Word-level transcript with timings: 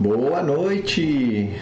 Boa 0.00 0.42
noite! 0.42 1.60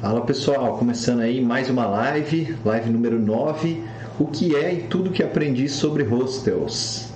Fala 0.00 0.20
pessoal, 0.20 0.78
começando 0.78 1.18
aí 1.18 1.40
mais 1.40 1.68
uma 1.68 1.84
live, 1.84 2.56
live 2.64 2.90
número 2.90 3.18
9, 3.18 3.82
o 4.20 4.28
que 4.28 4.54
é 4.54 4.72
e 4.72 4.82
tudo 4.82 5.10
que 5.10 5.20
aprendi 5.20 5.68
sobre 5.68 6.04
hostels. 6.04 7.12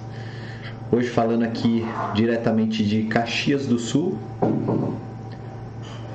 Hoje 0.91 1.09
falando 1.09 1.45
aqui 1.45 1.87
diretamente 2.17 2.85
de 2.85 3.05
Caxias 3.05 3.69
do 3.69 3.79
Sul. 3.79 4.19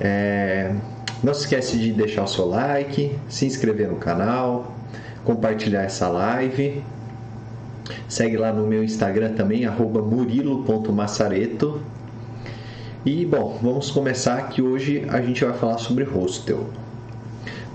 É... 0.01 0.75
Não 1.23 1.33
se 1.33 1.43
esquece 1.43 1.77
de 1.77 1.93
deixar 1.93 2.23
o 2.23 2.27
seu 2.27 2.47
like, 2.47 3.17
se 3.29 3.45
inscrever 3.45 3.87
no 3.87 3.95
canal, 3.95 4.75
compartilhar 5.23 5.83
essa 5.83 6.09
live. 6.09 6.83
Segue 8.09 8.35
lá 8.35 8.51
no 8.51 8.67
meu 8.67 8.83
Instagram 8.83 9.31
também, 9.31 9.65
murilo.massareto. 9.65 11.81
E 13.03 13.25
bom, 13.25 13.57
vamos 13.59 13.89
começar 13.89 14.49
que 14.49 14.61
hoje 14.61 15.07
a 15.09 15.19
gente 15.19 15.43
vai 15.43 15.57
falar 15.57 15.79
sobre 15.79 16.03
hostel. 16.03 16.67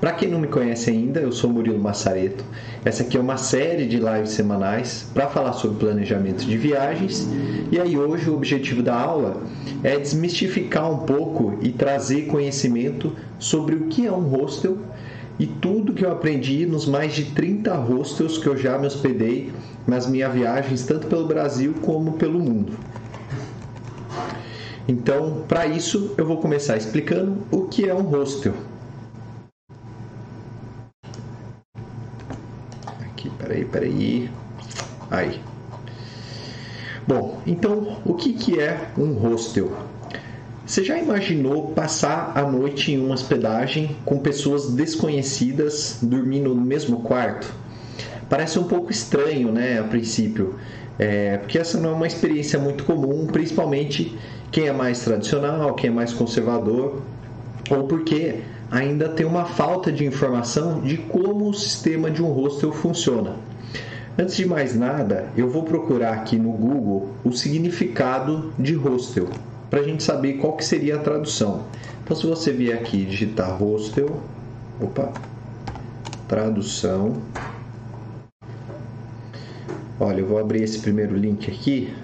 Para 0.01 0.13
quem 0.13 0.31
não 0.31 0.39
me 0.39 0.47
conhece 0.47 0.89
ainda, 0.89 1.19
eu 1.19 1.33
sou 1.33 1.51
Murilo 1.51 1.81
Massareto. 1.81 2.45
Essa 2.85 3.03
aqui 3.03 3.17
é 3.17 3.21
uma 3.21 3.37
série 3.37 3.87
de 3.87 3.97
lives 3.97 4.31
semanais 4.31 5.11
para 5.13 5.27
falar 5.27 5.55
sobre 5.55 5.79
planejamento 5.79 6.45
de 6.45 6.57
viagens. 6.57 7.29
E 7.73 7.81
aí 7.81 7.99
hoje 7.99 8.31
o 8.31 8.37
objetivo 8.37 8.85
da 8.85 8.95
aula 8.95 9.43
é 9.83 9.99
desmistificar 9.99 10.89
um 10.89 10.99
pouco 10.99 11.59
e 11.61 11.73
trazer 11.73 12.27
conhecimento 12.27 13.13
sobre 13.37 13.75
o 13.75 13.89
que 13.89 14.07
é 14.07 14.13
um 14.13 14.29
hostel 14.29 14.79
e 15.41 15.47
tudo 15.47 15.93
que 15.93 16.05
eu 16.05 16.13
aprendi 16.13 16.65
nos 16.67 16.87
mais 16.87 17.13
de 17.13 17.25
30 17.33 17.75
hostels 17.75 18.39
que 18.39 18.47
eu 18.47 18.57
já 18.57 18.79
me 18.79 18.87
hospedei 18.87 19.51
nas 19.89 20.07
minhas 20.07 20.33
viagens, 20.33 20.87
tanto 20.87 21.09
pelo 21.09 21.27
Brasil 21.27 21.75
como 21.83 22.13
pelo 22.13 22.39
mundo. 22.39 22.75
Então, 24.89 25.45
para 25.49 25.67
isso, 25.67 26.15
eu 26.17 26.25
vou 26.25 26.37
começar 26.37 26.77
explicando 26.77 27.39
o 27.51 27.63
que 27.63 27.89
é 27.89 27.95
um 27.95 28.03
hostel. 28.03 28.55
Aqui, 33.01 33.29
peraí, 33.31 33.65
peraí. 33.65 34.31
Aí. 35.11 35.41
Bom, 37.07 37.41
então, 37.47 38.01
o 38.05 38.15
que, 38.15 38.33
que 38.33 38.61
é 38.61 38.91
um 38.97 39.13
hostel? 39.15 39.73
Você 40.65 40.85
já 40.85 40.99
imaginou 40.99 41.69
passar 41.69 42.33
a 42.37 42.43
noite 42.43 42.93
em 42.93 42.99
uma 42.99 43.15
hospedagem 43.15 43.97
com 44.05 44.19
pessoas 44.19 44.73
desconhecidas 44.73 45.99
dormindo 46.03 46.55
no 46.55 46.61
mesmo 46.61 47.03
quarto? 47.03 47.53
Parece 48.29 48.59
um 48.59 48.65
pouco 48.65 48.91
estranho, 48.91 49.53
né, 49.53 49.79
a 49.79 49.85
princípio, 49.85 50.59
é, 50.99 51.37
porque 51.39 51.59
essa 51.59 51.79
não 51.79 51.91
é 51.91 51.93
uma 51.93 52.07
experiência 52.07 52.59
muito 52.59 52.85
comum, 52.85 53.27
principalmente 53.27 54.17
quem 54.51 54.69
é 54.69 54.73
mais 54.73 55.01
tradicional, 55.01 55.75
quem 55.75 55.91
é 55.91 55.93
mais 55.93 56.13
conservador, 56.13 57.03
ou 57.71 57.85
porque 57.85 58.41
ainda 58.71 59.09
tem 59.09 59.27
uma 59.27 59.45
falta 59.45 59.93
de 59.93 60.05
informação 60.05 60.81
de 60.81 60.97
como 60.97 61.49
o 61.49 61.55
sistema 61.55 62.11
de 62.11 62.23
um 62.23 62.31
hostel 62.33 62.73
funciona. 62.73 63.37
Antes 64.19 64.37
de 64.37 64.47
mais 64.47 64.75
nada, 64.75 65.29
eu 65.37 65.49
vou 65.49 65.63
procurar 65.63 66.15
aqui 66.15 66.39
no 66.39 66.51
Google 66.53 67.11
o 67.23 67.33
significado 67.33 68.51
de 68.59 68.73
hostel 68.75 69.29
para 69.69 69.81
a 69.81 69.83
gente 69.83 70.03
saber 70.03 70.35
qual 70.35 70.55
que 70.55 70.65
seria 70.65 70.97
a 70.97 70.99
tradução. 70.99 71.65
Então, 72.03 72.17
se 72.17 72.27
você 72.27 72.53
vier 72.53 72.79
aqui 72.79 73.05
digitar 73.05 73.51
hostel, 73.59 74.21
opa, 74.81 75.13
tradução. 76.29 77.17
Olha, 79.99 80.21
eu 80.21 80.27
vou 80.27 80.39
abrir 80.39 80.63
esse 80.63 80.79
primeiro 80.81 81.17
link 81.17 81.51
aqui. 81.51 81.95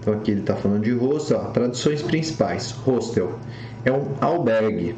Então 0.00 0.14
aqui 0.14 0.30
ele 0.30 0.40
está 0.40 0.54
falando 0.54 0.84
de 0.84 0.92
hostel, 0.92 1.38
ó, 1.38 1.50
traduções 1.50 2.02
principais. 2.02 2.72
Hostel 2.72 3.38
é 3.84 3.92
um 3.92 4.06
albergue, 4.20 4.94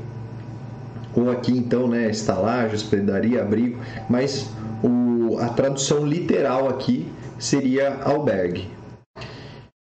ou 1.15 1.31
aqui 1.31 1.53
então, 1.57 1.87
né, 1.87 2.11
estalagem, 2.11 2.75
hospedaria, 2.75 3.43
abrigo, 3.43 3.79
mas 4.09 4.51
o, 4.83 5.39
a 5.39 5.49
tradução 5.49 6.07
literal 6.07 6.69
aqui 6.69 7.07
seria 7.39 7.95
albergue. 8.03 8.69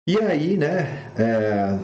E 0.07 0.17
aí, 0.17 0.57
né, 0.57 1.09
é, 1.17 1.78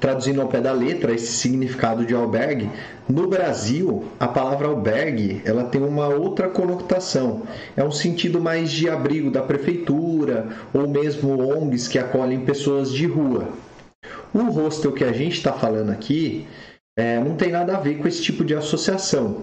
traduzindo 0.00 0.40
ao 0.40 0.48
pé 0.48 0.60
da 0.60 0.72
letra 0.72 1.14
esse 1.14 1.32
significado 1.32 2.04
de 2.04 2.14
albergue, 2.14 2.70
no 3.08 3.28
Brasil 3.28 4.04
a 4.18 4.26
palavra 4.26 4.66
albergue 4.66 5.42
ela 5.44 5.64
tem 5.64 5.82
uma 5.82 6.08
outra 6.08 6.48
conotação. 6.48 7.42
É 7.76 7.84
um 7.84 7.90
sentido 7.92 8.40
mais 8.40 8.70
de 8.70 8.88
abrigo 8.88 9.30
da 9.30 9.42
prefeitura 9.42 10.48
ou 10.72 10.88
mesmo 10.88 11.38
ONGs 11.38 11.86
que 11.86 11.98
acolhem 11.98 12.40
pessoas 12.40 12.90
de 12.90 13.06
rua. 13.06 13.48
O 14.32 14.42
hostel 14.44 14.92
que 14.92 15.04
a 15.04 15.12
gente 15.12 15.36
está 15.36 15.52
falando 15.52 15.90
aqui 15.90 16.46
é, 16.96 17.18
não 17.20 17.36
tem 17.36 17.50
nada 17.50 17.76
a 17.76 17.80
ver 17.80 17.98
com 17.98 18.08
esse 18.08 18.22
tipo 18.22 18.44
de 18.44 18.54
associação. 18.54 19.42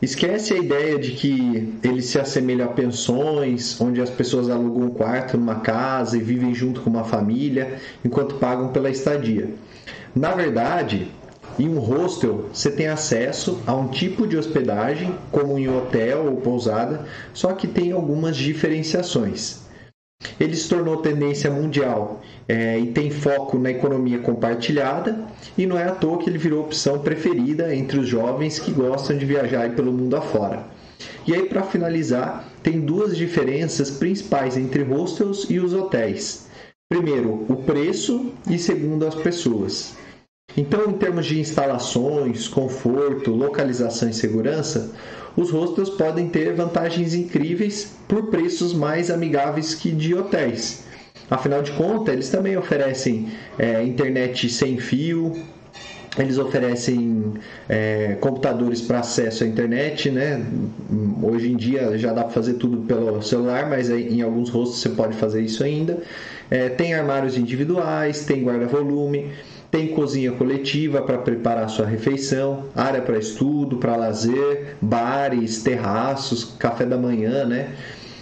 Esquece 0.00 0.54
a 0.54 0.58
ideia 0.58 0.96
de 0.96 1.10
que 1.10 1.74
ele 1.82 2.00
se 2.00 2.20
assemelha 2.20 2.66
a 2.66 2.68
pensões, 2.68 3.80
onde 3.80 4.00
as 4.00 4.08
pessoas 4.08 4.48
alugam 4.48 4.86
um 4.86 4.90
quarto 4.90 5.36
numa 5.36 5.56
casa 5.56 6.16
e 6.16 6.20
vivem 6.20 6.54
junto 6.54 6.80
com 6.80 6.90
uma 6.90 7.02
família 7.02 7.80
enquanto 8.04 8.36
pagam 8.36 8.68
pela 8.68 8.90
estadia. 8.90 9.50
Na 10.14 10.34
verdade, 10.34 11.08
em 11.58 11.68
um 11.68 11.80
hostel 11.80 12.48
você 12.52 12.70
tem 12.70 12.86
acesso 12.86 13.60
a 13.66 13.74
um 13.74 13.88
tipo 13.88 14.24
de 14.24 14.36
hospedagem, 14.36 15.12
como 15.32 15.58
em 15.58 15.68
hotel 15.68 16.26
ou 16.26 16.36
pousada, 16.36 17.04
só 17.34 17.52
que 17.52 17.66
tem 17.66 17.90
algumas 17.90 18.36
diferenciações. 18.36 19.62
Ele 20.38 20.54
se 20.54 20.68
tornou 20.68 20.98
tendência 20.98 21.50
mundial 21.50 22.22
é, 22.48 22.78
e 22.78 22.86
tem 22.86 23.10
foco 23.10 23.58
na 23.58 23.70
economia 23.70 24.18
compartilhada, 24.20 25.22
e 25.56 25.66
não 25.66 25.78
é 25.78 25.84
à 25.84 25.92
toa 25.92 26.18
que 26.18 26.30
ele 26.30 26.38
virou 26.38 26.64
opção 26.64 26.98
preferida 27.00 27.74
entre 27.74 27.98
os 27.98 28.08
jovens 28.08 28.58
que 28.58 28.72
gostam 28.72 29.18
de 29.18 29.26
viajar 29.26 29.70
pelo 29.76 29.92
mundo 29.92 30.16
afora. 30.16 30.64
E 31.26 31.34
aí, 31.34 31.46
para 31.46 31.62
finalizar, 31.62 32.48
tem 32.62 32.80
duas 32.80 33.16
diferenças 33.16 33.90
principais 33.90 34.56
entre 34.56 34.82
hostels 34.82 35.46
e 35.50 35.58
os 35.58 35.74
hotéis. 35.74 36.48
Primeiro, 36.90 37.44
o 37.50 37.56
preço 37.56 38.32
e 38.48 38.58
segundo, 38.58 39.06
as 39.06 39.14
pessoas. 39.14 39.94
Então, 40.56 40.86
em 40.88 40.94
termos 40.94 41.26
de 41.26 41.38
instalações, 41.38 42.48
conforto, 42.48 43.30
localização 43.30 44.08
e 44.08 44.14
segurança, 44.14 44.90
os 45.36 45.50
hostels 45.50 45.90
podem 45.90 46.30
ter 46.30 46.54
vantagens 46.54 47.14
incríveis 47.14 47.92
por 48.08 48.28
preços 48.30 48.72
mais 48.72 49.10
amigáveis 49.10 49.74
que 49.74 49.90
de 49.90 50.14
hotéis. 50.14 50.87
Afinal 51.30 51.62
de 51.62 51.72
contas, 51.72 52.14
eles 52.14 52.28
também 52.30 52.56
oferecem 52.56 53.28
é, 53.58 53.82
internet 53.84 54.48
sem 54.48 54.78
fio, 54.78 55.32
eles 56.18 56.38
oferecem 56.38 57.34
é, 57.68 58.16
computadores 58.20 58.80
para 58.80 59.00
acesso 59.00 59.44
à 59.44 59.46
internet, 59.46 60.10
né? 60.10 60.44
Hoje 61.22 61.52
em 61.52 61.56
dia 61.56 61.96
já 61.98 62.12
dá 62.12 62.22
para 62.24 62.32
fazer 62.32 62.54
tudo 62.54 62.78
pelo 62.78 63.22
celular, 63.22 63.68
mas 63.68 63.90
em 63.90 64.22
alguns 64.22 64.48
rostos 64.48 64.80
você 64.80 64.88
pode 64.88 65.16
fazer 65.16 65.42
isso 65.42 65.62
ainda. 65.62 65.98
É, 66.50 66.70
tem 66.70 66.94
armários 66.94 67.36
individuais, 67.36 68.24
tem 68.24 68.42
guarda-volume 68.42 69.30
tem 69.70 69.88
cozinha 69.88 70.32
coletiva 70.32 71.02
para 71.02 71.18
preparar 71.18 71.68
sua 71.68 71.84
refeição, 71.84 72.64
área 72.74 73.02
para 73.02 73.18
estudo, 73.18 73.76
para 73.76 73.96
lazer, 73.96 74.76
bares, 74.80 75.62
terraços, 75.62 76.44
café 76.58 76.86
da 76.86 76.96
manhã, 76.96 77.44
né? 77.44 77.74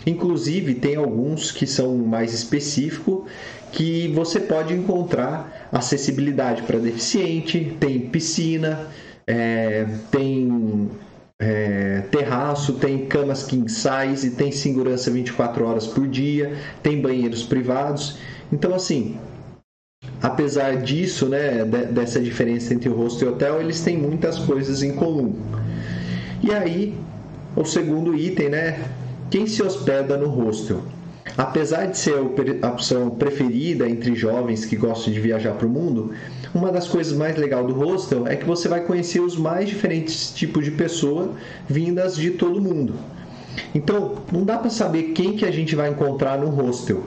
Inclusive 0.06 0.75
tem 0.75 0.94
alguns 0.94 1.50
que 1.50 1.67
são 1.67 1.97
mais 1.97 2.33
específicos 2.33 3.25
que 3.72 4.06
você 4.09 4.39
pode 4.39 4.72
encontrar 4.72 5.69
acessibilidade 5.72 6.62
para 6.62 6.78
deficiente, 6.78 7.77
tem 7.81 8.09
piscina, 8.09 8.87
é, 9.27 9.85
tem 10.11 10.88
é, 11.41 12.03
terraço, 12.11 12.75
tem 12.75 13.06
camas 13.06 13.43
king 13.43 13.70
size, 13.70 14.31
tem 14.31 14.53
segurança 14.53 15.11
24 15.11 15.67
horas 15.67 15.87
por 15.88 16.06
dia, 16.06 16.56
tem 16.82 17.02
banheiros 17.02 17.43
privados. 17.43 18.19
Então 18.52 18.73
assim, 18.73 19.19
apesar 20.23 20.76
disso, 20.76 21.29
né, 21.29 21.64
dessa 21.64 22.20
diferença 22.20 22.73
entre 22.73 22.88
o 22.88 22.94
hostel 22.94 23.31
e 23.31 23.32
hotel, 23.32 23.61
eles 23.61 23.81
têm 23.81 23.99
muitas 23.99 24.38
coisas 24.38 24.85
em 24.85 24.93
comum. 24.94 25.35
E 26.43 26.52
aí, 26.52 26.94
o 27.56 27.64
segundo 27.64 28.14
item, 28.14 28.50
né, 28.50 28.79
quem 29.31 29.46
se 29.46 29.62
hospeda 29.62 30.17
no 30.17 30.28
hostel? 30.28 30.82
Apesar 31.37 31.87
de 31.87 31.99
ser 31.99 32.14
a 32.62 32.69
opção 32.69 33.11
preferida 33.11 33.88
entre 33.88 34.14
jovens 34.14 34.64
que 34.64 34.76
gostam 34.76 35.12
de 35.12 35.20
viajar 35.20 35.52
para 35.52 35.67
o 35.67 35.70
mundo, 35.70 36.12
uma 36.55 36.73
das 36.73 36.88
coisas 36.88 37.12
mais 37.12 37.37
legais 37.37 37.67
do 37.67 37.75
hostel 37.75 38.26
é 38.26 38.37
que 38.37 38.46
você 38.46 38.69
vai 38.69 38.81
conhecer 38.81 39.20
os 39.20 39.37
mais 39.37 39.69
diferentes 39.69 40.32
tipos 40.32 40.64
de 40.64 40.70
pessoa 40.70 41.32
vindas 41.69 42.17
de 42.17 42.31
todo 42.31 42.62
mundo. 42.62 42.94
Então, 43.75 44.14
não 44.32 44.44
dá 44.44 44.56
para 44.56 44.70
saber 44.70 45.12
quem 45.12 45.37
que 45.37 45.44
a 45.44 45.50
gente 45.50 45.75
vai 45.75 45.90
encontrar 45.90 46.38
no 46.38 46.49
hostel. 46.49 47.05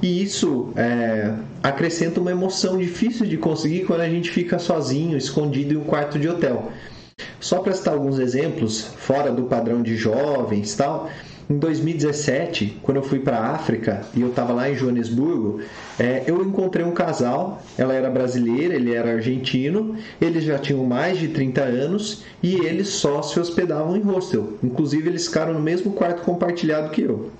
E 0.00 0.22
isso 0.22 0.72
é, 0.74 1.32
acrescenta 1.62 2.20
uma 2.20 2.32
emoção 2.32 2.76
difícil 2.76 3.26
de 3.26 3.36
conseguir 3.36 3.84
quando 3.84 4.00
a 4.00 4.08
gente 4.08 4.30
fica 4.30 4.58
sozinho, 4.58 5.16
escondido 5.16 5.74
em 5.74 5.76
um 5.76 5.84
quarto 5.84 6.18
de 6.18 6.28
hotel. 6.28 6.72
Só 7.38 7.60
para 7.60 7.72
citar 7.72 7.94
alguns 7.94 8.18
exemplos, 8.18 8.82
fora 8.82 9.30
do 9.30 9.44
padrão 9.44 9.82
de 9.82 9.96
jovens 9.96 10.74
tal, 10.74 11.08
Em 11.50 11.58
2017, 11.58 12.78
quando 12.82 12.98
eu 12.98 13.02
fui 13.02 13.18
para 13.18 13.36
a 13.36 13.50
África 13.50 14.02
e 14.14 14.20
eu 14.20 14.28
estava 14.28 14.52
lá 14.52 14.70
em 14.70 14.76
Joanesburgo, 14.76 15.60
é, 15.98 16.22
eu 16.26 16.42
encontrei 16.42 16.84
um 16.84 16.92
casal. 16.92 17.62
Ela 17.76 17.94
era 17.94 18.08
brasileira, 18.08 18.74
ele 18.74 18.94
era 18.94 19.12
argentino. 19.12 19.96
Eles 20.20 20.44
já 20.44 20.58
tinham 20.58 20.84
mais 20.84 21.18
de 21.18 21.28
30 21.28 21.62
anos 21.62 22.24
e 22.42 22.54
eles 22.54 22.88
só 22.88 23.22
se 23.22 23.38
hospedavam 23.40 23.96
em 23.96 24.00
hostel. 24.00 24.54
Inclusive, 24.62 25.08
eles 25.08 25.26
ficaram 25.26 25.52
no 25.52 25.60
mesmo 25.60 25.92
quarto 25.92 26.22
compartilhado 26.22 26.90
que 26.90 27.02
eu. 27.02 27.30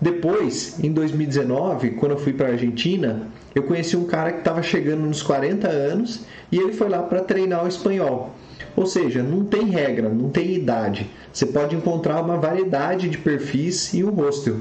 Depois, 0.00 0.78
em 0.82 0.92
2019, 0.92 1.92
quando 1.92 2.12
eu 2.12 2.18
fui 2.18 2.32
para 2.32 2.48
a 2.48 2.52
Argentina, 2.52 3.28
eu 3.54 3.64
conheci 3.64 3.96
um 3.96 4.04
cara 4.04 4.32
que 4.32 4.38
estava 4.38 4.62
chegando 4.62 5.00
nos 5.00 5.22
40 5.22 5.68
anos 5.68 6.20
e 6.52 6.58
ele 6.58 6.72
foi 6.72 6.88
lá 6.88 7.02
para 7.02 7.20
treinar 7.20 7.64
o 7.64 7.68
espanhol. 7.68 8.32
Ou 8.78 8.86
seja, 8.86 9.24
não 9.24 9.44
tem 9.44 9.64
regra, 9.64 10.08
não 10.08 10.30
tem 10.30 10.54
idade. 10.54 11.10
Você 11.32 11.44
pode 11.46 11.74
encontrar 11.74 12.22
uma 12.22 12.36
variedade 12.36 13.08
de 13.08 13.18
perfis 13.18 13.92
em 13.92 14.04
um 14.04 14.10
hostel. 14.10 14.58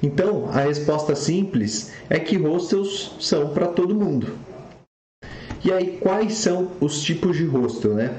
Então, 0.00 0.48
a 0.52 0.60
resposta 0.60 1.16
simples 1.16 1.90
é 2.08 2.20
que 2.20 2.36
hostels 2.36 3.16
são 3.18 3.48
para 3.48 3.66
todo 3.66 3.92
mundo. 3.92 4.28
E 5.64 5.72
aí, 5.72 5.98
quais 6.00 6.34
são 6.34 6.70
os 6.80 7.02
tipos 7.02 7.36
de 7.36 7.44
hostel, 7.44 7.94
né? 7.94 8.14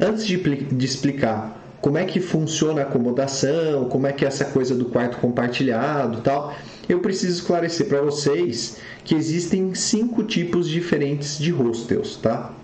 Antes 0.00 0.26
de, 0.26 0.38
de 0.38 0.86
explicar 0.86 1.60
como 1.82 1.98
é 1.98 2.06
que 2.06 2.18
funciona 2.18 2.80
a 2.80 2.84
acomodação, 2.84 3.86
como 3.86 4.06
é 4.06 4.14
que 4.14 4.24
é 4.24 4.28
essa 4.28 4.46
coisa 4.46 4.74
do 4.74 4.86
quarto 4.86 5.18
compartilhado 5.18 6.22
tal, 6.22 6.54
eu 6.88 7.00
preciso 7.00 7.34
esclarecer 7.34 7.86
para 7.86 8.00
vocês 8.00 8.78
que 9.04 9.14
existem 9.14 9.74
cinco 9.74 10.24
tipos 10.24 10.66
diferentes 10.66 11.38
de 11.38 11.50
hostels, 11.50 12.16
tá? 12.16 12.54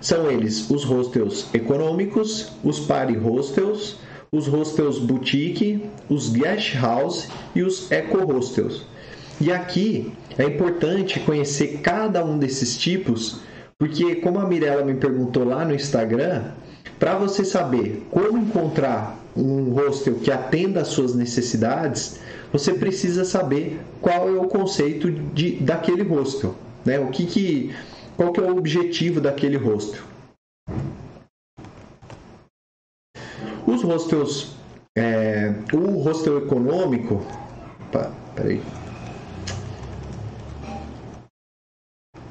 São 0.00 0.30
eles 0.30 0.70
os 0.70 0.84
hostels 0.84 1.46
econômicos, 1.54 2.52
os 2.62 2.80
party 2.80 3.14
hostels, 3.14 3.96
os 4.30 4.46
hostels 4.46 4.98
boutique, 4.98 5.82
os 6.08 6.28
guest 6.28 6.74
house 6.76 7.28
e 7.54 7.62
os 7.62 7.90
eco 7.90 8.18
hostels. 8.24 8.84
E 9.40 9.52
aqui 9.52 10.12
é 10.38 10.44
importante 10.44 11.20
conhecer 11.20 11.80
cada 11.82 12.24
um 12.24 12.38
desses 12.38 12.76
tipos, 12.76 13.40
porque 13.78 14.16
como 14.16 14.38
a 14.38 14.46
Mirella 14.46 14.84
me 14.84 14.94
perguntou 14.94 15.44
lá 15.44 15.64
no 15.64 15.74
Instagram, 15.74 16.52
para 16.98 17.16
você 17.16 17.44
saber 17.44 18.06
como 18.10 18.38
encontrar 18.38 19.18
um 19.36 19.70
hostel 19.72 20.14
que 20.14 20.30
atenda 20.30 20.80
às 20.80 20.88
suas 20.88 21.14
necessidades, 21.14 22.18
você 22.50 22.72
precisa 22.72 23.24
saber 23.24 23.78
qual 24.00 24.28
é 24.28 24.32
o 24.32 24.48
conceito 24.48 25.10
de, 25.10 25.56
daquele 25.56 26.02
hostel, 26.02 26.54
né? 26.84 26.98
O 26.98 27.08
que, 27.08 27.26
que 27.26 27.74
qual 28.16 28.32
que 28.32 28.40
é 28.40 28.42
o 28.44 28.56
objetivo 28.56 29.20
daquele 29.20 29.56
hostel? 29.56 30.02
Os 33.66 33.82
hostels, 33.82 34.56
é, 34.96 35.52
o 35.72 36.00
hostel 36.00 36.38
econômico, 36.38 37.26
opa, 37.88 38.12
peraí, 38.34 38.62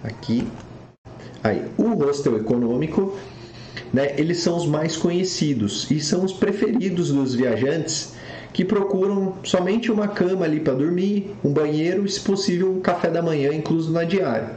aqui, 0.03 0.47
aí, 1.43 1.69
o 1.77 1.93
hostel 1.93 2.37
econômico, 2.37 3.17
né, 3.93 4.15
eles 4.17 4.39
são 4.39 4.57
os 4.57 4.65
mais 4.65 4.97
conhecidos 4.97 5.89
e 5.91 5.99
são 5.99 6.23
os 6.23 6.33
preferidos 6.33 7.11
dos 7.11 7.35
viajantes 7.35 8.15
que 8.51 8.63
procuram 8.63 9.35
somente 9.43 9.91
uma 9.91 10.07
cama 10.07 10.45
ali 10.45 10.61
para 10.61 10.73
dormir, 10.73 11.35
um 11.43 11.51
banheiro 11.51 12.07
se 12.07 12.21
possível, 12.21 12.71
um 12.71 12.79
café 12.79 13.09
da 13.09 13.21
manhã 13.21 13.53
incluso 13.53 13.91
na 13.91 14.05
diária. 14.05 14.55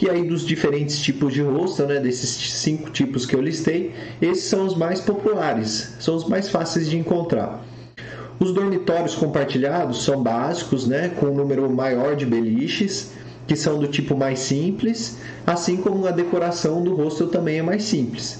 E 0.00 0.08
aí, 0.08 0.26
dos 0.26 0.46
diferentes 0.46 1.00
tipos 1.00 1.32
de 1.32 1.42
hostel, 1.42 1.86
né, 1.86 2.00
desses 2.00 2.30
cinco 2.52 2.90
tipos 2.90 3.26
que 3.26 3.34
eu 3.34 3.40
listei, 3.40 3.92
esses 4.20 4.44
são 4.44 4.66
os 4.66 4.76
mais 4.76 5.00
populares, 5.00 5.94
são 6.00 6.16
os 6.16 6.28
mais 6.28 6.48
fáceis 6.48 6.88
de 6.88 6.98
encontrar. 6.98 7.64
Os 8.38 8.52
dormitórios 8.54 9.14
compartilhados 9.14 10.02
são 10.02 10.22
básicos, 10.22 10.86
né, 10.86 11.10
com 11.10 11.26
um 11.26 11.34
número 11.34 11.68
maior 11.68 12.16
de 12.16 12.24
beliches, 12.24 13.10
que 13.46 13.54
são 13.56 13.78
do 13.78 13.86
tipo 13.86 14.16
mais 14.16 14.38
simples, 14.38 15.18
assim 15.46 15.76
como 15.76 16.06
a 16.06 16.10
decoração 16.10 16.82
do 16.82 16.94
hostel 16.94 17.28
também 17.28 17.58
é 17.58 17.62
mais 17.62 17.82
simples. 17.82 18.38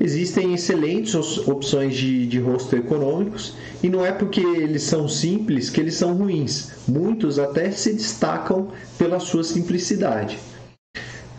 Existem 0.00 0.54
excelentes 0.54 1.14
opções 1.48 1.96
de, 1.96 2.26
de 2.26 2.38
econômicos 2.76 3.54
e 3.82 3.88
não 3.88 4.06
é 4.06 4.12
porque 4.12 4.40
eles 4.40 4.82
são 4.82 5.08
simples 5.08 5.70
que 5.70 5.80
eles 5.80 5.94
são 5.94 6.14
ruins. 6.14 6.70
Muitos 6.86 7.38
até 7.38 7.70
se 7.70 7.92
destacam 7.92 8.68
pela 8.96 9.18
sua 9.18 9.42
simplicidade. 9.42 10.38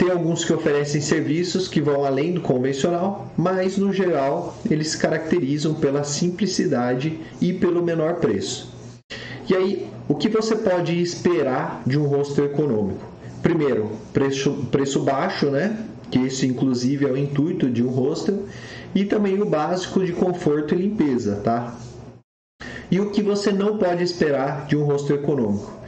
Tem 0.00 0.10
alguns 0.10 0.42
que 0.42 0.52
oferecem 0.54 0.98
serviços 0.98 1.68
que 1.68 1.78
vão 1.78 2.06
além 2.06 2.32
do 2.32 2.40
convencional, 2.40 3.30
mas 3.36 3.76
no 3.76 3.92
geral 3.92 4.56
eles 4.70 4.92
se 4.92 4.98
caracterizam 4.98 5.74
pela 5.74 6.04
simplicidade 6.04 7.20
e 7.38 7.52
pelo 7.52 7.82
menor 7.82 8.14
preço. 8.14 8.72
E 9.46 9.54
aí, 9.54 9.86
o 10.08 10.14
que 10.14 10.30
você 10.30 10.56
pode 10.56 10.98
esperar 10.98 11.82
de 11.86 11.98
um 11.98 12.06
hostel 12.06 12.46
econômico? 12.46 13.04
Primeiro, 13.42 13.90
preço, 14.10 14.66
preço 14.70 15.00
baixo, 15.00 15.50
né? 15.50 15.84
Que 16.10 16.20
esse 16.20 16.46
inclusive 16.46 17.04
é 17.04 17.12
o 17.12 17.16
intuito 17.18 17.68
de 17.68 17.84
um 17.84 17.90
hostel, 17.90 18.46
e 18.94 19.04
também 19.04 19.38
o 19.42 19.44
básico 19.44 20.02
de 20.02 20.14
conforto 20.14 20.74
e 20.74 20.78
limpeza, 20.78 21.42
tá? 21.44 21.76
E 22.90 22.98
o 22.98 23.10
que 23.10 23.20
você 23.20 23.52
não 23.52 23.76
pode 23.76 24.02
esperar 24.02 24.64
de 24.66 24.78
um 24.78 24.84
hostel 24.84 25.16
econômico? 25.16 25.79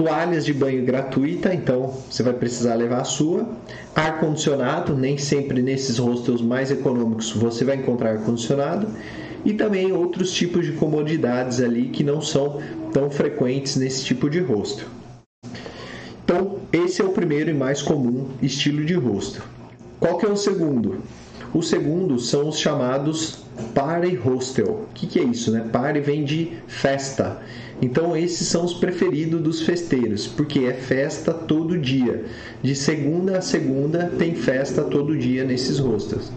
Toalhas 0.00 0.46
de 0.46 0.54
banho 0.54 0.82
gratuita, 0.82 1.52
então 1.52 1.92
você 2.08 2.22
vai 2.22 2.32
precisar 2.32 2.74
levar 2.74 3.02
a 3.02 3.04
sua. 3.04 3.46
Ar 3.94 4.18
condicionado, 4.18 4.96
nem 4.96 5.18
sempre 5.18 5.60
nesses 5.60 5.98
hostels 5.98 6.40
mais 6.40 6.70
econômicos 6.70 7.32
você 7.32 7.66
vai 7.66 7.76
encontrar 7.76 8.12
ar 8.12 8.24
condicionado. 8.24 8.88
E 9.44 9.52
também 9.52 9.92
outros 9.92 10.32
tipos 10.32 10.64
de 10.64 10.72
comodidades 10.72 11.60
ali 11.60 11.88
que 11.88 12.02
não 12.02 12.22
são 12.22 12.62
tão 12.94 13.10
frequentes 13.10 13.76
nesse 13.76 14.02
tipo 14.02 14.30
de 14.30 14.40
hostel. 14.40 14.86
Então, 16.24 16.60
esse 16.72 17.02
é 17.02 17.04
o 17.04 17.10
primeiro 17.10 17.50
e 17.50 17.54
mais 17.54 17.82
comum 17.82 18.28
estilo 18.40 18.82
de 18.86 18.94
hostel. 18.94 19.42
Qual 19.98 20.16
que 20.16 20.24
é 20.24 20.30
o 20.30 20.36
segundo? 20.36 21.00
O 21.52 21.60
segundo 21.60 22.18
são 22.18 22.48
os 22.48 22.58
chamados 22.58 23.40
party 23.74 24.14
hostel. 24.14 24.86
O 24.90 24.94
que, 24.94 25.06
que 25.06 25.18
é 25.18 25.22
isso? 25.22 25.50
Né? 25.50 25.64
Party 25.72 26.00
vem 26.00 26.24
de 26.24 26.52
festa. 26.66 27.40
Então 27.82 28.16
esses 28.16 28.46
são 28.46 28.64
os 28.64 28.74
preferidos 28.74 29.40
dos 29.40 29.62
festeiros, 29.62 30.26
porque 30.26 30.60
é 30.60 30.74
festa 30.74 31.32
todo 31.32 31.78
dia. 31.78 32.24
De 32.62 32.74
segunda 32.74 33.38
a 33.38 33.40
segunda 33.40 34.12
tem 34.18 34.34
festa 34.34 34.82
todo 34.82 35.16
dia 35.16 35.44
nesses 35.44 35.78
hostels. 35.78 36.30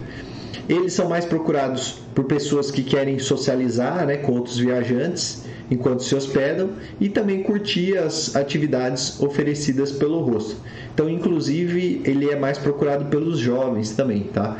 Eles 0.69 0.93
são 0.93 1.09
mais 1.09 1.25
procurados 1.25 1.99
por 2.15 2.23
pessoas 2.23 2.71
que 2.71 2.83
querem 2.83 3.19
socializar 3.19 4.05
né, 4.05 4.17
com 4.17 4.31
outros 4.31 4.57
viajantes 4.57 5.43
enquanto 5.69 6.03
se 6.03 6.15
hospedam 6.15 6.69
e 6.99 7.09
também 7.09 7.43
curtir 7.43 7.97
as 7.97 8.35
atividades 8.35 9.19
oferecidas 9.21 9.91
pelo 9.91 10.21
hostel. 10.21 10.57
Então, 10.93 11.09
inclusive, 11.09 12.01
ele 12.05 12.29
é 12.29 12.35
mais 12.37 12.57
procurado 12.57 13.05
pelos 13.05 13.39
jovens 13.39 13.91
também, 13.91 14.23
tá? 14.23 14.57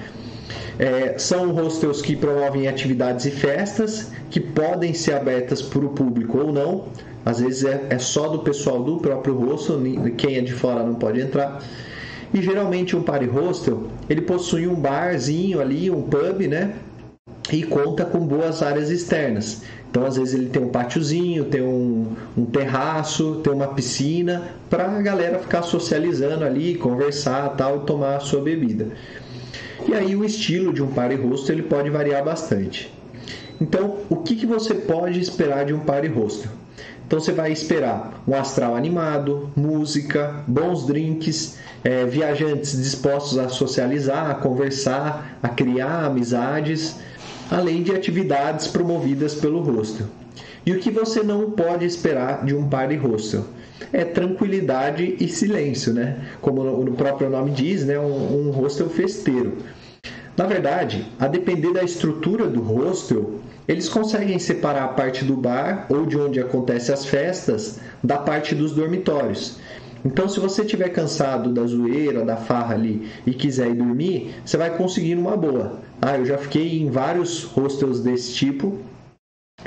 É, 0.79 1.17
são 1.17 1.51
hostels 1.51 2.01
que 2.01 2.15
promovem 2.15 2.67
atividades 2.67 3.25
e 3.25 3.31
festas 3.31 4.11
que 4.29 4.39
podem 4.39 4.93
ser 4.93 5.13
abertas 5.13 5.61
para 5.61 5.85
o 5.85 5.89
público 5.89 6.39
ou 6.39 6.51
não. 6.51 6.85
Às 7.25 7.39
vezes 7.39 7.63
é, 7.63 7.87
é 7.89 7.99
só 7.99 8.27
do 8.27 8.39
pessoal 8.39 8.83
do 8.83 8.97
próprio 8.97 9.35
hostel, 9.37 9.79
quem 10.17 10.37
é 10.37 10.41
de 10.41 10.53
fora 10.53 10.83
não 10.83 10.95
pode 10.95 11.21
entrar. 11.21 11.63
E 12.33 12.41
geralmente 12.41 12.95
um 12.95 13.03
party 13.03 13.27
hostel 13.27 13.87
ele 14.09 14.21
possui 14.21 14.67
um 14.67 14.75
barzinho 14.75 15.61
ali, 15.61 15.91
um 15.91 16.01
pub, 16.01 16.47
né? 16.47 16.73
E 17.51 17.63
conta 17.63 18.05
com 18.05 18.19
boas 18.25 18.63
áreas 18.63 18.89
externas. 18.89 19.61
Então, 19.93 20.07
às 20.07 20.17
vezes, 20.17 20.33
ele 20.33 20.49
tem 20.49 20.59
um 20.59 20.69
pátiozinho, 20.69 21.45
tem 21.45 21.61
um, 21.61 22.15
um 22.35 22.45
terraço, 22.45 23.41
tem 23.43 23.53
uma 23.53 23.67
piscina 23.67 24.55
para 24.67 24.85
a 24.89 25.01
galera 25.03 25.37
ficar 25.37 25.61
socializando 25.61 26.43
ali, 26.43 26.73
conversar 26.73 27.49
tal 27.49 27.77
e 27.77 27.79
tomar 27.81 28.15
a 28.15 28.19
sua 28.19 28.41
bebida. 28.41 28.87
E 29.87 29.93
aí 29.93 30.15
o 30.15 30.23
estilo 30.23 30.73
de 30.73 30.81
um 30.81 30.87
party 30.87 31.15
hostel 31.15 31.55
ele 31.55 31.63
pode 31.63 31.89
variar 31.89 32.23
bastante. 32.23 32.93
Então, 33.59 33.97
o 34.09 34.17
que, 34.17 34.35
que 34.35 34.45
você 34.45 34.73
pode 34.73 35.19
esperar 35.19 35.65
de 35.65 35.73
um 35.73 35.79
party 35.79 36.07
hostel? 36.07 36.51
Então 37.05 37.19
você 37.19 37.31
vai 37.31 37.51
esperar 37.51 38.23
um 38.27 38.35
astral 38.35 38.75
animado, 38.75 39.51
música, 39.55 40.43
bons 40.47 40.87
drinks, 40.87 41.57
é, 41.83 42.05
viajantes 42.05 42.77
dispostos 42.77 43.37
a 43.37 43.49
socializar, 43.49 44.31
a 44.31 44.35
conversar, 44.35 45.37
a 45.43 45.49
criar 45.49 46.05
amizades, 46.05 46.95
além 47.51 47.83
de 47.83 47.91
atividades 47.91 48.67
promovidas 48.67 49.35
pelo 49.35 49.61
hostel. 49.61 50.07
E 50.65 50.71
o 50.71 50.79
que 50.79 50.89
você 50.89 51.21
não 51.21 51.51
pode 51.51 51.85
esperar 51.85 52.45
de 52.45 52.55
um 52.55 52.67
party 52.67 52.95
hostel? 52.95 53.45
É 53.91 54.05
tranquilidade 54.05 55.15
e 55.19 55.27
silêncio, 55.27 55.93
né? 55.93 56.17
Como 56.41 56.61
o 56.61 56.93
próprio 56.93 57.29
nome 57.29 57.51
diz, 57.51 57.85
né? 57.85 57.99
um, 57.99 58.47
um 58.47 58.51
hostel 58.51 58.89
festeiro. 58.89 59.57
Na 60.35 60.45
verdade, 60.45 61.05
a 61.19 61.27
depender 61.27 61.73
da 61.73 61.83
estrutura 61.83 62.47
do 62.47 62.61
hostel, 62.61 63.39
eles 63.67 63.87
conseguem 63.87 64.39
separar 64.39 64.85
a 64.85 64.87
parte 64.89 65.23
do 65.23 65.37
bar 65.37 65.85
ou 65.89 66.05
de 66.05 66.17
onde 66.17 66.39
acontecem 66.39 66.93
as 66.93 67.05
festas 67.05 67.79
da 68.03 68.17
parte 68.17 68.55
dos 68.55 68.73
dormitórios. 68.73 69.59
Então, 70.05 70.27
se 70.27 70.39
você 70.39 70.63
estiver 70.63 70.89
cansado 70.89 71.53
da 71.53 71.65
zoeira, 71.65 72.25
da 72.25 72.35
farra 72.35 72.73
ali 72.73 73.07
e 73.25 73.33
quiser 73.33 73.69
ir 73.69 73.75
dormir, 73.75 74.35
você 74.43 74.57
vai 74.57 74.75
conseguir 74.75 75.15
numa 75.15 75.37
boa. 75.37 75.79
Ah, 76.01 76.17
eu 76.17 76.25
já 76.25 76.37
fiquei 76.37 76.81
em 76.81 76.89
vários 76.89 77.43
hostels 77.43 78.01
desse 78.01 78.33
tipo 78.33 78.77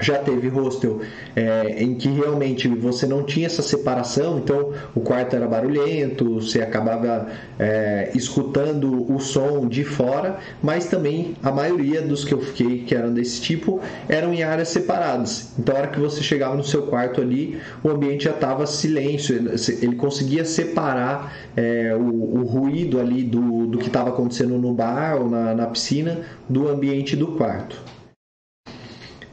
já 0.01 0.19
teve 0.19 0.49
hostel 0.49 1.01
é, 1.35 1.83
em 1.83 1.95
que 1.95 2.09
realmente 2.09 2.69
você 2.69 3.07
não 3.07 3.23
tinha 3.23 3.47
essa 3.47 3.63
separação, 3.63 4.39
então 4.39 4.73
o 4.95 5.01
quarto 5.01 5.35
era 5.35 5.47
barulhento, 5.47 6.35
você 6.35 6.61
acabava 6.61 7.29
é, 7.59 8.11
escutando 8.15 9.11
o 9.11 9.19
som 9.19 9.67
de 9.67 9.85
fora, 9.85 10.39
mas 10.63 10.87
também 10.87 11.35
a 11.43 11.51
maioria 11.51 12.03
dos 12.03 12.25
que 12.25 12.35
eu 12.35 12.41
fiquei 12.41 12.85
que 12.85 12.95
eram 12.95 13.13
desse 13.13 13.41
tipo 13.41 13.81
eram 14.09 14.33
em 14.35 14.43
áreas 14.43 14.69
separadas. 14.69 15.53
Então, 15.59 15.75
a 15.75 15.79
hora 15.79 15.89
que 15.89 15.99
você 15.99 16.23
chegava 16.23 16.55
no 16.55 16.65
seu 16.65 16.83
quarto 16.83 17.21
ali, 17.21 17.59
o 17.83 17.89
ambiente 17.89 18.25
já 18.25 18.33
estava 18.33 18.67
silêncio, 18.67 19.37
ele, 19.37 19.97
conseguia 19.97 20.45
separar 20.45 21.35
é, 21.57 21.95
o, 21.95 22.41
o, 22.41 22.45
ruído 22.45 23.01
ali 23.01 23.23
do, 23.23 23.67
do 23.67 23.79
que 23.79 23.87
estava 23.87 24.11
acontecendo 24.11 24.59
no 24.59 24.75
bar 24.75 25.17
ou 25.17 25.31
na, 25.31 25.55
na 25.55 25.67
piscina 25.67 26.21
do 26.49 26.69
ambiente 26.69 27.17
do 27.17 27.29
quarto. 27.29 27.96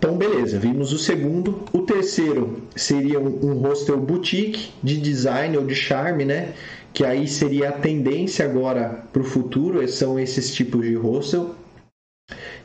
Então, 0.04 0.18
beleza, 0.18 0.60
vimos 0.60 0.92
o 0.92 1.00
segundo. 1.00 1.64
O 1.72 1.84
terceiro 1.84 2.64
seria 2.76 3.22
um, 3.22 3.54
hostel 3.60 3.98
boutique 3.98 4.74
de 4.84 4.98
design 4.98 5.58
ou 5.58 5.66
de 5.66 5.74
charme, 5.74 6.26
né? 6.26 6.56
Que 6.94 7.06
aí 7.06 7.26
seria 7.26 7.70
a 7.70 7.72
tendência 7.72 8.44
agora 8.44 9.06
para 9.14 9.22
o 9.22 9.26
futuro, 9.26 9.88
são 9.88 10.20
esses 10.20 10.54
tipos 10.54 10.86
de 10.86 10.94
hostel. 10.96 11.56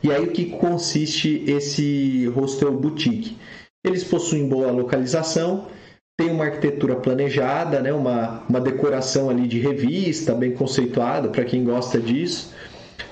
E 0.03 0.11
aí 0.11 0.21
o 0.21 0.31
que 0.31 0.47
consiste 0.47 1.45
esse 1.47 2.25
hostel 2.35 2.73
boutique? 2.73 3.37
Eles 3.85 4.03
possuem 4.03 4.49
boa 4.49 4.69
localização, 4.69 5.69
tem 6.17 6.31
uma 6.31 6.43
arquitetura 6.43 6.97
planejada, 6.97 7.79
né? 7.79 7.93
uma, 7.93 8.43
uma 8.49 8.59
decoração 8.59 9.29
ali 9.29 9.47
de 9.47 9.61
revista, 9.61 10.35
bem 10.35 10.51
conceituada 10.51 11.29
para 11.29 11.45
quem 11.45 11.63
gosta 11.63 12.01
disso. 12.01 12.53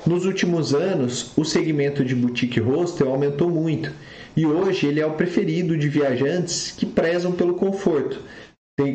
Nos 0.05 0.25
últimos 0.25 0.75
anos, 0.75 1.31
o 1.37 1.45
segmento 1.45 2.03
de 2.03 2.13
boutique 2.13 2.59
hostel 2.59 3.07
aumentou 3.07 3.49
muito 3.49 3.89
e 4.37 4.45
hoje 4.45 4.85
ele 4.85 4.99
é 4.99 5.05
o 5.05 5.15
preferido 5.15 5.75
de 5.75 5.89
viajantes 5.89 6.69
que 6.69 6.85
prezam 6.85 7.31
pelo 7.31 7.55
conforto, 7.55 8.21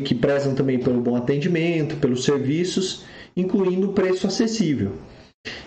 que 0.04 0.14
prezam 0.14 0.54
também 0.54 0.78
pelo 0.78 1.00
bom 1.00 1.16
atendimento, 1.16 1.96
pelos 1.96 2.22
serviços, 2.22 3.04
incluindo 3.36 3.90
o 3.90 3.92
preço 3.92 4.28
acessível. 4.28 4.92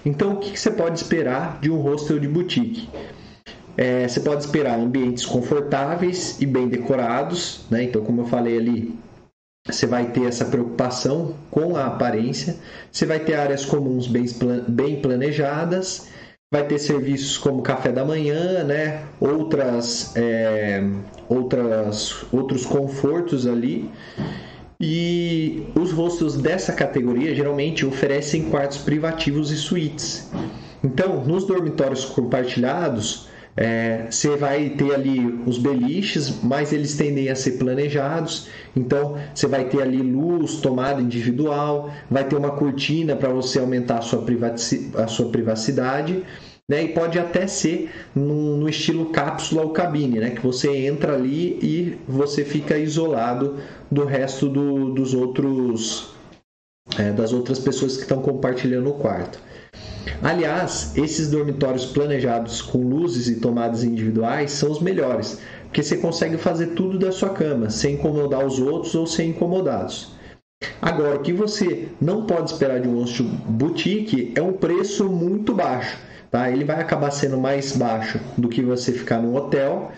Então, 0.06 0.34
o 0.34 0.38
que 0.38 0.58
você 0.58 0.72
pode 0.72 0.98
esperar 0.98 1.60
de 1.60 1.70
um 1.70 1.76
hostel 1.76 2.18
de 2.18 2.28
boutique? 2.28 2.88
É, 3.76 4.08
você 4.08 4.22
pode 4.22 4.46
esperar 4.46 4.80
ambientes 4.80 5.26
confortáveis 5.26 6.42
e 6.42 6.46
bem 6.46 6.70
decorados, 6.70 7.66
né? 7.70 7.84
Então, 7.84 8.02
como 8.02 8.22
eu 8.22 8.26
falei 8.28 8.58
ali, 8.58 8.98
você 9.68 9.86
vai 9.86 10.10
ter 10.12 10.24
essa 10.24 10.46
preocupação 10.46 11.36
com 11.52 11.76
a 11.76 11.88
aparência, 11.88 12.56
você 12.90 13.06
vai 13.06 13.20
ter 13.20 13.34
áreas 13.34 13.66
comuns 13.66 14.08
bem 14.08 15.02
planejadas 15.02 16.08
vai 16.52 16.66
ter 16.66 16.78
serviços 16.80 17.38
como 17.38 17.62
café 17.62 17.92
da 17.92 18.06
manhã, 18.06 18.64
né? 18.64 19.04
Outras, 19.20 20.16
é, 20.16 20.84
outras, 21.28 22.26
outros 22.32 22.66
confortos 22.66 23.48
ali. 23.48 23.90
E 24.80 25.68
os 25.74 25.92
hostels 25.92 26.36
dessa 26.36 26.74
categoria 26.74 27.34
geralmente 27.34 27.86
oferecem 27.86 28.50
quartos 28.50 28.78
privativos 28.78 29.52
e 29.52 29.56
suítes. 29.56 30.30
Então, 30.84 31.24
nos 31.26 31.46
dormitórios 31.46 32.06
compartilhados, 32.06 33.28
é, 33.58 34.08
você 34.10 34.36
vai 34.36 34.70
ter 34.72 34.94
ali 34.94 35.42
os 35.46 35.58
beliches, 35.58 36.42
mas 36.44 36.74
eles 36.74 36.96
tendem 36.96 37.30
a 37.30 37.36
ser 37.36 37.54
planejados. 37.54 38.48
Então 38.76 39.18
você 39.34 39.48
vai 39.48 39.66
ter 39.70 39.82
ali 39.82 40.02
luz, 40.02 40.58
tomada 40.58 41.02
individual, 41.02 41.92
vai 42.10 42.28
ter 42.28 42.36
uma 42.36 42.52
cortina 42.52 43.16
para 43.16 43.30
você 43.30 43.60
aumentar 43.60 44.00
a 44.00 44.02
sua, 44.02 44.24
a 44.96 45.08
sua 45.08 45.30
privacidade. 45.30 46.24
Né, 46.68 46.84
e 46.84 46.88
pode 46.88 47.20
até 47.20 47.46
ser 47.46 47.92
no, 48.16 48.58
no, 48.58 48.68
estilo 48.68 49.12
cápsula 49.12 49.62
ou 49.62 49.70
cabine, 49.70 50.20
né, 50.20 50.32
que 50.32 50.42
você 50.42 50.76
entra 50.88 51.14
ali 51.14 51.60
e 51.62 51.96
você 52.08 52.44
fica 52.44 52.76
isolado 52.76 53.58
do 53.92 54.04
resto 54.04 54.50
do, 54.50 54.92
dos 54.92 55.14
outros 55.14 56.16
é, 56.98 57.12
das 57.12 57.34
outras 57.34 57.60
pessoas 57.60 57.96
que 57.96 58.02
estão 58.02 58.20
compartilhando 58.20 58.90
o 58.90 58.94
quarto. 58.94 59.40
Aliás, 60.22 60.96
esses 60.96 61.30
dormitórios 61.30 61.86
planejados 61.86 62.62
com 62.62 62.80
luzes 62.80 63.28
e 63.28 63.40
tomadas 63.40 63.84
individuais 63.84 64.52
são 64.52 64.72
os 64.72 64.82
melhores, 64.82 65.40
porque 65.64 65.84
você 65.84 65.98
consegue 65.98 66.38
fazer 66.38 66.68
tudo 66.68 66.98
da 66.98 67.12
sua 67.12 67.30
cama, 67.30 67.70
sem 67.70 67.96
incomodar 67.96 68.46
os 68.46 68.60
outros 68.60 68.96
ou 68.96 69.06
ser 69.08 69.26
incomodados. 69.26 70.16
Agora, 70.82 71.18
o 71.18 71.22
que 71.22 71.34
você 71.34 71.90
não 72.00 72.26
pode 72.26 72.52
esperar 72.52 72.80
de 72.80 72.88
um 72.88 73.00
hostel 73.00 73.26
boutique 73.46 74.32
é 74.36 74.42
um 74.42 74.54
preço 74.54 75.10
muito 75.10 75.54
baixo. 75.54 75.98
Tá? 76.32 76.50
Ele 76.50 76.64
vai 76.64 76.80
acabar 76.80 77.12
sendo 77.12 77.38
mais 77.38 77.76
baixo 77.76 78.20
do 78.38 78.48
que 78.48 78.62
você 78.62 78.92
ficar 78.92 79.22
no 79.22 79.36
hotel, 79.36 79.92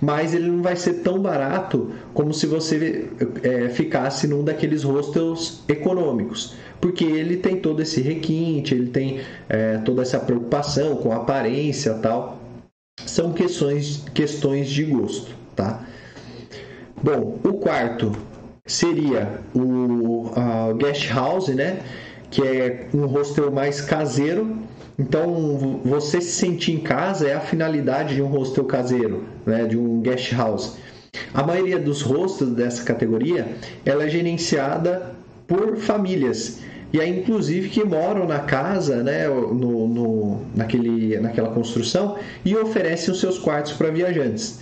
mas 0.00 0.34
ele 0.34 0.48
não 0.48 0.62
vai 0.62 0.76
ser 0.76 0.94
tão 0.94 1.20
barato 1.20 1.92
como 2.12 2.32
se 2.32 2.46
você 2.46 3.08
é, 3.42 3.68
ficasse 3.68 4.26
num 4.26 4.44
daqueles 4.44 4.82
hostels 4.82 5.62
econômicos 5.68 6.56
porque 6.84 7.02
ele 7.02 7.38
tem 7.38 7.56
todo 7.56 7.80
esse 7.80 8.02
requinte, 8.02 8.74
ele 8.74 8.88
tem 8.88 9.22
é, 9.48 9.78
toda 9.78 10.02
essa 10.02 10.20
preocupação 10.20 10.96
com 10.96 11.12
aparência 11.12 11.94
tal. 11.94 12.38
São 13.06 13.32
questões, 13.32 14.04
questões 14.12 14.68
de 14.68 14.84
gosto, 14.84 15.34
tá? 15.56 15.82
Bom, 17.02 17.38
o 17.42 17.54
quarto 17.54 18.12
seria 18.66 19.40
o 19.54 20.74
guest 20.74 21.10
house, 21.10 21.48
né? 21.48 21.80
Que 22.30 22.42
é 22.42 22.88
um 22.92 23.06
hostel 23.06 23.50
mais 23.50 23.80
caseiro. 23.80 24.54
Então, 24.98 25.80
você 25.84 26.20
se 26.20 26.32
sentir 26.32 26.72
em 26.72 26.80
casa 26.80 27.28
é 27.28 27.34
a 27.34 27.40
finalidade 27.40 28.14
de 28.14 28.22
um 28.22 28.26
hostel 28.26 28.64
caseiro, 28.64 29.24
né? 29.44 29.64
De 29.64 29.76
um 29.76 30.00
guest 30.00 30.32
house. 30.32 30.76
A 31.32 31.42
maioria 31.42 31.78
dos 31.78 32.00
hostels 32.02 32.52
dessa 32.52 32.84
categoria 32.84 33.56
ela 33.84 34.04
é 34.04 34.08
gerenciada 34.08 35.14
por 35.46 35.76
famílias 35.76 36.60
e 36.92 37.00
aí 37.00 37.10
inclusive 37.18 37.68
que 37.70 37.84
moram 37.84 38.24
na 38.24 38.38
casa, 38.38 39.02
né, 39.02 39.26
no, 39.28 39.88
no, 39.88 40.40
naquele, 40.54 41.18
naquela 41.18 41.50
construção 41.50 42.16
e 42.44 42.56
oferecem 42.56 43.12
os 43.12 43.18
seus 43.18 43.36
quartos 43.36 43.72
para 43.72 43.90
viajantes. 43.90 44.60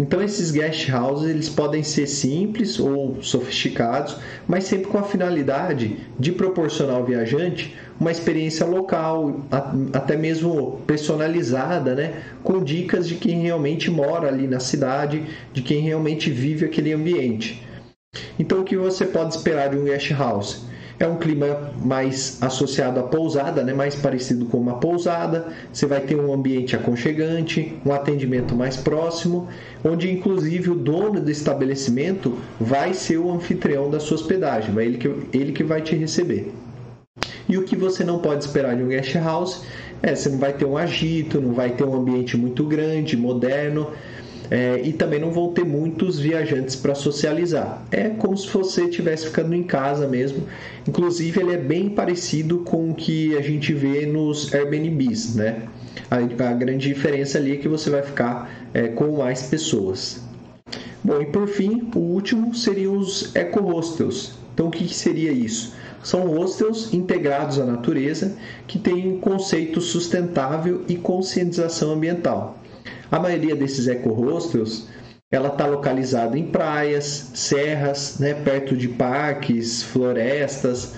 Então 0.00 0.22
esses 0.22 0.50
guest 0.50 0.88
houses 0.88 1.28
eles 1.28 1.50
podem 1.50 1.82
ser 1.82 2.06
simples 2.06 2.80
ou 2.80 3.22
sofisticados, 3.22 4.16
mas 4.48 4.64
sempre 4.64 4.86
com 4.86 4.96
a 4.96 5.02
finalidade 5.02 5.98
de 6.18 6.32
proporcionar 6.32 6.96
ao 6.96 7.04
viajante 7.04 7.76
uma 8.00 8.10
experiência 8.10 8.64
local, 8.64 9.44
até 9.92 10.16
mesmo 10.16 10.80
personalizada, 10.86 11.94
né, 11.94 12.22
com 12.42 12.64
dicas 12.64 13.06
de 13.06 13.16
quem 13.16 13.42
realmente 13.42 13.90
mora 13.90 14.28
ali 14.28 14.46
na 14.46 14.58
cidade, 14.58 15.22
de 15.52 15.60
quem 15.60 15.82
realmente 15.82 16.30
vive 16.30 16.64
aquele 16.64 16.94
ambiente. 16.94 17.62
Então 18.38 18.62
o 18.62 18.64
que 18.64 18.78
você 18.78 19.04
pode 19.04 19.34
esperar 19.34 19.68
de 19.68 19.76
um 19.76 19.84
guest 19.84 20.10
house? 20.12 20.64
É 21.00 21.08
um 21.08 21.16
clima 21.16 21.72
mais 21.82 22.36
associado 22.42 23.00
à 23.00 23.02
pousada, 23.02 23.64
né? 23.64 23.72
mais 23.72 23.96
parecido 23.96 24.44
com 24.44 24.58
uma 24.58 24.74
pousada. 24.74 25.46
Você 25.72 25.86
vai 25.86 26.02
ter 26.02 26.14
um 26.14 26.30
ambiente 26.30 26.76
aconchegante, 26.76 27.74
um 27.86 27.90
atendimento 27.90 28.54
mais 28.54 28.76
próximo, 28.76 29.48
onde 29.82 30.12
inclusive 30.12 30.68
o 30.70 30.74
dono 30.74 31.18
do 31.18 31.30
estabelecimento 31.30 32.38
vai 32.60 32.92
ser 32.92 33.16
o 33.16 33.32
anfitrião 33.32 33.90
da 33.90 33.98
sua 33.98 34.16
hospedagem, 34.16 34.74
vai 34.74 34.84
ele 34.84 34.98
que, 34.98 35.08
ele 35.32 35.52
que 35.52 35.64
vai 35.64 35.80
te 35.80 35.96
receber. 35.96 36.52
E 37.48 37.56
o 37.56 37.64
que 37.64 37.74
você 37.74 38.04
não 38.04 38.18
pode 38.18 38.44
esperar 38.44 38.76
de 38.76 38.82
um 38.82 38.88
guest 38.88 39.14
house 39.14 39.62
é 40.02 40.14
você 40.14 40.28
não 40.28 40.38
vai 40.38 40.52
ter 40.52 40.66
um 40.66 40.76
agito, 40.76 41.40
não 41.40 41.54
vai 41.54 41.70
ter 41.70 41.84
um 41.84 41.94
ambiente 41.94 42.36
muito 42.36 42.62
grande, 42.64 43.16
moderno 43.16 43.90
é, 44.50 44.80
e 44.82 44.92
também 44.92 45.20
não 45.20 45.30
vão 45.30 45.52
ter 45.52 45.64
muitos 45.64 46.18
viajantes 46.18 46.74
para 46.74 46.94
socializar. 46.94 47.82
É 47.90 48.08
como 48.08 48.36
se 48.36 48.48
você 48.48 48.84
estivesse 48.84 49.26
ficando 49.26 49.54
em 49.54 49.62
casa 49.62 50.08
mesmo. 50.08 50.46
Inclusive, 50.88 51.40
ele 51.40 51.52
é 51.52 51.56
bem 51.56 51.88
parecido 51.90 52.58
com 52.58 52.90
o 52.90 52.94
que 52.94 53.36
a 53.36 53.40
gente 53.40 53.72
vê 53.72 54.04
nos 54.06 54.52
Airbnbs, 54.52 55.36
né? 55.36 55.62
A, 56.10 56.16
a 56.16 56.52
grande 56.52 56.88
diferença 56.88 57.38
ali 57.38 57.52
é 57.52 57.56
que 57.56 57.68
você 57.68 57.88
vai 57.88 58.02
ficar 58.02 58.68
é, 58.74 58.88
com 58.88 59.18
mais 59.18 59.42
pessoas. 59.42 60.20
Bom, 61.02 61.22
e 61.22 61.26
por 61.26 61.46
fim, 61.46 61.88
o 61.94 61.98
último 61.98 62.54
seriam 62.54 62.96
os 62.96 63.34
eco-hostels. 63.34 64.34
Então, 64.52 64.66
o 64.66 64.70
que, 64.70 64.84
que 64.84 64.94
seria 64.94 65.32
isso? 65.32 65.74
São 66.02 66.26
hostels 66.26 66.92
integrados 66.92 67.58
à 67.58 67.64
natureza 67.64 68.36
que 68.66 68.78
têm 68.78 69.18
conceito 69.18 69.80
sustentável 69.80 70.82
e 70.88 70.96
conscientização 70.96 71.92
ambiental. 71.92 72.58
A 73.10 73.18
maioria 73.18 73.56
desses 73.56 73.88
eco-hostels 73.88 74.88
ela 75.32 75.48
está 75.48 75.64
localizada 75.64 76.36
em 76.36 76.46
praias, 76.46 77.30
serras, 77.34 78.18
né, 78.18 78.34
perto 78.34 78.76
de 78.76 78.88
parques, 78.88 79.82
florestas. 79.82 80.94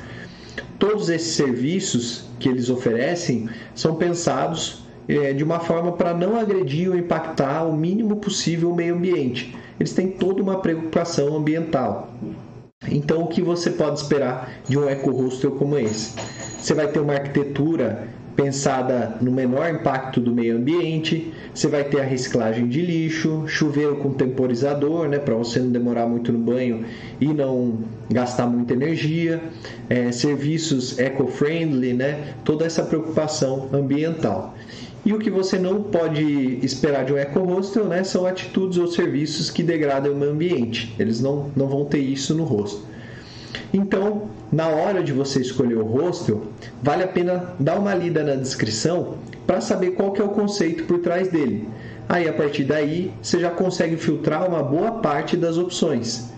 Todos 0.79 1.11
esses 1.11 1.35
serviços 1.35 2.25
que 2.39 2.49
eles 2.49 2.71
oferecem 2.71 3.49
são 3.75 3.97
pensados 3.97 4.85
é, 5.07 5.33
de 5.33 5.45
uma 5.45 5.61
forma 5.61 5.93
para 5.93 6.15
não 6.15 6.39
agredir 6.39 6.89
ou 6.89 6.97
impactar 6.97 7.65
o 7.65 7.77
mínimo 7.77 8.17
possível 8.17 8.71
o 8.71 8.75
meio 8.75 8.95
ambiente. 8.95 9.55
Eles 9.79 9.93
têm 9.93 10.09
toda 10.09 10.43
uma 10.43 10.61
preocupação 10.61 11.37
ambiental. 11.37 12.15
Então, 12.89 13.23
o 13.23 13.29
que 13.29 13.43
você 13.43 13.71
pode 13.71 14.01
esperar 14.01 14.51
de 14.69 14.79
um 14.79 14.89
eco-hostel 14.89 15.53
como 15.53 15.79
esse? 15.79 16.15
Você 16.59 16.75
vai 16.75 16.89
ter 16.89 17.01
uma 17.01 17.15
arquitetura 17.15 18.09
pensada 18.37 19.17
no 19.21 19.31
menor 19.31 19.69
impacto 19.71 20.21
do 20.21 20.33
meio 20.33 20.57
ambiente. 20.57 21.33
Você 21.55 21.69
vai 21.69 21.85
ter 21.85 22.01
a 22.01 22.05
reciclagem 22.05 22.67
de 22.67 22.81
lixo, 22.81 23.45
chuveiro 23.47 23.97
com 23.97 24.13
temporizador, 24.13 25.09
né, 25.09 25.19
para 25.19 25.35
você 25.35 25.59
não 25.59 25.71
demorar 25.71 26.07
muito 26.07 26.33
no 26.33 26.39
banho 26.39 26.85
e 27.21 27.27
não 27.27 27.79
gastar 28.11 28.47
muita 28.47 28.73
energia, 28.73 29.43
é, 29.89 30.11
serviços 30.13 30.99
eco-friendly, 30.99 31.93
né, 31.93 32.35
toda 32.45 32.65
essa 32.65 32.83
preocupação 32.83 33.69
ambiental. 33.73 34.55
E 35.05 35.13
o 35.13 35.19
que 35.19 35.31
você 35.31 35.59
não 35.59 35.83
pode 35.83 36.61
esperar 36.65 37.05
de 37.05 37.13
um 37.13 37.17
eco-hostel 37.19 37.87
né, 37.87 38.05
são 38.05 38.25
atitudes 38.25 38.79
ou 38.79 38.87
serviços 38.87 39.51
que 39.51 39.63
degradam 39.63 40.13
o 40.13 40.17
meio 40.17 40.31
ambiente. 40.31 40.95
Eles 40.97 41.21
não, 41.21 41.51
não 41.57 41.67
vão 41.67 41.85
ter 41.85 41.99
isso 41.99 42.35
no 42.35 42.45
hostel. 42.45 42.92
Então, 43.73 44.29
na 44.53 44.69
hora 44.69 45.03
de 45.03 45.13
você 45.13 45.41
escolher 45.41 45.77
o 45.77 45.85
hostel, 45.85 46.43
vale 46.83 47.05
a 47.05 47.09
pena 47.09 47.55
dar 47.59 47.79
uma 47.79 47.95
lida 47.95 48.23
na 48.23 48.35
descrição 48.35 49.15
para 49.47 49.61
saber 49.61 49.93
qual 49.93 50.15
é 50.17 50.23
o 50.23 50.29
conceito 50.29 50.85
por 50.85 50.99
trás 50.99 51.29
dele. 51.29 51.69
Aí, 52.09 52.29
a 52.29 52.33
partir 52.33 52.65
daí, 52.65 53.11
você 53.23 53.41
já 53.41 53.51
consegue 53.51 53.97
filtrar 53.97 54.47
uma 54.47 54.63
boa 54.63 54.93
parte 54.93 55.37
das 55.37 55.57
opções. 55.57 56.31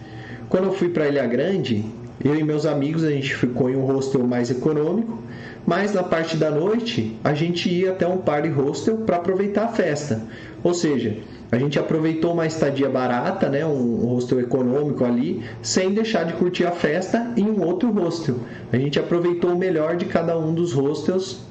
Quando 0.48 0.66
eu 0.66 0.72
fui 0.72 0.90
para 0.90 1.08
Ilha 1.08 1.26
Grande, 1.26 1.84
eu 2.24 2.36
e 2.36 2.44
meus 2.44 2.64
amigos, 2.64 3.02
a 3.02 3.10
gente 3.10 3.34
ficou 3.34 3.68
em 3.68 3.76
um 3.76 3.84
hostel 3.84 4.24
mais 4.24 4.50
econômico, 4.50 5.18
mas 5.66 5.92
na 5.92 6.02
parte 6.02 6.36
da 6.36 6.50
noite 6.50 7.18
a 7.24 7.34
gente 7.34 7.68
ia 7.68 7.90
até 7.90 8.06
um 8.06 8.18
party 8.18 8.48
hostel 8.50 8.98
para 8.98 9.16
aproveitar 9.16 9.64
a 9.64 9.68
festa. 9.68 10.22
Ou 10.62 10.72
seja, 10.72 11.16
a 11.54 11.58
gente 11.58 11.78
aproveitou 11.78 12.32
uma 12.32 12.46
estadia 12.46 12.88
barata, 12.88 13.48
né, 13.48 13.64
um 13.64 14.04
hostel 14.06 14.40
econômico 14.40 15.04
ali, 15.04 15.44
sem 15.62 15.94
deixar 15.94 16.24
de 16.24 16.32
curtir 16.32 16.66
a 16.66 16.72
festa 16.72 17.32
em 17.36 17.44
um 17.44 17.62
outro 17.62 17.92
hostel. 17.92 18.40
A 18.72 18.76
gente 18.76 18.98
aproveitou 18.98 19.52
o 19.52 19.56
melhor 19.56 19.96
de 19.96 20.04
cada 20.04 20.36
um 20.36 20.52
dos 20.52 20.72
hostels, 20.72 21.42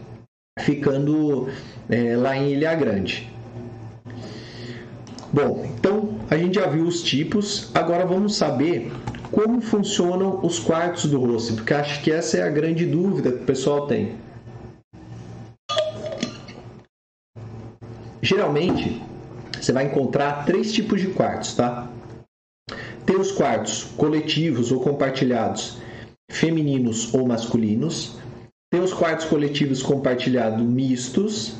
ficando 0.59 1.47
é, 1.89 2.17
lá 2.17 2.35
em 2.35 2.51
Ilha 2.51 2.75
Grande. 2.75 3.31
Bom, 5.31 5.65
então 5.79 6.09
a 6.29 6.35
gente 6.35 6.55
já 6.55 6.67
viu 6.67 6.83
os 6.83 7.01
tipos, 7.01 7.71
agora 7.73 8.05
vamos 8.05 8.35
saber 8.35 8.91
como 9.31 9.61
funcionam 9.61 10.41
os 10.43 10.59
quartos 10.59 11.09
do 11.09 11.17
hostel, 11.21 11.55
porque 11.55 11.73
acho 11.73 12.03
que 12.03 12.11
essa 12.11 12.39
é 12.39 12.43
a 12.43 12.49
grande 12.49 12.85
dúvida 12.85 13.31
que 13.31 13.43
o 13.43 13.45
pessoal 13.45 13.87
tem. 13.87 14.17
Geralmente, 18.21 19.01
você 19.63 19.71
vai 19.71 19.85
encontrar 19.85 20.45
três 20.45 20.73
tipos 20.73 20.99
de 20.99 21.07
quartos, 21.07 21.53
tá? 21.53 21.87
Tem 23.05 23.15
os 23.17 23.31
quartos 23.31 23.85
coletivos 23.95 24.73
ou 24.73 24.81
compartilhados, 24.81 25.77
femininos 26.29 27.13
ou 27.13 27.25
masculinos. 27.25 28.17
Tem 28.69 28.81
os 28.81 28.93
quartos 28.93 29.25
coletivos 29.25 29.81
compartilhados 29.81 30.61
mistos 30.65 31.55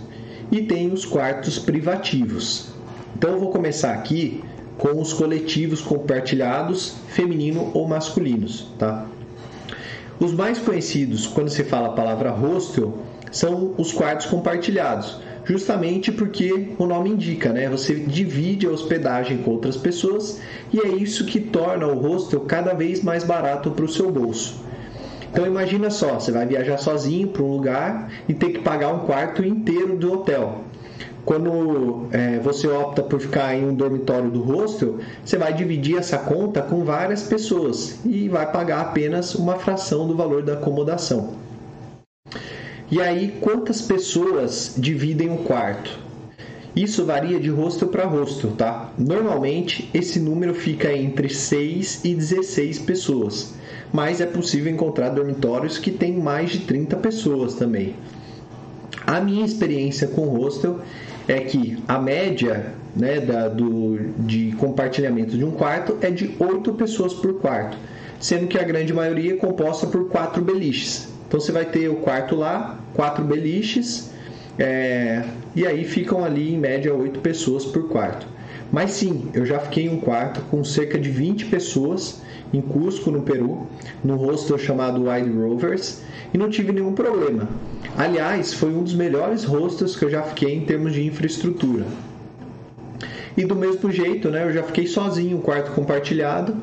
e 0.51 0.63
tem 0.63 0.91
os 0.91 1.05
quartos 1.05 1.57
privativos. 1.57 2.73
Então 3.15 3.31
eu 3.31 3.39
vou 3.39 3.51
começar 3.51 3.93
aqui 3.93 4.43
com 4.77 4.99
os 4.99 5.13
coletivos 5.13 5.79
compartilhados, 5.79 6.95
feminino 7.07 7.71
ou 7.73 7.87
masculinos, 7.87 8.67
tá? 8.77 9.07
Os 10.19 10.33
mais 10.33 10.59
conhecidos 10.59 11.25
quando 11.25 11.49
se 11.49 11.63
fala 11.63 11.87
a 11.87 11.93
palavra 11.93 12.31
hostel 12.31 12.97
são 13.31 13.73
os 13.77 13.93
quartos 13.93 14.25
compartilhados, 14.25 15.21
justamente 15.45 16.11
porque 16.11 16.69
o 16.77 16.85
nome 16.85 17.11
indica, 17.11 17.51
né? 17.51 17.69
Você 17.69 17.95
divide 17.95 18.67
a 18.67 18.71
hospedagem 18.71 19.37
com 19.39 19.51
outras 19.51 19.77
pessoas 19.77 20.39
e 20.71 20.79
é 20.79 20.87
isso 20.87 21.25
que 21.25 21.39
torna 21.39 21.87
o 21.87 21.99
hostel 21.99 22.41
cada 22.41 22.73
vez 22.73 23.03
mais 23.03 23.23
barato 23.23 23.71
para 23.71 23.85
o 23.85 23.89
seu 23.89 24.11
bolso. 24.11 24.63
Então 25.31 25.47
imagina 25.47 25.89
só, 25.89 26.19
você 26.19 26.31
vai 26.31 26.45
viajar 26.45 26.77
sozinho 26.77 27.27
para 27.27 27.41
um 27.41 27.51
lugar 27.51 28.11
e 28.29 28.33
ter 28.33 28.51
que 28.51 28.59
pagar 28.59 28.93
um 28.93 28.99
quarto 28.99 29.43
inteiro 29.43 29.97
do 29.97 30.13
hotel 30.13 30.63
quando 31.25 32.07
é, 32.11 32.39
você 32.39 32.67
opta 32.67 33.01
por 33.01 33.19
ficar 33.19 33.55
em 33.55 33.65
um 33.65 33.73
dormitório 33.73 34.29
do 34.29 34.41
hostel, 34.41 34.99
você 35.23 35.37
vai 35.37 35.53
dividir 35.53 35.97
essa 35.97 36.17
conta 36.17 36.61
com 36.61 36.83
várias 36.83 37.23
pessoas 37.23 37.99
e 38.05 38.27
vai 38.27 38.51
pagar 38.51 38.81
apenas 38.81 39.33
uma 39.35 39.55
fração 39.55 40.07
do 40.07 40.15
valor 40.15 40.43
da 40.43 40.53
acomodação. 40.53 41.35
E 42.91 43.01
aí, 43.01 43.35
quantas 43.41 43.81
pessoas 43.81 44.75
dividem 44.77 45.31
o 45.31 45.37
quarto? 45.37 45.99
Isso 46.75 47.05
varia 47.05 47.39
de 47.39 47.49
hostel 47.49 47.87
para 47.87 48.05
hostel, 48.05 48.51
tá? 48.51 48.91
Normalmente, 48.97 49.89
esse 49.93 50.19
número 50.19 50.55
fica 50.55 50.91
entre 50.91 51.29
6 51.29 52.03
e 52.03 52.15
16 52.15 52.79
pessoas, 52.79 53.53
mas 53.91 54.19
é 54.19 54.25
possível 54.25 54.71
encontrar 54.71 55.09
dormitórios 55.09 55.77
que 55.77 55.91
têm 55.91 56.17
mais 56.17 56.49
de 56.49 56.59
30 56.59 56.97
pessoas 56.97 57.53
também. 57.53 57.95
A 59.05 59.21
minha 59.21 59.45
experiência 59.45 60.07
com 60.07 60.27
hostel 60.29 60.79
é 61.27 61.39
que 61.41 61.77
a 61.87 61.99
média 61.99 62.73
né, 62.95 63.19
da, 63.19 63.49
do, 63.49 63.97
de 64.19 64.51
compartilhamento 64.53 65.37
de 65.37 65.45
um 65.45 65.51
quarto 65.51 65.97
é 66.01 66.09
de 66.09 66.35
8 66.39 66.73
pessoas 66.73 67.13
por 67.13 67.39
quarto, 67.39 67.77
sendo 68.19 68.47
que 68.47 68.57
a 68.57 68.63
grande 68.63 68.93
maioria 68.93 69.33
é 69.33 69.37
composta 69.37 69.85
por 69.85 70.09
quatro 70.09 70.43
beliches. 70.43 71.12
Então 71.33 71.41
você 71.41 71.51
vai 71.51 71.65
ter 71.65 71.89
o 71.89 71.95
quarto 71.95 72.35
lá, 72.35 72.77
quatro 72.93 73.25
beliches, 73.25 74.11
é, 74.59 75.23
e 75.55 75.65
aí 75.65 75.83
ficam 75.83 76.23
ali 76.23 76.53
em 76.53 76.59
média 76.59 76.93
8 76.93 77.21
pessoas 77.21 77.65
por 77.65 77.89
quarto. 77.89 78.27
Mas 78.71 78.91
sim, 78.91 79.31
eu 79.33 79.43
já 79.43 79.57
fiquei 79.57 79.85
em 79.85 79.89
um 79.89 79.99
quarto 79.99 80.41
com 80.51 80.63
cerca 80.63 80.99
de 80.99 81.09
20 81.09 81.45
pessoas 81.45 82.21
em 82.53 82.61
Cusco, 82.61 83.09
no 83.09 83.23
Peru, 83.23 83.65
num 84.03 84.15
hostel 84.15 84.59
chamado 84.59 85.09
Wide 85.09 85.31
Rovers, 85.31 86.03
e 86.31 86.37
não 86.37 86.51
tive 86.51 86.71
nenhum 86.71 86.93
problema. 86.93 87.49
Aliás, 87.97 88.53
foi 88.53 88.69
um 88.69 88.83
dos 88.83 88.93
melhores 88.93 89.43
hostels 89.43 89.95
que 89.95 90.05
eu 90.05 90.11
já 90.11 90.21
fiquei 90.21 90.53
em 90.53 90.65
termos 90.65 90.93
de 90.93 91.03
infraestrutura. 91.03 91.83
E 93.35 93.43
do 93.43 93.55
mesmo 93.55 93.91
jeito, 93.91 94.29
né, 94.29 94.43
eu 94.43 94.53
já 94.53 94.61
fiquei 94.61 94.85
sozinho, 94.85 95.37
um 95.37 95.41
quarto 95.41 95.71
compartilhado. 95.71 96.55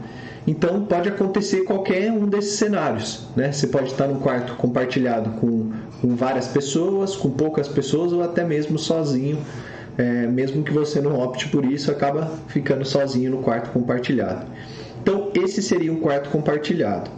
Então 0.51 0.85
pode 0.85 1.09
acontecer 1.09 1.63
qualquer 1.63 2.11
um 2.11 2.27
desses 2.27 2.55
cenários. 2.55 3.29
Né? 3.37 3.53
Você 3.53 3.69
pode 3.69 3.93
estar 3.93 4.09
num 4.09 4.19
quarto 4.19 4.57
compartilhado 4.57 5.31
com, 5.39 5.71
com 6.01 6.17
várias 6.17 6.49
pessoas, 6.49 7.15
com 7.15 7.31
poucas 7.31 7.69
pessoas 7.69 8.13
ou 8.13 8.21
até 8.21 8.43
mesmo 8.43 8.77
sozinho. 8.77 9.39
É, 9.97 10.27
mesmo 10.27 10.65
que 10.65 10.73
você 10.73 11.01
não 11.01 11.21
opte 11.21 11.49
por 11.51 11.65
isso, 11.65 11.89
acaba 11.89 12.33
ficando 12.49 12.85
sozinho 12.85 13.31
no 13.31 13.39
quarto 13.39 13.71
compartilhado. 13.71 14.45
Então, 15.01 15.31
esse 15.35 15.63
seria 15.63 15.93
um 15.93 16.01
quarto 16.01 16.31
compartilhado. 16.31 17.09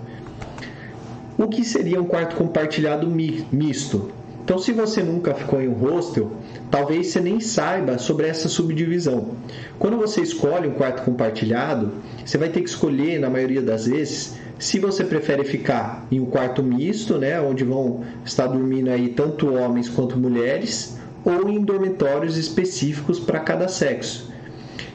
O 1.38 1.48
que 1.48 1.64
seria 1.64 1.98
um 1.98 2.04
quarto 2.04 2.36
compartilhado 2.36 3.08
misto? 3.08 4.10
Então, 4.44 4.58
se 4.58 4.72
você 4.72 5.02
nunca 5.02 5.34
ficou 5.34 5.60
em 5.60 5.68
um 5.68 5.74
hostel, 5.74 6.32
talvez 6.70 7.08
você 7.08 7.20
nem 7.20 7.38
saiba 7.38 7.96
sobre 7.98 8.26
essa 8.26 8.48
subdivisão. 8.48 9.36
Quando 9.78 9.96
você 9.96 10.20
escolhe 10.20 10.66
um 10.66 10.72
quarto 10.72 11.02
compartilhado, 11.02 11.92
você 12.24 12.36
vai 12.36 12.48
ter 12.48 12.60
que 12.60 12.68
escolher, 12.68 13.20
na 13.20 13.30
maioria 13.30 13.62
das 13.62 13.86
vezes, 13.86 14.36
se 14.58 14.78
você 14.78 15.04
prefere 15.04 15.44
ficar 15.44 16.06
em 16.10 16.18
um 16.20 16.26
quarto 16.26 16.62
misto, 16.62 17.18
né, 17.18 17.40
onde 17.40 17.62
vão 17.62 18.02
estar 18.24 18.48
dormindo 18.48 18.90
aí 18.90 19.10
tanto 19.10 19.52
homens 19.54 19.88
quanto 19.88 20.18
mulheres, 20.18 20.98
ou 21.24 21.48
em 21.48 21.62
dormitórios 21.62 22.36
específicos 22.36 23.20
para 23.20 23.38
cada 23.40 23.68
sexo. 23.68 24.32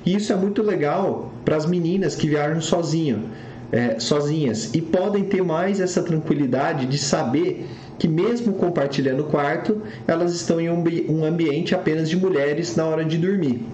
E 0.05 0.15
isso 0.15 0.31
é 0.31 0.36
muito 0.36 0.62
legal 0.62 1.31
para 1.45 1.55
as 1.55 1.65
meninas 1.65 2.15
que 2.15 2.27
viajam 2.27 2.62
sozinho, 2.62 3.29
é, 3.71 3.99
sozinhas 3.99 4.73
e 4.73 4.81
podem 4.81 5.25
ter 5.25 5.43
mais 5.43 5.79
essa 5.79 6.01
tranquilidade 6.01 6.86
de 6.86 6.97
saber 6.97 7.67
que 7.97 8.07
mesmo 8.07 8.53
compartilhando 8.53 9.23
o 9.23 9.25
quarto, 9.25 9.81
elas 10.07 10.33
estão 10.33 10.60
em 10.60 10.69
um 10.69 11.25
ambiente 11.25 11.73
apenas 11.73 12.10
de 12.10 12.17
mulheres 12.17 12.75
na 12.75 12.86
hora 12.86 13.03
de 13.03 13.17
dormir. 13.17 13.65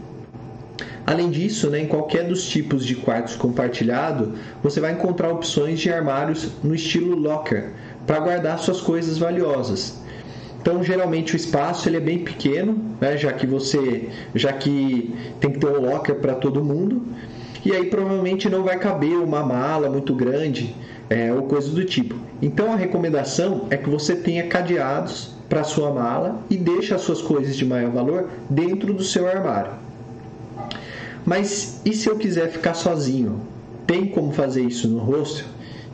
Além 1.05 1.29
disso, 1.29 1.69
né, 1.69 1.81
em 1.81 1.87
qualquer 1.87 2.25
dos 2.25 2.47
tipos 2.47 2.85
de 2.85 2.95
quartos 2.95 3.35
compartilhado, 3.35 4.33
você 4.61 4.79
vai 4.79 4.93
encontrar 4.93 5.29
opções 5.29 5.79
de 5.79 5.91
armários 5.91 6.51
no 6.63 6.73
estilo 6.73 7.15
locker 7.15 7.71
para 8.07 8.19
guardar 8.19 8.57
suas 8.59 8.79
coisas 8.79 9.17
valiosas. 9.17 10.01
Então, 10.61 10.81
geralmente 10.81 11.33
o 11.33 11.35
espaço 11.35 11.89
ele 11.89 11.97
é 11.97 11.99
bem 11.99 12.19
pequeno, 12.19 12.77
né, 13.01 13.17
já 13.17 13.33
que 13.33 13.45
você, 13.45 14.07
já 14.33 14.53
que 14.53 15.13
tem 15.41 15.51
que 15.51 15.59
ter 15.59 15.67
um 15.67 15.81
locker 15.81 16.15
para 16.15 16.35
todo 16.35 16.63
mundo 16.63 17.01
e 17.65 17.71
aí 17.71 17.85
provavelmente 17.85 18.49
não 18.49 18.63
vai 18.63 18.77
caber 18.77 19.17
uma 19.17 19.41
mala 19.41 19.89
muito 19.89 20.13
grande 20.13 20.75
é, 21.13 21.31
ou 21.31 21.43
coisa 21.43 21.69
do 21.69 21.85
tipo. 21.85 22.15
Então 22.41 22.73
a 22.73 22.75
recomendação 22.75 23.67
é 23.69 23.77
que 23.77 23.87
você 23.87 24.15
tenha 24.15 24.47
cadeados 24.47 25.31
para 25.47 25.63
sua 25.63 25.91
mala 25.91 26.41
e 26.49 26.57
deixe 26.57 26.91
as 26.93 27.01
suas 27.01 27.21
coisas 27.21 27.55
de 27.55 27.63
maior 27.63 27.91
valor 27.91 28.29
dentro 28.49 28.91
do 28.93 29.03
seu 29.03 29.27
armário. 29.27 29.73
Mas 31.23 31.79
e 31.85 31.93
se 31.93 32.09
eu 32.09 32.17
quiser 32.17 32.49
ficar 32.49 32.73
sozinho? 32.73 33.41
Tem 33.85 34.07
como 34.07 34.31
fazer 34.31 34.63
isso 34.63 34.87
no 34.87 34.99
hostel? 34.99 35.45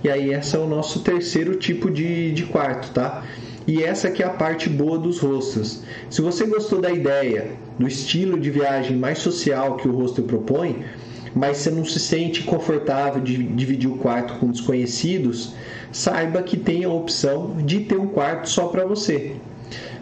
E 0.03 0.09
aí 0.09 0.33
esse 0.33 0.55
é 0.55 0.59
o 0.59 0.67
nosso 0.67 1.01
terceiro 1.01 1.57
tipo 1.57 1.91
de, 1.91 2.31
de 2.31 2.45
quarto, 2.45 2.91
tá? 2.93 3.23
E 3.67 3.83
essa 3.83 4.09
que 4.09 4.23
é 4.23 4.25
a 4.25 4.29
parte 4.29 4.69
boa 4.69 4.97
dos 4.97 5.19
hostels. 5.19 5.83
Se 6.09 6.21
você 6.21 6.45
gostou 6.45 6.79
da 6.79 6.91
ideia, 6.91 7.51
do 7.77 7.87
estilo 7.87 8.39
de 8.39 8.49
viagem 8.49 8.95
mais 8.95 9.19
social 9.19 9.75
que 9.75 9.87
o 9.87 9.91
hostel 9.91 10.23
propõe, 10.23 10.85
mas 11.35 11.57
você 11.57 11.71
não 11.71 11.85
se 11.85 11.99
sente 11.99 12.43
confortável 12.43 13.21
de 13.21 13.37
dividir 13.43 13.89
o 13.89 13.97
quarto 13.97 14.35
com 14.39 14.51
desconhecidos, 14.51 15.53
saiba 15.91 16.41
que 16.43 16.57
tem 16.57 16.83
a 16.83 16.89
opção 16.89 17.57
de 17.57 17.81
ter 17.81 17.97
um 17.97 18.07
quarto 18.07 18.49
só 18.49 18.67
para 18.67 18.85
você. 18.85 19.35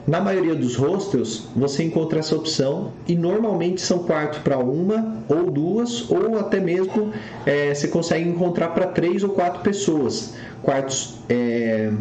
Na 0.08 0.22
maioria 0.22 0.56
dos 0.56 0.78
hostels, 0.78 1.50
você 1.54 1.84
encontra 1.84 2.20
essa 2.20 2.34
opção 2.34 2.94
e 3.06 3.14
normalmente 3.14 3.82
são 3.82 4.00
quartos 4.00 4.40
para 4.40 4.58
uma 4.58 5.18
ou 5.28 5.52
duas, 5.52 6.10
ou 6.10 6.40
até 6.40 6.62
mesmo 6.62 7.12
é, 7.46 7.74
você 7.74 7.90
consegue 7.90 8.30
encontrar 8.30 8.70
para 8.70 8.88
três 8.88 9.22
ou 9.22 9.32
quatro 9.32 9.62
pessoas. 9.62 10.34
Quartos 10.64 11.16
é, 11.28 11.92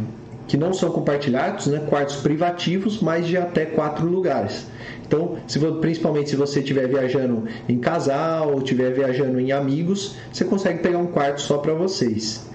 que 0.47 0.57
não 0.57 0.73
são 0.73 0.91
compartilhados, 0.91 1.67
né? 1.67 1.81
quartos 1.89 2.17
privativos, 2.17 3.01
mas 3.01 3.27
de 3.27 3.37
até 3.37 3.67
quatro 3.67 4.07
lugares. 4.07 4.67
Então, 5.07 5.37
se, 5.47 5.59
principalmente 5.59 6.31
se 6.31 6.37
você 6.37 6.61
estiver 6.61 6.89
viajando 6.89 7.45
em 7.69 7.79
casal 7.79 8.53
ou 8.53 8.59
estiver 8.59 8.93
viajando 8.93 9.39
em 9.39 9.53
amigos, 9.53 10.17
você 10.33 10.45
consegue 10.45 10.81
pegar 10.81 10.99
um 10.99 11.07
quarto 11.07 11.41
só 11.41 11.59
para 11.59 11.75
vocês. 11.75 12.49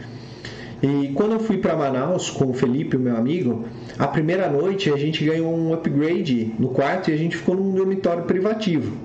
E 0.84 1.12
quando 1.14 1.34
eu 1.34 1.40
fui 1.40 1.60
para 1.60 1.76
Manaus 1.76 2.30
com 2.30 2.46
o 2.50 2.54
Felipe, 2.54 2.98
meu 2.98 3.16
amigo, 3.16 3.66
a 4.00 4.08
primeira 4.08 4.50
noite 4.50 4.92
a 4.92 4.98
gente 4.98 5.24
ganhou 5.24 5.54
um 5.56 5.74
upgrade 5.74 6.56
no 6.58 6.70
quarto 6.70 7.12
e 7.12 7.14
a 7.14 7.18
gente 7.18 7.38
ficou 7.38 7.56
num 7.56 7.72
dormitório 7.72 8.24
privativo. 8.24 8.98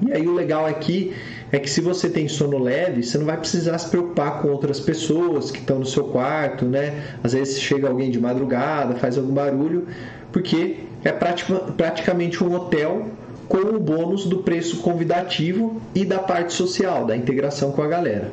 E 0.00 0.12
aí 0.12 0.26
o 0.26 0.34
legal 0.34 0.66
aqui 0.66 1.14
é 1.52 1.58
que 1.58 1.70
se 1.70 1.80
você 1.80 2.08
tem 2.08 2.28
sono 2.28 2.58
leve, 2.58 3.02
você 3.02 3.16
não 3.18 3.26
vai 3.26 3.36
precisar 3.36 3.78
se 3.78 3.88
preocupar 3.88 4.42
com 4.42 4.48
outras 4.48 4.80
pessoas 4.80 5.50
que 5.50 5.58
estão 5.58 5.78
no 5.78 5.86
seu 5.86 6.04
quarto, 6.04 6.64
né? 6.64 7.02
Às 7.22 7.32
vezes 7.32 7.60
chega 7.60 7.88
alguém 7.88 8.10
de 8.10 8.20
madrugada, 8.20 8.96
faz 8.96 9.16
algum 9.16 9.32
barulho, 9.32 9.86
porque 10.32 10.76
é 11.04 11.12
praticamente 11.12 12.42
um 12.42 12.54
hotel 12.54 13.06
com 13.48 13.58
o 13.58 13.80
bônus 13.80 14.26
do 14.26 14.38
preço 14.38 14.78
convidativo 14.78 15.80
e 15.94 16.04
da 16.04 16.18
parte 16.18 16.52
social, 16.52 17.06
da 17.06 17.16
integração 17.16 17.72
com 17.72 17.82
a 17.82 17.86
galera. 17.86 18.32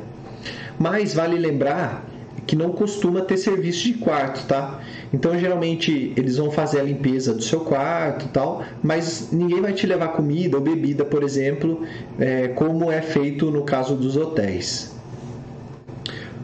Mas 0.78 1.14
vale 1.14 1.36
lembrar 1.36 2.04
que 2.46 2.56
não 2.56 2.72
costuma 2.72 3.22
ter 3.22 3.36
serviço 3.36 3.84
de 3.84 3.94
quarto, 3.94 4.46
tá? 4.46 4.80
Então 5.12 5.38
geralmente 5.38 6.12
eles 6.16 6.36
vão 6.36 6.50
fazer 6.50 6.80
a 6.80 6.82
limpeza 6.82 7.32
do 7.32 7.42
seu 7.42 7.60
quarto, 7.60 8.28
tal, 8.28 8.62
mas 8.82 9.30
ninguém 9.32 9.60
vai 9.60 9.72
te 9.72 9.86
levar 9.86 10.08
comida 10.08 10.56
ou 10.56 10.62
bebida, 10.62 11.04
por 11.04 11.22
exemplo, 11.22 11.82
é, 12.18 12.48
como 12.48 12.90
é 12.90 13.00
feito 13.00 13.50
no 13.50 13.62
caso 13.62 13.94
dos 13.94 14.16
hotéis. 14.16 14.94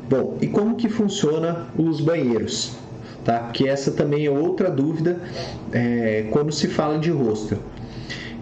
Bom, 0.09 0.39
e 0.41 0.47
como 0.47 0.77
que 0.77 0.89
funciona 0.89 1.69
os 1.77 2.01
banheiros? 2.01 2.77
Tá? 3.25 3.41
Porque 3.41 3.69
essa 3.69 3.91
também 3.91 4.27
é 4.27 4.31
outra 4.31 4.71
dúvida 4.71 5.19
é, 5.73 6.27
quando 6.31 6.53
se 6.53 6.69
fala 6.69 6.99
de 6.99 7.11
hostel. 7.11 7.59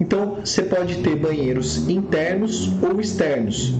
Então, 0.00 0.38
você 0.44 0.62
pode 0.62 0.98
ter 0.98 1.16
banheiros 1.16 1.88
internos 1.88 2.70
ou 2.82 3.00
externos. 3.00 3.74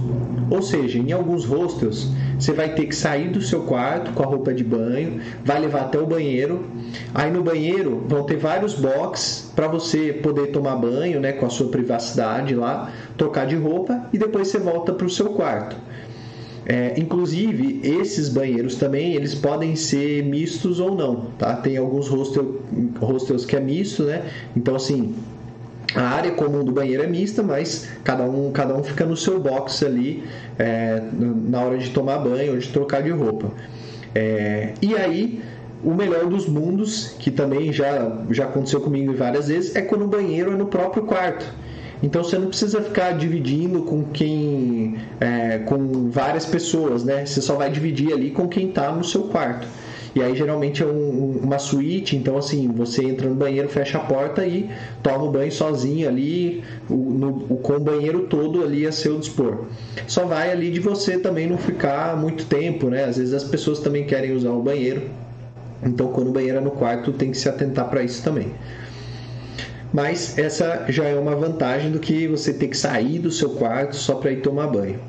Ou 0.49 0.61
seja, 0.61 0.97
em 0.97 1.11
alguns 1.11 1.45
hostels, 1.45 2.11
você 2.37 2.51
vai 2.51 2.73
ter 2.73 2.85
que 2.87 2.95
sair 2.95 3.29
do 3.29 3.41
seu 3.41 3.61
quarto 3.61 4.11
com 4.13 4.23
a 4.23 4.25
roupa 4.25 4.53
de 4.53 4.63
banho, 4.63 5.21
vai 5.45 5.59
levar 5.59 5.81
até 5.81 5.99
o 5.99 6.07
banheiro. 6.07 6.65
Aí 7.13 7.31
no 7.31 7.43
banheiro 7.43 8.03
vão 8.07 8.23
ter 8.23 8.37
vários 8.37 8.73
boxes 8.73 9.51
para 9.55 9.67
você 9.67 10.11
poder 10.11 10.47
tomar 10.47 10.75
banho, 10.75 11.19
né, 11.19 11.33
com 11.33 11.45
a 11.45 11.49
sua 11.49 11.67
privacidade 11.67 12.55
lá, 12.55 12.91
trocar 13.17 13.45
de 13.45 13.55
roupa 13.55 14.07
e 14.11 14.17
depois 14.17 14.47
você 14.47 14.57
volta 14.57 14.91
para 14.93 15.05
o 15.05 15.09
seu 15.09 15.29
quarto. 15.29 15.75
É, 16.65 16.93
inclusive, 16.97 17.81
esses 17.83 18.29
banheiros 18.29 18.75
também, 18.75 19.15
eles 19.15 19.33
podem 19.33 19.75
ser 19.75 20.23
mistos 20.23 20.79
ou 20.79 20.93
não, 20.95 21.27
tá? 21.37 21.55
Tem 21.55 21.77
alguns 21.77 22.07
hostel, 22.07 22.61
hostels 22.99 23.45
que 23.45 23.55
é 23.55 23.59
misto, 23.59 24.03
né? 24.03 24.23
Então, 24.55 24.75
assim, 24.75 25.15
a 25.95 26.03
área 26.03 26.31
comum 26.31 26.63
do 26.63 26.71
banheiro 26.71 27.01
é 27.03 27.07
mista, 27.07 27.41
mas 27.41 27.89
cada 28.03 28.23
um, 28.23 28.51
cada 28.51 28.75
um 28.75 28.83
fica 28.83 29.05
no 29.05 29.17
seu 29.17 29.39
box 29.39 29.83
ali 29.83 30.23
é, 30.59 31.01
na 31.13 31.61
hora 31.61 31.77
de 31.77 31.89
tomar 31.89 32.19
banho 32.19 32.53
ou 32.53 32.59
de 32.59 32.67
trocar 32.69 33.01
de 33.01 33.09
roupa. 33.09 33.51
É, 34.13 34.73
e 34.81 34.95
aí, 34.95 35.41
o 35.83 35.93
melhor 35.93 36.27
dos 36.27 36.47
mundos, 36.47 37.15
que 37.19 37.31
também 37.31 37.71
já, 37.71 38.21
já 38.29 38.45
aconteceu 38.45 38.81
comigo 38.81 39.13
várias 39.15 39.47
vezes, 39.47 39.75
é 39.75 39.81
quando 39.81 40.03
o 40.03 40.07
banheiro 40.07 40.51
é 40.51 40.55
no 40.55 40.67
próprio 40.67 41.03
quarto. 41.03 41.45
Então 42.01 42.23
você 42.23 42.37
não 42.37 42.47
precisa 42.47 42.81
ficar 42.81 43.17
dividindo 43.17 43.81
com 43.83 44.05
quem, 44.05 44.78
é, 45.19 45.59
com 45.59 46.09
várias 46.09 46.45
pessoas, 46.45 47.03
né? 47.03 47.25
Você 47.25 47.41
só 47.41 47.55
vai 47.55 47.69
dividir 47.69 48.13
ali 48.13 48.31
com 48.31 48.47
quem 48.47 48.69
está 48.69 48.91
no 48.91 49.03
seu 49.03 49.23
quarto. 49.23 49.67
E 50.15 50.23
aí 50.23 50.35
geralmente 50.35 50.81
é 50.81 50.85
um, 50.85 51.39
uma 51.43 51.59
suíte, 51.59 52.15
então 52.15 52.35
assim, 52.37 52.67
você 52.67 53.05
entra 53.05 53.29
no 53.29 53.35
banheiro, 53.35 53.69
fecha 53.69 53.99
a 53.99 54.01
porta 54.01 54.45
e 54.45 54.69
toma 55.03 55.23
o 55.23 55.31
banho 55.31 55.51
sozinho 55.51 56.07
ali, 56.07 56.63
o, 56.89 56.95
no, 56.95 57.29
o, 57.49 57.57
com 57.57 57.73
o 57.73 57.79
banheiro 57.79 58.21
todo 58.21 58.63
ali 58.63 58.87
a 58.87 58.91
seu 58.91 59.19
dispor. 59.19 59.65
Só 60.07 60.25
vai 60.25 60.51
ali 60.51 60.71
de 60.71 60.79
você 60.79 61.19
também 61.19 61.47
não 61.47 61.57
ficar 61.57 62.17
muito 62.17 62.45
tempo, 62.45 62.89
né? 62.89 63.05
Às 63.05 63.17
vezes 63.17 63.33
as 63.33 63.43
pessoas 63.43 63.79
também 63.79 64.05
querem 64.05 64.33
usar 64.33 64.51
o 64.51 64.61
banheiro. 64.61 65.03
Então 65.83 66.07
quando 66.07 66.29
o 66.29 66.31
banheiro 66.31 66.57
é 66.57 66.61
no 66.61 66.71
quarto, 66.71 67.11
tem 67.11 67.31
que 67.31 67.37
se 67.37 67.47
atentar 67.47 67.89
para 67.89 68.03
isso 68.03 68.23
também 68.23 68.51
mas 69.93 70.37
essa 70.37 70.85
já 70.89 71.05
é 71.05 71.15
uma 71.15 71.35
vantagem 71.35 71.91
do 71.91 71.99
que 71.99 72.27
você 72.27 72.53
ter 72.53 72.67
que 72.67 72.77
sair 72.77 73.19
do 73.19 73.31
seu 73.31 73.51
quarto 73.51 73.95
só 73.95 74.15
para 74.15 74.31
ir 74.31 74.41
tomar 74.41 74.67
banho. 74.67 74.99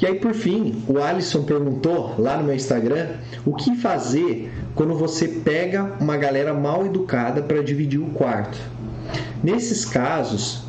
E 0.00 0.06
aí, 0.06 0.16
por 0.16 0.34
fim, 0.34 0.82
o 0.86 0.98
Alisson 0.98 1.44
perguntou 1.44 2.14
lá 2.18 2.36
no 2.36 2.44
meu 2.44 2.54
Instagram 2.54 3.06
o 3.46 3.54
que 3.54 3.76
fazer 3.76 4.52
quando 4.74 4.94
você 4.94 5.26
pega 5.26 5.92
uma 6.00 6.16
galera 6.16 6.52
mal 6.52 6.84
educada 6.84 7.42
para 7.42 7.62
dividir 7.62 8.00
o 8.00 8.10
quarto. 8.10 8.58
Nesses 9.42 9.84
casos, 9.84 10.64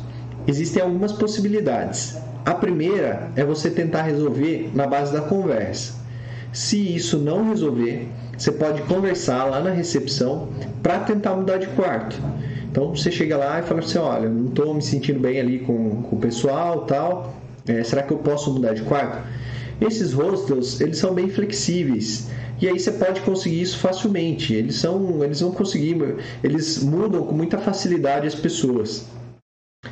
existem 0.46 0.82
algumas 0.82 1.12
possibilidades. 1.12 2.16
A 2.44 2.54
primeira 2.54 3.30
é 3.34 3.44
você 3.44 3.68
tentar 3.68 4.02
resolver 4.02 4.70
na 4.72 4.86
base 4.86 5.12
da 5.12 5.20
conversa. 5.20 5.94
Se 6.52 6.94
isso 6.94 7.18
não 7.18 7.48
resolver, 7.48 8.08
você 8.38 8.52
pode 8.52 8.80
conversar 8.82 9.44
lá 9.44 9.60
na 9.60 9.70
recepção 9.70 10.48
para 10.82 11.00
tentar 11.00 11.34
mudar 11.34 11.58
de 11.58 11.66
quarto. 11.68 12.16
Então 12.76 12.94
você 12.94 13.10
chega 13.10 13.38
lá 13.38 13.58
e 13.58 13.62
fala 13.62 13.80
assim, 13.80 13.96
olha, 13.96 14.28
não 14.28 14.48
estou 14.50 14.74
me 14.74 14.82
sentindo 14.82 15.18
bem 15.18 15.40
ali 15.40 15.60
com, 15.60 16.02
com 16.02 16.16
o 16.16 16.18
pessoal 16.18 16.84
tal, 16.84 17.34
é, 17.66 17.82
será 17.82 18.02
que 18.02 18.12
eu 18.12 18.18
posso 18.18 18.52
mudar 18.52 18.74
de 18.74 18.82
quarto? 18.82 19.26
Esses 19.80 20.12
hostels, 20.12 20.78
eles 20.78 20.98
são 20.98 21.14
bem 21.14 21.26
flexíveis. 21.30 22.28
E 22.60 22.68
aí 22.68 22.78
você 22.78 22.92
pode 22.92 23.22
conseguir 23.22 23.62
isso 23.62 23.78
facilmente. 23.78 24.52
Eles 24.52 24.76
são, 24.76 25.24
eles 25.24 25.40
vão 25.40 25.52
conseguir, 25.52 25.96
eles 26.44 26.84
mudam 26.84 27.22
com 27.22 27.34
muita 27.34 27.56
facilidade 27.56 28.26
as 28.26 28.34
pessoas. 28.34 29.06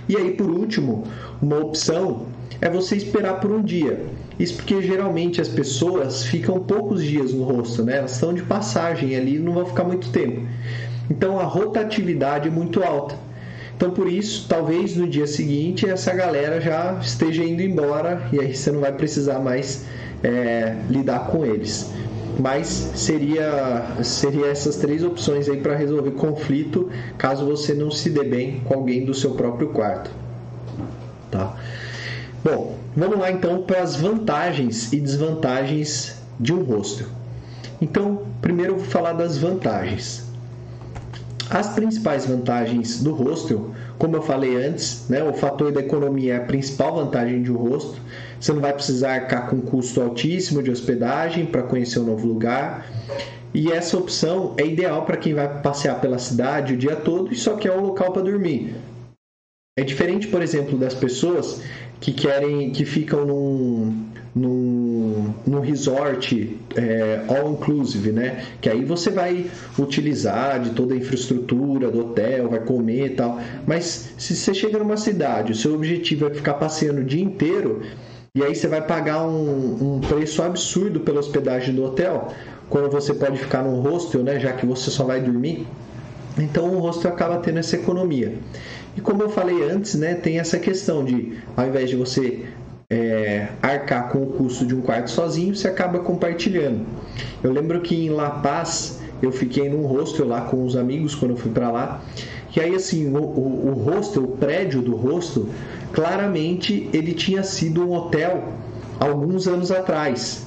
E 0.06 0.14
aí, 0.14 0.32
por 0.32 0.50
último, 0.50 1.04
uma 1.40 1.60
opção 1.60 2.26
é 2.60 2.68
você 2.68 2.96
esperar 2.96 3.40
por 3.40 3.50
um 3.50 3.62
dia. 3.62 4.04
Isso 4.38 4.56
porque 4.56 4.82
geralmente 4.82 5.40
as 5.40 5.48
pessoas 5.48 6.24
ficam 6.24 6.60
poucos 6.60 7.02
dias 7.02 7.32
no 7.32 7.44
rosto, 7.44 7.82
né? 7.82 7.98
Elas 7.98 8.12
estão 8.12 8.34
de 8.34 8.42
passagem 8.42 9.16
ali, 9.16 9.38
não 9.38 9.54
vão 9.54 9.64
ficar 9.64 9.84
muito 9.84 10.10
tempo. 10.10 10.42
Então 11.10 11.38
a 11.38 11.44
rotatividade 11.44 12.48
é 12.48 12.50
muito 12.50 12.82
alta. 12.82 13.16
Então 13.76 13.90
por 13.90 14.08
isso, 14.08 14.46
talvez 14.48 14.96
no 14.96 15.08
dia 15.08 15.26
seguinte 15.26 15.88
essa 15.88 16.12
galera 16.14 16.60
já 16.60 16.98
esteja 17.00 17.42
indo 17.42 17.62
embora 17.62 18.28
e 18.32 18.40
aí 18.40 18.54
você 18.54 18.70
não 18.70 18.80
vai 18.80 18.92
precisar 18.92 19.40
mais 19.40 19.84
é, 20.22 20.76
lidar 20.88 21.26
com 21.26 21.44
eles. 21.44 21.92
Mas 22.38 22.66
seria 22.66 23.84
seria 24.02 24.46
essas 24.46 24.76
três 24.76 25.04
opções 25.04 25.48
aí 25.48 25.58
para 25.58 25.76
resolver 25.76 26.12
conflito 26.12 26.90
caso 27.16 27.46
você 27.46 27.74
não 27.74 27.90
se 27.90 28.10
dê 28.10 28.24
bem 28.24 28.60
com 28.64 28.74
alguém 28.74 29.04
do 29.04 29.14
seu 29.14 29.32
próprio 29.32 29.68
quarto. 29.68 30.10
Tá? 31.30 31.56
Bom, 32.44 32.76
vamos 32.96 33.18
lá 33.18 33.30
então 33.30 33.62
para 33.62 33.82
as 33.82 33.96
vantagens 33.96 34.92
e 34.92 35.00
desvantagens 35.00 36.16
de 36.38 36.52
um 36.52 36.62
hostel. 36.62 37.06
Então, 37.80 38.22
primeiro 38.40 38.72
eu 38.72 38.78
vou 38.78 38.86
falar 38.86 39.12
das 39.12 39.36
vantagens. 39.38 40.23
As 41.50 41.68
principais 41.68 42.26
vantagens 42.26 43.02
do 43.02 43.12
hostel, 43.12 43.70
como 43.98 44.16
eu 44.16 44.22
falei 44.22 44.56
antes, 44.56 45.06
né, 45.08 45.22
o 45.22 45.34
fator 45.34 45.70
da 45.70 45.80
economia 45.80 46.34
é 46.34 46.36
a 46.38 46.44
principal 46.44 46.94
vantagem 46.94 47.42
de 47.42 47.52
um 47.52 47.56
hostel. 47.56 48.00
Você 48.40 48.52
não 48.52 48.60
vai 48.60 48.72
precisar 48.72 49.14
arcar 49.14 49.48
com 49.48 49.56
um 49.56 49.60
custo 49.60 50.00
altíssimo 50.00 50.62
de 50.62 50.70
hospedagem 50.70 51.46
para 51.46 51.62
conhecer 51.62 51.98
um 51.98 52.04
novo 52.04 52.26
lugar. 52.26 52.86
E 53.52 53.70
essa 53.70 53.96
opção 53.96 54.54
é 54.56 54.66
ideal 54.66 55.04
para 55.04 55.16
quem 55.16 55.34
vai 55.34 55.60
passear 55.62 56.00
pela 56.00 56.18
cidade 56.18 56.74
o 56.74 56.76
dia 56.76 56.96
todo 56.96 57.32
e 57.32 57.36
só 57.36 57.56
quer 57.56 57.72
um 57.72 57.82
local 57.82 58.12
para 58.12 58.22
dormir. 58.22 58.74
É 59.78 59.84
diferente, 59.84 60.26
por 60.28 60.42
exemplo, 60.42 60.78
das 60.78 60.94
pessoas 60.94 61.60
que 62.00 62.12
querem, 62.12 62.70
que 62.70 62.84
ficam 62.84 63.24
num, 63.24 64.06
num, 64.34 65.32
num 65.46 65.60
resort 65.60 66.58
é, 66.74 67.20
all 67.28 67.52
inclusive, 67.52 68.10
né? 68.10 68.44
Que 68.60 68.68
aí 68.68 68.84
você 68.84 69.10
vai 69.10 69.46
utilizar 69.78 70.60
de 70.60 70.70
toda 70.70 70.94
a 70.94 70.96
infraestrutura 70.96 71.90
do 71.90 72.00
hotel, 72.00 72.48
vai 72.48 72.60
comer 72.60 73.06
e 73.06 73.10
tal. 73.10 73.40
Mas 73.66 74.12
se 74.18 74.34
você 74.34 74.52
chega 74.52 74.78
numa 74.78 74.96
cidade, 74.96 75.52
o 75.52 75.54
seu 75.54 75.74
objetivo 75.74 76.26
é 76.26 76.30
ficar 76.34 76.54
passeando 76.54 77.00
o 77.00 77.04
dia 77.04 77.22
inteiro, 77.22 77.82
e 78.34 78.42
aí 78.42 78.54
você 78.54 78.66
vai 78.66 78.84
pagar 78.84 79.24
um, 79.24 79.96
um 79.96 80.00
preço 80.00 80.42
absurdo 80.42 81.00
pela 81.00 81.20
hospedagem 81.20 81.72
do 81.72 81.84
hotel, 81.84 82.32
quando 82.68 82.90
você 82.90 83.14
pode 83.14 83.38
ficar 83.38 83.62
num 83.62 83.80
hostel, 83.80 84.24
né? 84.24 84.40
Já 84.40 84.52
que 84.52 84.66
você 84.66 84.90
só 84.90 85.04
vai 85.04 85.20
dormir. 85.20 85.66
Então 86.36 86.74
o 86.74 86.80
hostel 86.80 87.12
acaba 87.12 87.36
tendo 87.36 87.60
essa 87.60 87.76
economia. 87.76 88.34
E 88.96 89.00
como 89.00 89.22
eu 89.22 89.28
falei 89.28 89.62
antes, 89.68 89.94
né, 89.94 90.14
tem 90.14 90.38
essa 90.38 90.58
questão 90.58 91.04
de, 91.04 91.36
ao 91.56 91.66
invés 91.66 91.90
de 91.90 91.96
você 91.96 92.44
é, 92.90 93.48
arcar 93.62 94.08
com 94.10 94.22
o 94.22 94.26
custo 94.26 94.66
de 94.66 94.74
um 94.74 94.80
quarto 94.80 95.10
sozinho, 95.10 95.54
você 95.54 95.68
acaba 95.68 95.98
compartilhando. 96.00 96.86
Eu 97.42 97.52
lembro 97.52 97.80
que 97.80 97.94
em 98.06 98.10
La 98.10 98.30
Paz 98.30 99.00
eu 99.22 99.32
fiquei 99.32 99.68
num 99.68 99.86
hostel 99.86 100.26
lá 100.26 100.42
com 100.42 100.64
os 100.64 100.76
amigos 100.76 101.14
quando 101.14 101.32
eu 101.32 101.36
fui 101.36 101.50
para 101.50 101.70
lá. 101.70 102.02
E 102.54 102.60
aí, 102.60 102.74
assim, 102.74 103.12
o, 103.12 103.18
o, 103.18 103.68
o 103.68 103.72
hostel, 103.72 104.24
o 104.24 104.28
prédio 104.28 104.80
do 104.80 104.94
hostel, 104.94 105.46
claramente 105.92 106.88
ele 106.92 107.12
tinha 107.12 107.42
sido 107.42 107.84
um 107.84 107.92
hotel 107.92 108.52
alguns 109.00 109.48
anos 109.48 109.70
atrás. 109.72 110.46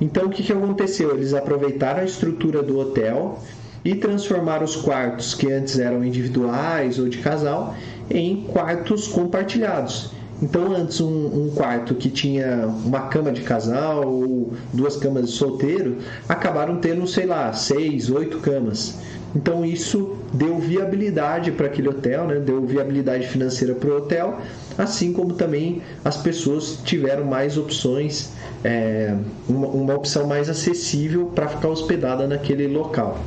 Então, 0.00 0.26
o 0.26 0.30
que, 0.30 0.42
que 0.42 0.52
aconteceu? 0.52 1.14
Eles 1.14 1.32
aproveitaram 1.32 2.00
a 2.00 2.04
estrutura 2.04 2.62
do 2.62 2.78
hotel 2.78 3.38
e 3.84 3.94
transformaram 3.94 4.64
os 4.64 4.74
quartos 4.74 5.34
que 5.34 5.52
antes 5.52 5.78
eram 5.78 6.04
individuais 6.04 6.98
ou 6.98 7.08
de 7.08 7.18
casal 7.18 7.76
em 8.10 8.42
quartos 8.42 9.06
compartilhados. 9.06 10.10
Então, 10.42 10.74
antes, 10.74 11.00
um, 11.00 11.46
um, 11.46 11.52
quarto 11.54 11.94
que 11.94 12.10
tinha 12.10 12.66
uma 12.84 13.02
cama 13.02 13.30
de 13.30 13.42
casal 13.42 14.06
ou 14.06 14.52
duas 14.72 14.96
camas 14.96 15.26
de 15.26 15.32
solteiro, 15.32 15.98
acabaram 16.28 16.76
tendo, 16.78 17.06
sei 17.06 17.24
lá, 17.24 17.52
seis, 17.52 18.10
oito 18.10 18.40
camas. 18.40 18.98
Então, 19.34 19.64
isso 19.64 20.16
deu 20.32 20.58
viabilidade 20.58 21.50
para 21.52 21.66
aquele 21.66 21.88
hotel, 21.88 22.26
né? 22.26 22.36
deu 22.36 22.64
viabilidade 22.64 23.26
financeira 23.26 23.74
para 23.74 23.90
o 23.90 23.96
hotel, 23.96 24.38
assim 24.78 25.12
como 25.12 25.34
também 25.34 25.82
as 26.04 26.16
pessoas 26.16 26.78
tiveram 26.84 27.24
mais 27.24 27.56
opções, 27.56 28.30
é, 28.62 29.16
uma, 29.48 29.66
uma 29.68 29.94
opção 29.94 30.26
mais 30.26 30.48
acessível 30.48 31.26
para 31.26 31.48
ficar 31.48 31.68
hospedada 31.68 32.26
naquele 32.26 32.68
local. 32.68 33.18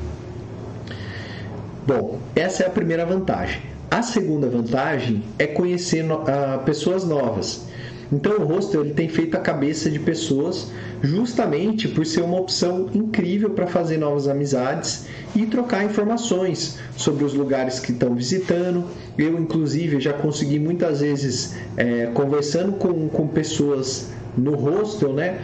Bom, 1.86 2.20
essa 2.36 2.64
é 2.64 2.68
a 2.68 2.70
primeira 2.70 3.06
vantagem. 3.06 3.62
A 3.90 4.02
segunda 4.02 4.50
vantagem 4.50 5.24
é 5.40 5.48
conhecer 5.48 6.04
uh, 6.04 6.64
pessoas 6.66 7.06
novas. 7.06 7.66
Então 8.12 8.38
o 8.38 8.46
hostel 8.46 8.82
ele 8.82 8.94
tem 8.94 9.08
feito 9.08 9.36
a 9.36 9.40
cabeça 9.40 9.90
de 9.90 9.98
pessoas 9.98 10.72
justamente 11.02 11.88
por 11.88 12.06
ser 12.06 12.22
uma 12.22 12.38
opção 12.38 12.90
incrível 12.94 13.50
para 13.52 13.66
fazer 13.68 13.98
novas 13.98 14.28
amizades 14.28 15.06
e 15.36 15.46
trocar 15.46 15.86
informações 15.86 16.78
sobre 16.98 17.24
os 17.24 17.34
lugares 17.34 17.80
que 17.80 17.92
estão 17.94 18.14
visitando. 18.14 18.86
Eu, 19.18 19.40
inclusive, 19.40 20.00
já 20.02 20.14
consegui 20.14 20.60
muitas 20.60 21.02
vezes, 21.02 21.56
é, 21.78 22.08
conversando 22.14 22.74
com, 22.74 23.08
com 23.08 23.28
pessoas 23.28 24.10
no 24.38 24.56
hostel, 24.56 25.14
né? 25.14 25.40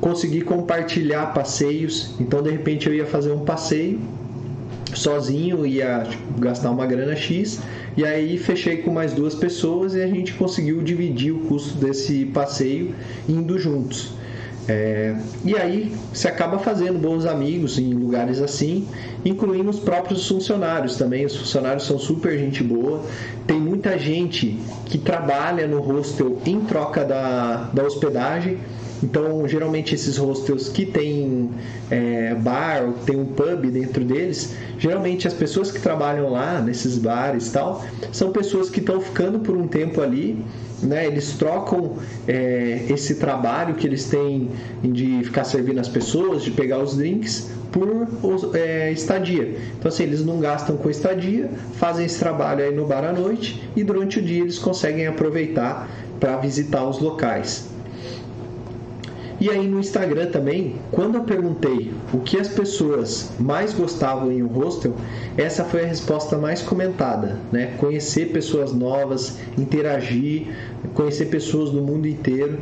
Consegui 0.00 0.42
compartilhar 0.42 1.32
passeios. 1.32 2.14
Então, 2.20 2.42
de 2.42 2.50
repente, 2.50 2.88
eu 2.88 2.94
ia 2.94 3.06
fazer 3.06 3.32
um 3.32 3.44
passeio 3.44 4.00
sozinho, 4.94 5.66
ia 5.66 6.04
tipo, 6.08 6.40
gastar 6.40 6.70
uma 6.70 6.86
grana 6.86 7.14
X 7.14 7.60
e 7.96 8.04
aí 8.04 8.36
fechei 8.36 8.78
com 8.78 8.90
mais 8.90 9.12
duas 9.12 9.34
pessoas 9.34 9.94
e 9.94 10.02
a 10.02 10.06
gente 10.06 10.34
conseguiu 10.34 10.82
dividir 10.82 11.32
o 11.32 11.40
custo 11.40 11.78
desse 11.78 12.26
passeio 12.26 12.94
indo 13.28 13.58
juntos. 13.58 14.14
É, 14.68 15.14
e 15.44 15.56
aí 15.56 15.94
se 16.12 16.26
acaba 16.26 16.58
fazendo 16.58 16.98
bons 16.98 17.24
amigos 17.24 17.78
em 17.78 17.94
lugares 17.94 18.40
assim, 18.40 18.88
incluindo 19.24 19.70
os 19.70 19.78
próprios 19.78 20.26
funcionários 20.26 20.96
também. 20.96 21.24
Os 21.24 21.36
funcionários 21.36 21.86
são 21.86 21.98
super 21.98 22.36
gente 22.36 22.62
boa. 22.62 23.02
Tem 23.46 23.58
muita 23.58 23.96
gente 23.98 24.58
que 24.86 24.98
trabalha 24.98 25.66
no 25.66 25.80
hostel 25.80 26.38
em 26.44 26.60
troca 26.60 27.04
da, 27.04 27.70
da 27.72 27.84
hospedagem. 27.84 28.58
Então, 29.02 29.46
geralmente 29.46 29.94
esses 29.94 30.16
hostels 30.16 30.68
que 30.68 30.86
tem 30.86 31.50
é, 31.90 32.34
bar 32.34 32.84
ou 32.86 32.92
tem 32.92 33.16
um 33.16 33.26
pub 33.26 33.70
dentro 33.70 34.04
deles, 34.04 34.54
geralmente 34.78 35.26
as 35.26 35.34
pessoas 35.34 35.70
que 35.70 35.80
trabalham 35.80 36.30
lá 36.30 36.60
nesses 36.60 36.96
bares 36.98 37.50
tal, 37.50 37.84
são 38.12 38.32
pessoas 38.32 38.70
que 38.70 38.80
estão 38.80 39.00
ficando 39.00 39.38
por 39.40 39.56
um 39.56 39.68
tempo 39.68 40.00
ali, 40.00 40.42
né? 40.82 41.06
Eles 41.06 41.32
trocam 41.32 41.96
é, 42.26 42.84
esse 42.88 43.16
trabalho 43.16 43.74
que 43.74 43.86
eles 43.86 44.06
têm 44.06 44.50
de 44.82 45.22
ficar 45.24 45.44
servindo 45.44 45.78
as 45.78 45.88
pessoas, 45.88 46.42
de 46.42 46.50
pegar 46.50 46.78
os 46.78 46.96
drinks 46.96 47.50
por 47.72 48.08
é, 48.54 48.90
estadia. 48.92 49.56
Então 49.78 49.88
assim, 49.88 50.04
eles 50.04 50.24
não 50.24 50.38
gastam 50.40 50.76
com 50.76 50.88
estadia, 50.88 51.50
fazem 51.74 52.06
esse 52.06 52.18
trabalho 52.18 52.64
aí 52.64 52.74
no 52.74 52.86
bar 52.86 53.04
à 53.04 53.12
noite 53.12 53.62
e 53.74 53.84
durante 53.84 54.18
o 54.18 54.22
dia 54.22 54.42
eles 54.42 54.58
conseguem 54.58 55.06
aproveitar 55.06 55.88
para 56.18 56.36
visitar 56.38 56.86
os 56.86 56.98
locais. 56.98 57.75
E 59.38 59.50
aí 59.50 59.66
no 59.68 59.78
Instagram 59.78 60.30
também, 60.30 60.76
quando 60.90 61.16
eu 61.16 61.24
perguntei 61.24 61.92
o 62.12 62.20
que 62.20 62.38
as 62.38 62.48
pessoas 62.48 63.32
mais 63.38 63.74
gostavam 63.74 64.32
em 64.32 64.42
um 64.42 64.46
hostel, 64.46 64.94
essa 65.36 65.62
foi 65.62 65.84
a 65.84 65.86
resposta 65.86 66.38
mais 66.38 66.62
comentada, 66.62 67.38
né? 67.52 67.74
Conhecer 67.76 68.32
pessoas 68.32 68.72
novas, 68.72 69.38
interagir, 69.58 70.46
conhecer 70.94 71.26
pessoas 71.26 71.70
do 71.70 71.82
mundo 71.82 72.08
inteiro. 72.08 72.58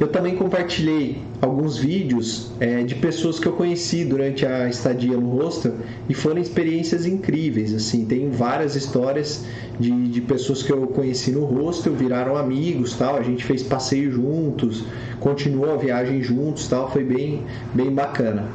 Eu 0.00 0.06
também 0.06 0.36
compartilhei 0.36 1.18
alguns 1.42 1.76
vídeos 1.76 2.52
é, 2.60 2.84
de 2.84 2.94
pessoas 2.94 3.40
que 3.40 3.46
eu 3.46 3.52
conheci 3.52 4.04
durante 4.04 4.46
a 4.46 4.68
estadia 4.68 5.16
no 5.16 5.28
hostel 5.36 5.74
e 6.08 6.14
foram 6.14 6.40
experiências 6.40 7.04
incríveis. 7.04 7.74
Assim, 7.74 8.04
tem 8.04 8.30
várias 8.30 8.76
histórias 8.76 9.44
de, 9.78 9.90
de 10.08 10.20
pessoas 10.20 10.62
que 10.62 10.72
eu 10.72 10.86
conheci 10.86 11.32
no 11.32 11.44
hostel, 11.44 11.94
viraram 11.94 12.36
amigos, 12.36 12.94
tal. 12.94 13.16
A 13.16 13.22
gente 13.22 13.44
fez 13.44 13.64
passeio 13.64 14.12
juntos, 14.12 14.84
continuou 15.18 15.74
a 15.74 15.76
viagem 15.76 16.22
juntos, 16.22 16.68
tal. 16.68 16.88
Foi 16.92 17.02
bem, 17.02 17.42
bem 17.74 17.92
bacana. 17.92 18.46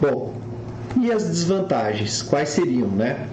Bom, 0.00 0.34
e 0.98 1.12
as 1.12 1.24
desvantagens? 1.24 2.22
Quais 2.22 2.48
seriam, 2.48 2.88
né? 2.88 3.28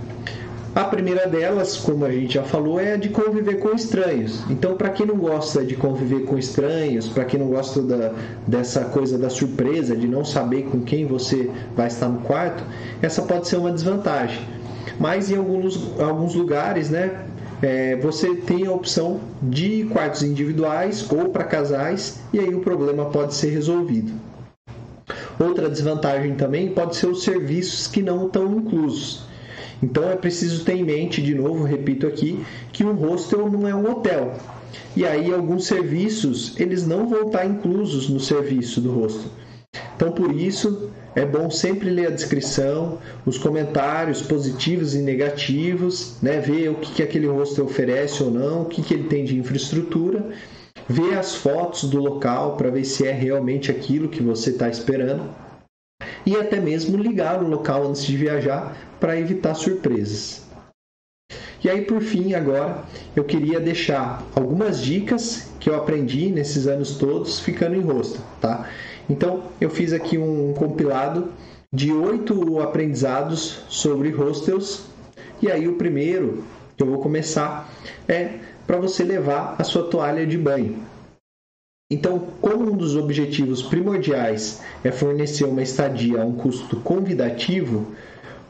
A 0.76 0.84
primeira 0.84 1.28
delas, 1.28 1.78
como 1.78 2.06
a 2.06 2.12
gente 2.12 2.36
já 2.36 2.44
falou, 2.44 2.80
é 2.80 2.94
a 2.94 2.98
de 2.98 3.10
conviver 3.10 3.56
com 3.56 3.72
estranhos. 3.72 4.44
Então, 4.50 4.76
para 4.78 4.90
quem 4.90 5.06
não 5.06 5.18
gosta 5.18 5.66
de 5.66 5.76
conviver 5.76 6.26
com 6.26 6.38
estranhos, 6.38 7.08
para 7.08 7.26
quem 7.26 7.40
não 7.40 7.48
gosta 7.48 7.82
da, 7.82 8.14
dessa 8.46 8.86
coisa 8.86 9.18
da 9.18 9.32
surpresa, 9.32 9.96
de 9.96 10.08
não 10.08 10.24
saber 10.24 10.64
com 10.64 10.82
quem 10.82 11.08
você 11.08 11.50
vai 11.76 11.88
estar 11.88 12.08
no 12.08 12.20
quarto, 12.20 12.64
essa 13.02 13.24
pode 13.24 13.48
ser 13.48 13.58
uma 13.58 13.72
desvantagem. 13.72 14.42
Mas 15.00 15.32
em 15.32 15.38
alguns, 15.38 16.00
alguns 16.00 16.36
lugares, 16.36 16.92
né, 16.92 17.20
é, 17.64 17.96
você 17.96 18.36
tem 18.36 18.68
a 18.68 18.72
opção 18.72 19.20
de 19.42 19.86
quartos 19.92 20.22
individuais 20.22 21.10
ou 21.12 21.30
para 21.30 21.46
casais, 21.46 22.20
e 22.32 22.40
aí 22.40 22.54
o 22.54 22.60
problema 22.60 23.06
pode 23.06 23.34
ser 23.34 23.50
resolvido. 23.50 24.12
Outra 25.40 25.68
desvantagem 25.68 26.36
também 26.36 26.70
pode 26.70 26.96
ser 26.96 27.08
os 27.08 27.24
serviços 27.24 27.88
que 27.88 28.04
não 28.04 28.28
estão 28.28 28.54
inclusos. 28.56 29.29
Então 29.82 30.10
é 30.10 30.16
preciso 30.16 30.66
ter 30.66 30.74
em 30.74 30.84
mente, 30.84 31.22
de 31.22 31.34
novo, 31.34 31.64
repito 31.64 32.06
aqui, 32.06 32.44
que 32.72 32.84
um 32.84 32.94
hostel 32.94 33.50
não 33.50 33.68
é 33.68 33.74
um 33.74 33.90
hotel. 33.90 34.34
E 34.96 35.06
aí 35.06 35.34
alguns 35.34 35.66
serviços, 35.66 36.60
eles 36.60 36.86
não 36.86 37.08
vão 37.08 37.28
estar 37.28 37.46
inclusos 37.46 38.10
no 38.10 38.20
serviço 38.20 38.82
do 38.82 38.92
hostel. 38.92 39.32
Então 39.96 40.12
por 40.12 40.36
isso 40.36 40.90
é 41.16 41.26
bom 41.26 41.50
sempre 41.50 41.90
ler 41.90 42.08
a 42.08 42.12
descrição, 42.12 43.00
os 43.26 43.38
comentários 43.38 44.22
positivos 44.22 44.96
e 44.96 45.00
negativos, 45.00 46.16
né? 46.22 46.40
ver 46.40 46.70
o 46.70 46.76
que, 46.76 46.94
que 46.94 47.04
aquele 47.04 47.28
hostel 47.28 47.66
oferece 47.66 48.24
ou 48.24 48.32
não, 48.32 48.64
o 48.64 48.66
que, 48.66 48.82
que 48.82 48.94
ele 48.94 49.08
tem 49.08 49.24
de 49.24 49.38
infraestrutura, 49.38 50.30
ver 50.88 51.18
as 51.18 51.36
fotos 51.36 51.84
do 51.90 52.00
local 52.00 52.58
para 52.58 52.70
ver 52.70 52.84
se 52.84 53.06
é 53.06 53.12
realmente 53.12 53.72
aquilo 53.72 54.10
que 54.10 54.24
você 54.24 54.52
está 54.52 54.70
esperando 54.70 55.30
e 56.30 56.36
até 56.36 56.60
mesmo 56.60 56.96
ligar 56.96 57.42
o 57.42 57.48
local 57.48 57.88
antes 57.88 58.06
de 58.06 58.16
viajar 58.16 58.78
para 59.00 59.20
evitar 59.20 59.56
surpresas. 59.56 60.44
E 61.64 61.68
aí, 61.68 61.82
por 61.82 62.02
fim, 62.02 62.36
agora 62.36 62.84
eu 63.16 63.24
queria 63.24 63.60
deixar 63.60 64.24
algumas 64.36 64.80
dicas 64.80 65.50
que 65.60 65.68
eu 65.68 65.76
aprendi 65.76 66.30
nesses 66.30 66.68
anos 66.68 66.98
todos 66.98 67.40
ficando 67.40 67.76
em 67.76 67.82
rosto, 67.82 68.22
tá? 68.40 68.70
Então, 69.10 69.46
eu 69.60 69.72
fiz 69.72 69.92
aqui 69.92 70.20
um 70.20 70.54
compilado 70.54 71.32
de 71.74 71.92
oito 71.92 72.60
aprendizados 72.60 73.64
sobre 73.68 74.12
hostels. 74.12 74.86
E 75.42 75.52
aí, 75.52 75.68
o 75.68 75.78
primeiro 75.78 76.44
que 76.78 76.84
eu 76.84 76.88
vou 76.88 77.00
começar 77.00 77.68
é 78.08 78.34
para 78.68 78.78
você 78.78 79.04
levar 79.04 79.56
a 79.58 79.64
sua 79.64 79.84
toalha 79.84 80.28
de 80.28 80.38
banho. 80.38 80.78
Então, 81.92 82.20
como 82.40 82.72
um 82.72 82.78
dos 82.78 82.96
objetivos 82.96 83.64
primordiais 83.64 84.62
é 84.84 84.92
fornecer 84.92 85.46
uma 85.46 85.64
estadia 85.64 86.22
a 86.22 86.26
um 86.26 86.34
custo 86.34 86.76
convidativo, 86.82 87.88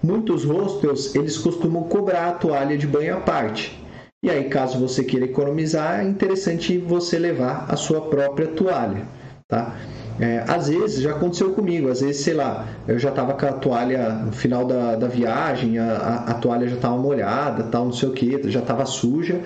muitos 0.04 0.44
hostels 0.44 1.16
eles 1.16 1.38
costumam 1.38 1.84
cobrar 1.84 2.28
a 2.28 2.32
toalha 2.34 2.78
de 2.78 2.86
banho 2.86 3.16
à 3.16 3.22
parte. 3.22 3.82
E 4.22 4.30
aí, 4.30 4.50
caso 4.50 4.78
você 4.78 5.06
queira 5.06 5.24
economizar, 5.24 6.02
é 6.02 6.04
interessante 6.04 6.78
você 6.78 7.18
levar 7.18 7.66
a 7.70 7.78
sua 7.78 8.02
própria 8.02 8.48
toalha, 8.48 9.04
tá? 9.48 9.74
É, 10.20 10.44
às 10.46 10.68
vezes, 10.68 11.02
já 11.02 11.12
aconteceu 11.12 11.54
comigo, 11.54 11.90
às 11.90 12.02
vezes, 12.02 12.22
sei 12.22 12.34
lá, 12.34 12.68
eu 12.86 13.00
já 13.00 13.08
estava 13.08 13.36
com 13.36 13.46
a 13.46 13.54
toalha 13.54 14.10
no 14.10 14.34
final 14.34 14.66
da, 14.66 14.98
da 14.98 15.08
viagem, 15.08 15.80
a, 15.80 15.86
a, 15.86 16.16
a 16.32 16.34
toalha 16.34 16.68
já 16.68 16.76
estava 16.76 16.98
molhada, 16.98 17.64
tal, 17.64 17.86
não 17.86 17.94
sei 17.94 18.10
o 18.10 18.12
que, 18.12 18.52
já 18.52 18.60
estava 18.60 18.86
suja, 18.86 19.40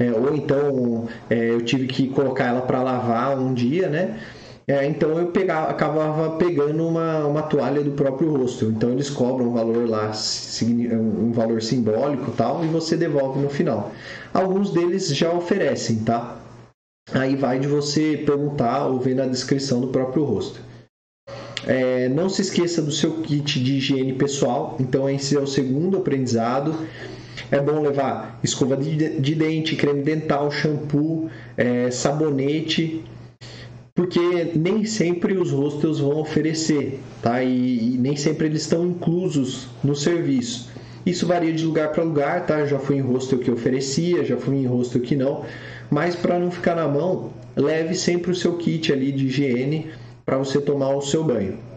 é, 0.00 0.10
ou 0.10 0.34
então 0.34 1.06
é, 1.28 1.50
eu 1.50 1.62
tive 1.62 1.86
que 1.86 2.08
colocar 2.08 2.46
ela 2.46 2.62
para 2.62 2.82
lavar 2.82 3.38
um 3.38 3.52
dia, 3.52 3.88
né? 3.88 4.18
É, 4.66 4.86
então 4.86 5.18
eu 5.18 5.26
pegava, 5.26 5.68
acabava 5.68 6.36
pegando 6.36 6.86
uma, 6.86 7.26
uma 7.26 7.42
toalha 7.42 7.82
do 7.82 7.90
próprio 7.90 8.34
rosto. 8.34 8.66
Então 8.66 8.90
eles 8.90 9.10
cobram 9.10 9.48
um 9.48 9.52
valor 9.52 9.88
lá, 9.88 10.10
um 10.62 11.32
valor 11.32 11.60
simbólico 11.60 12.32
tal, 12.32 12.64
e 12.64 12.68
você 12.68 12.96
devolve 12.96 13.40
no 13.40 13.50
final. 13.50 13.92
Alguns 14.32 14.72
deles 14.72 15.14
já 15.14 15.32
oferecem, 15.32 15.98
tá? 15.98 16.38
Aí 17.12 17.36
vai 17.36 17.58
de 17.58 17.66
você 17.66 18.22
perguntar 18.24 18.86
ou 18.86 19.00
ver 19.00 19.14
na 19.14 19.26
descrição 19.26 19.80
do 19.80 19.88
próprio 19.88 20.24
rosto. 20.24 20.60
É, 21.66 22.08
não 22.08 22.28
se 22.28 22.40
esqueça 22.40 22.80
do 22.80 22.92
seu 22.92 23.20
kit 23.22 23.62
de 23.62 23.74
higiene 23.74 24.14
pessoal. 24.14 24.76
Então, 24.78 25.10
esse 25.10 25.36
é 25.36 25.40
o 25.40 25.46
segundo 25.46 25.98
aprendizado. 25.98 26.74
É 27.50 27.58
bom 27.60 27.80
levar 27.80 28.38
escova 28.44 28.76
de, 28.76 29.20
de 29.20 29.34
dente, 29.34 29.74
creme 29.74 30.02
dental, 30.02 30.50
shampoo, 30.50 31.28
é, 31.56 31.90
sabonete, 31.90 33.04
porque 33.94 34.52
nem 34.54 34.84
sempre 34.84 35.36
os 35.36 35.50
hostels 35.50 35.98
vão 35.98 36.20
oferecer, 36.20 37.00
tá? 37.20 37.42
E, 37.42 37.94
e, 37.94 37.98
nem 37.98 38.14
sempre 38.14 38.46
eles 38.46 38.62
estão 38.62 38.86
inclusos 38.86 39.68
no 39.82 39.96
serviço. 39.96 40.70
Isso 41.04 41.26
varia 41.26 41.52
de 41.52 41.64
lugar 41.64 41.90
para 41.90 42.04
lugar, 42.04 42.46
tá? 42.46 42.64
Já 42.66 42.78
fui 42.78 42.96
em 42.96 43.00
hostel 43.00 43.38
que 43.40 43.50
oferecia, 43.50 44.24
já 44.24 44.36
fui 44.36 44.56
em 44.56 44.66
hostel 44.66 45.00
que 45.00 45.16
não. 45.16 45.44
Mas 45.90 46.14
para 46.14 46.38
não 46.38 46.50
ficar 46.50 46.76
na 46.76 46.86
mão, 46.86 47.32
leve 47.56 47.94
sempre 47.94 48.30
o 48.30 48.34
seu 48.34 48.56
kit 48.58 48.92
ali 48.92 49.10
de 49.10 49.26
higiene 49.26 49.90
para 50.24 50.38
você 50.38 50.60
tomar 50.60 50.94
o 50.94 51.02
seu 51.02 51.24
banho. 51.24 51.69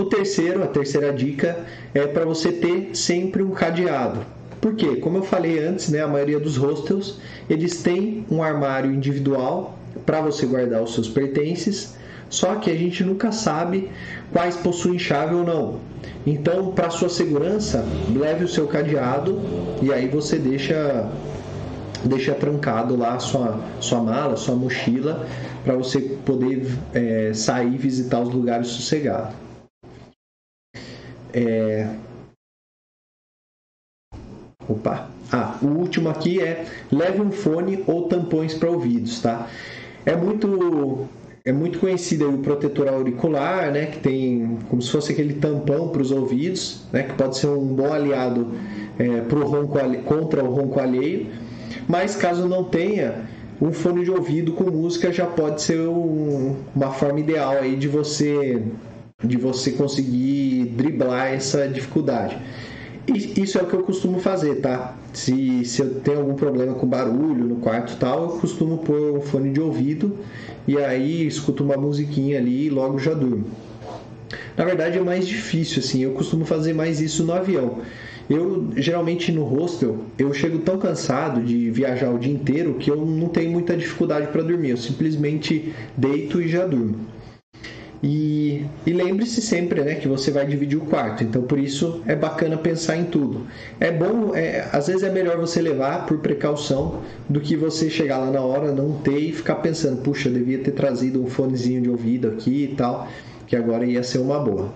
O 0.00 0.06
terceiro, 0.06 0.64
a 0.64 0.66
terceira 0.66 1.12
dica 1.12 1.58
é 1.92 2.06
para 2.06 2.24
você 2.24 2.50
ter 2.50 2.92
sempre 2.94 3.42
um 3.42 3.50
cadeado. 3.50 4.20
Por 4.58 4.74
quê? 4.74 4.96
Como 4.96 5.18
eu 5.18 5.22
falei 5.22 5.58
antes, 5.62 5.90
né, 5.90 6.00
a 6.00 6.08
maioria 6.08 6.40
dos 6.40 6.56
hostels 6.56 7.18
eles 7.50 7.82
têm 7.82 8.24
um 8.30 8.42
armário 8.42 8.90
individual 8.90 9.78
para 10.06 10.22
você 10.22 10.46
guardar 10.46 10.82
os 10.82 10.94
seus 10.94 11.06
pertences, 11.06 11.98
só 12.30 12.54
que 12.54 12.70
a 12.70 12.74
gente 12.74 13.04
nunca 13.04 13.30
sabe 13.30 13.90
quais 14.32 14.56
possuem 14.56 14.98
chave 14.98 15.34
ou 15.34 15.44
não. 15.44 15.80
Então, 16.26 16.72
para 16.72 16.88
sua 16.88 17.10
segurança, 17.10 17.84
leve 18.16 18.44
o 18.44 18.48
seu 18.48 18.66
cadeado 18.68 19.38
e 19.82 19.92
aí 19.92 20.08
você 20.08 20.38
deixa 20.38 21.10
deixa 22.06 22.32
trancado 22.32 22.96
lá 22.96 23.18
sua 23.18 23.60
sua 23.80 24.00
mala, 24.00 24.34
sua 24.38 24.56
mochila 24.56 25.26
para 25.62 25.74
você 25.74 26.00
poder 26.24 26.66
é, 26.94 27.32
sair 27.34 27.76
visitar 27.76 28.22
os 28.22 28.30
lugares 28.30 28.68
sossegados. 28.68 29.49
É... 31.32 31.88
Opa! 34.68 35.08
Ah, 35.32 35.56
o 35.62 35.66
último 35.66 36.08
aqui 36.08 36.40
é 36.40 36.66
leve 36.90 37.20
um 37.20 37.30
fone 37.30 37.84
ou 37.86 38.08
tampões 38.08 38.54
para 38.54 38.70
ouvidos, 38.70 39.20
tá? 39.20 39.48
É 40.04 40.16
muito 40.16 41.08
é 41.44 41.52
muito 41.52 41.78
conhecido 41.78 42.28
o 42.28 42.38
protetor 42.38 42.88
auricular, 42.88 43.70
né, 43.72 43.86
que 43.86 43.98
tem 43.98 44.58
como 44.68 44.82
se 44.82 44.90
fosse 44.90 45.12
aquele 45.12 45.34
tampão 45.34 45.88
para 45.88 46.02
os 46.02 46.10
ouvidos, 46.10 46.84
né, 46.92 47.02
que 47.02 47.14
pode 47.14 47.38
ser 47.38 47.46
um 47.46 47.66
bom 47.66 47.92
aliado 47.92 48.52
é, 48.98 49.22
pro 49.22 49.46
ronco, 49.46 49.78
contra 50.04 50.44
o 50.44 50.52
ronco 50.52 50.78
alheio. 50.78 51.28
Mas 51.88 52.14
caso 52.14 52.46
não 52.46 52.64
tenha, 52.64 53.26
um 53.60 53.72
fone 53.72 54.04
de 54.04 54.10
ouvido 54.10 54.52
com 54.52 54.64
música 54.70 55.12
já 55.12 55.26
pode 55.26 55.62
ser 55.62 55.80
um, 55.80 56.56
uma 56.74 56.90
forma 56.90 57.20
ideal 57.20 57.52
aí 57.52 57.74
de 57.74 57.88
você 57.88 58.62
de 59.22 59.36
você 59.36 59.72
conseguir 59.72 60.64
driblar 60.76 61.32
essa 61.32 61.68
dificuldade. 61.68 62.38
E 63.06 63.40
isso 63.40 63.58
é 63.58 63.62
o 63.62 63.66
que 63.66 63.74
eu 63.74 63.82
costumo 63.82 64.20
fazer, 64.20 64.56
tá? 64.56 64.96
Se, 65.12 65.64
se 65.64 65.82
eu 65.82 65.94
tenho 66.00 66.18
algum 66.18 66.34
problema 66.34 66.74
com 66.74 66.86
barulho 66.86 67.44
no 67.44 67.56
quarto 67.56 67.96
tal, 67.96 68.22
eu 68.22 68.28
costumo 68.38 68.78
pôr 68.78 69.16
um 69.16 69.20
fone 69.20 69.50
de 69.50 69.60
ouvido 69.60 70.16
e 70.66 70.78
aí 70.78 71.26
escuto 71.26 71.64
uma 71.64 71.76
musiquinha 71.76 72.38
ali 72.38 72.66
e 72.66 72.70
logo 72.70 72.98
já 72.98 73.12
durmo. 73.12 73.46
Na 74.56 74.64
verdade 74.64 74.98
é 74.98 75.00
mais 75.00 75.26
difícil, 75.26 75.80
assim, 75.80 76.02
eu 76.04 76.12
costumo 76.12 76.44
fazer 76.44 76.72
mais 76.72 77.00
isso 77.00 77.24
no 77.24 77.32
avião. 77.32 77.78
Eu 78.28 78.68
geralmente 78.76 79.32
no 79.32 79.42
hostel 79.42 80.04
eu 80.16 80.32
chego 80.32 80.60
tão 80.60 80.78
cansado 80.78 81.42
de 81.42 81.68
viajar 81.70 82.10
o 82.10 82.18
dia 82.18 82.32
inteiro 82.32 82.74
que 82.74 82.88
eu 82.88 82.94
não 83.04 83.28
tenho 83.28 83.50
muita 83.50 83.76
dificuldade 83.76 84.28
para 84.28 84.42
dormir. 84.42 84.70
Eu 84.70 84.76
simplesmente 84.76 85.74
deito 85.96 86.40
e 86.40 86.46
já 86.46 86.64
durmo. 86.64 86.94
E, 88.02 88.64
e 88.86 88.92
lembre-se 88.92 89.42
sempre 89.42 89.82
né, 89.82 89.96
que 89.96 90.08
você 90.08 90.30
vai 90.30 90.46
dividir 90.46 90.78
o 90.78 90.86
quarto, 90.86 91.22
então 91.22 91.42
por 91.42 91.58
isso 91.58 92.02
é 92.06 92.16
bacana 92.16 92.56
pensar 92.56 92.96
em 92.96 93.04
tudo. 93.04 93.46
É 93.78 93.92
bom, 93.92 94.34
é, 94.34 94.66
às 94.72 94.86
vezes 94.86 95.02
é 95.02 95.10
melhor 95.10 95.36
você 95.36 95.60
levar 95.60 96.06
por 96.06 96.18
precaução 96.18 97.02
do 97.28 97.40
que 97.40 97.54
você 97.56 97.90
chegar 97.90 98.16
lá 98.16 98.30
na 98.30 98.40
hora, 98.40 98.72
não 98.72 98.94
ter 98.94 99.18
e 99.18 99.32
ficar 99.32 99.56
pensando, 99.56 100.00
puxa, 100.00 100.30
devia 100.30 100.58
ter 100.58 100.72
trazido 100.72 101.22
um 101.22 101.28
fonezinho 101.28 101.82
de 101.82 101.90
ouvido 101.90 102.28
aqui 102.28 102.64
e 102.64 102.74
tal, 102.74 103.06
que 103.46 103.54
agora 103.54 103.84
ia 103.84 104.02
ser 104.02 104.18
uma 104.18 104.38
boa. 104.38 104.72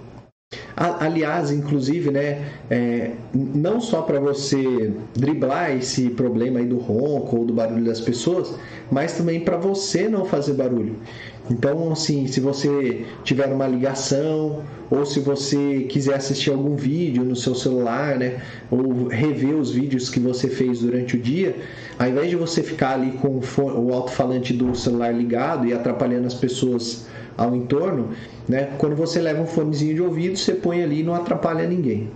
Aliás, 0.77 1.51
inclusive, 1.51 2.11
né, 2.11 2.47
é, 2.69 3.13
não 3.33 3.81
só 3.81 4.03
para 4.03 4.19
você 4.19 4.93
driblar 5.15 5.77
esse 5.77 6.11
problema 6.11 6.59
aí 6.59 6.67
do 6.67 6.79
ronco 6.79 7.39
ou 7.39 7.45
do 7.45 7.55
barulho 7.55 7.85
das 7.85 8.01
pessoas, 8.01 8.55
mas 8.91 9.13
também 9.17 9.41
para 9.41 9.57
você 9.57 10.09
não 10.09 10.25
fazer 10.25 10.55
barulho. 10.55 10.97
Então, 11.51 11.93
assim, 11.93 12.27
se 12.27 12.41
você 12.41 13.05
tiver 13.23 13.53
uma 13.53 13.67
ligação 13.67 14.65
ou 14.91 15.05
se 15.05 15.21
você 15.21 15.83
quiser 15.91 16.15
assistir 16.15 16.51
algum 16.51 16.75
vídeo 16.75 17.23
no 17.23 17.37
seu 17.37 17.55
celular, 17.55 18.19
né, 18.19 18.43
ou 18.71 19.09
rever 19.09 19.55
os 19.55 19.71
vídeos 19.71 20.09
que 20.09 20.19
você 20.19 20.49
fez 20.49 20.81
durante 20.81 21.17
o 21.17 21.21
dia, 21.21 21.55
ao 21.99 22.09
invés 22.09 22.31
de 22.31 22.37
você 22.37 22.63
ficar 22.63 22.95
ali 22.95 23.13
com 23.19 23.41
o 23.59 23.93
alto-falante 23.93 24.55
do 24.55 24.75
celular 24.75 25.13
ligado 25.13 25.67
e 25.67 25.75
atrapalhando 25.75 26.27
as 26.27 26.35
pessoas 26.35 27.07
ao 27.37 27.55
entorno, 27.55 28.11
né, 28.49 28.71
quando 28.79 28.97
você 28.97 29.21
leva 29.21 29.43
um 29.43 29.47
fonezinho 29.47 29.95
de 29.95 30.01
ouvido, 30.01 30.39
você 30.39 30.55
põe 30.55 30.83
ali 30.83 31.01
e 31.01 31.03
não 31.03 31.15
atrapalha 31.15 31.67
ninguém. 31.69 32.09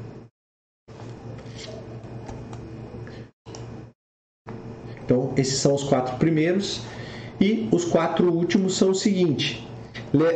Então, 5.05 5.33
esses 5.37 5.59
são 5.59 5.75
os 5.75 5.85
quatro 5.85 6.17
primeiros. 6.17 6.83
E 7.41 7.69
os 7.71 7.85
quatro 7.85 8.33
últimos 8.33 8.77
são 8.77 8.91
o 8.91 8.95
seguinte: 8.95 9.67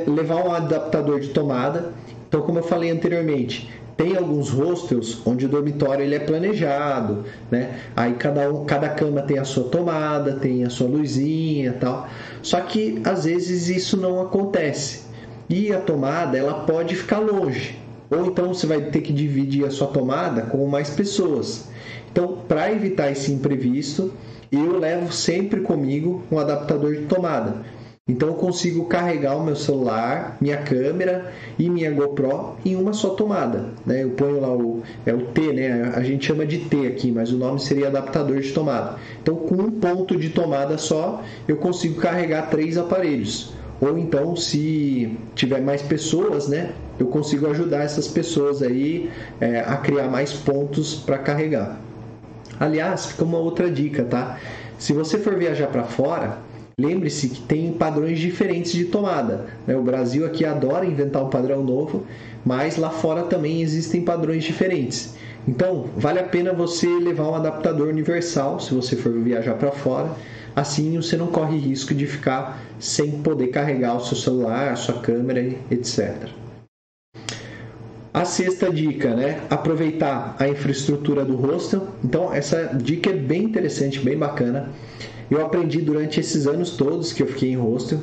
levar 0.06 0.44
um 0.44 0.52
adaptador 0.52 1.20
de 1.20 1.28
tomada. 1.28 1.92
Então, 2.28 2.40
como 2.42 2.58
eu 2.58 2.62
falei 2.62 2.90
anteriormente, 2.90 3.68
tem 3.96 4.16
alguns 4.16 4.48
hostels 4.48 5.20
onde 5.26 5.46
o 5.46 5.48
dormitório 5.48 6.04
ele 6.04 6.14
é 6.14 6.18
planejado, 6.18 7.24
né? 7.50 7.78
Aí 7.94 8.14
cada, 8.14 8.50
um, 8.50 8.64
cada 8.64 8.88
cama 8.88 9.22
tem 9.22 9.38
a 9.38 9.44
sua 9.44 9.64
tomada, 9.64 10.34
tem 10.34 10.64
a 10.64 10.70
sua 10.70 10.88
luzinha 10.88 11.76
tal. 11.78 12.08
Só 12.42 12.60
que 12.60 13.00
às 13.04 13.24
vezes 13.24 13.68
isso 13.68 13.96
não 13.96 14.20
acontece. 14.20 15.02
E 15.48 15.72
a 15.72 15.80
tomada 15.80 16.38
ela 16.38 16.54
pode 16.64 16.96
ficar 16.96 17.18
longe. 17.18 17.78
Ou 18.10 18.26
então 18.26 18.52
você 18.52 18.66
vai 18.66 18.80
ter 18.80 19.00
que 19.02 19.12
dividir 19.12 19.64
a 19.66 19.70
sua 19.70 19.88
tomada 19.88 20.42
com 20.42 20.66
mais 20.66 20.90
pessoas. 20.90 21.68
Então, 22.10 22.38
para 22.46 22.72
evitar 22.72 23.10
esse 23.10 23.32
imprevisto, 23.32 24.12
eu 24.52 24.78
levo 24.78 25.12
sempre 25.12 25.60
comigo 25.60 26.22
um 26.30 26.38
adaptador 26.38 26.94
de 26.94 27.06
tomada. 27.06 27.62
Então 28.06 28.28
eu 28.28 28.34
consigo 28.34 28.86
carregar 28.86 29.36
o 29.36 29.44
meu 29.44 29.54
celular, 29.54 30.36
minha 30.40 30.56
câmera 30.56 31.32
e 31.56 31.70
minha 31.70 31.90
GoPro 31.92 32.56
em 32.64 32.74
uma 32.74 32.92
só 32.92 33.10
tomada. 33.10 33.70
Né? 33.86 34.02
Eu 34.02 34.10
ponho 34.10 34.40
lá 34.40 34.52
o, 34.52 34.82
é 35.06 35.14
o 35.14 35.26
T, 35.26 35.52
né? 35.52 35.92
a 35.94 36.02
gente 36.02 36.26
chama 36.26 36.44
de 36.44 36.58
T 36.58 36.88
aqui, 36.88 37.12
mas 37.12 37.32
o 37.32 37.38
nome 37.38 37.60
seria 37.60 37.86
adaptador 37.86 38.40
de 38.40 38.52
tomada. 38.52 38.96
Então 39.22 39.36
com 39.36 39.54
um 39.54 39.70
ponto 39.70 40.16
de 40.16 40.30
tomada 40.30 40.76
só 40.78 41.22
eu 41.46 41.56
consigo 41.56 42.00
carregar 42.00 42.50
três 42.50 42.76
aparelhos. 42.76 43.54
Ou 43.80 43.98
então, 43.98 44.36
se 44.36 45.16
tiver 45.34 45.60
mais 45.60 45.82
pessoas, 45.82 46.46
né, 46.46 46.72
eu 47.00 47.06
consigo 47.06 47.48
ajudar 47.48 47.82
essas 47.82 48.06
pessoas 48.06 48.62
aí 48.62 49.10
é, 49.40 49.58
a 49.58 49.76
criar 49.76 50.08
mais 50.08 50.32
pontos 50.32 50.94
para 50.94 51.18
carregar. 51.18 51.80
Aliás, 52.62 53.06
fica 53.06 53.24
uma 53.24 53.38
outra 53.38 53.68
dica, 53.68 54.04
tá? 54.04 54.38
Se 54.78 54.92
você 54.92 55.18
for 55.18 55.34
viajar 55.34 55.66
para 55.66 55.82
fora, 55.82 56.38
lembre-se 56.78 57.28
que 57.28 57.40
tem 57.40 57.72
padrões 57.72 58.20
diferentes 58.20 58.70
de 58.70 58.84
tomada. 58.84 59.46
Né? 59.66 59.74
O 59.74 59.82
Brasil 59.82 60.24
aqui 60.24 60.44
adora 60.44 60.86
inventar 60.86 61.24
um 61.24 61.28
padrão 61.28 61.64
novo, 61.64 62.06
mas 62.44 62.76
lá 62.76 62.88
fora 62.88 63.24
também 63.24 63.62
existem 63.62 64.02
padrões 64.02 64.44
diferentes. 64.44 65.16
Então, 65.48 65.86
vale 65.96 66.20
a 66.20 66.22
pena 66.22 66.52
você 66.52 66.86
levar 66.86 67.30
um 67.30 67.34
adaptador 67.34 67.88
universal 67.88 68.60
se 68.60 68.72
você 68.72 68.94
for 68.94 69.12
viajar 69.12 69.54
para 69.54 69.72
fora. 69.72 70.12
Assim, 70.54 70.94
você 70.94 71.16
não 71.16 71.26
corre 71.26 71.58
risco 71.58 71.92
de 71.92 72.06
ficar 72.06 72.62
sem 72.78 73.10
poder 73.22 73.48
carregar 73.48 73.96
o 73.96 74.04
seu 74.04 74.16
celular, 74.16 74.70
a 74.70 74.76
sua 74.76 75.00
câmera, 75.00 75.40
etc. 75.68 76.28
A 78.14 78.26
sexta 78.26 78.70
dica, 78.70 79.14
né? 79.14 79.40
Aproveitar 79.48 80.36
a 80.38 80.46
infraestrutura 80.46 81.24
do 81.24 81.34
hostel. 81.34 81.88
Então, 82.04 82.32
essa 82.32 82.64
dica 82.74 83.08
é 83.08 83.14
bem 83.14 83.44
interessante, 83.44 84.00
bem 84.00 84.18
bacana. 84.18 84.68
Eu 85.30 85.44
aprendi 85.44 85.80
durante 85.80 86.20
esses 86.20 86.46
anos 86.46 86.72
todos 86.76 87.12
que 87.12 87.22
eu 87.22 87.26
fiquei 87.26 87.52
em 87.52 87.56
hostel. 87.56 88.00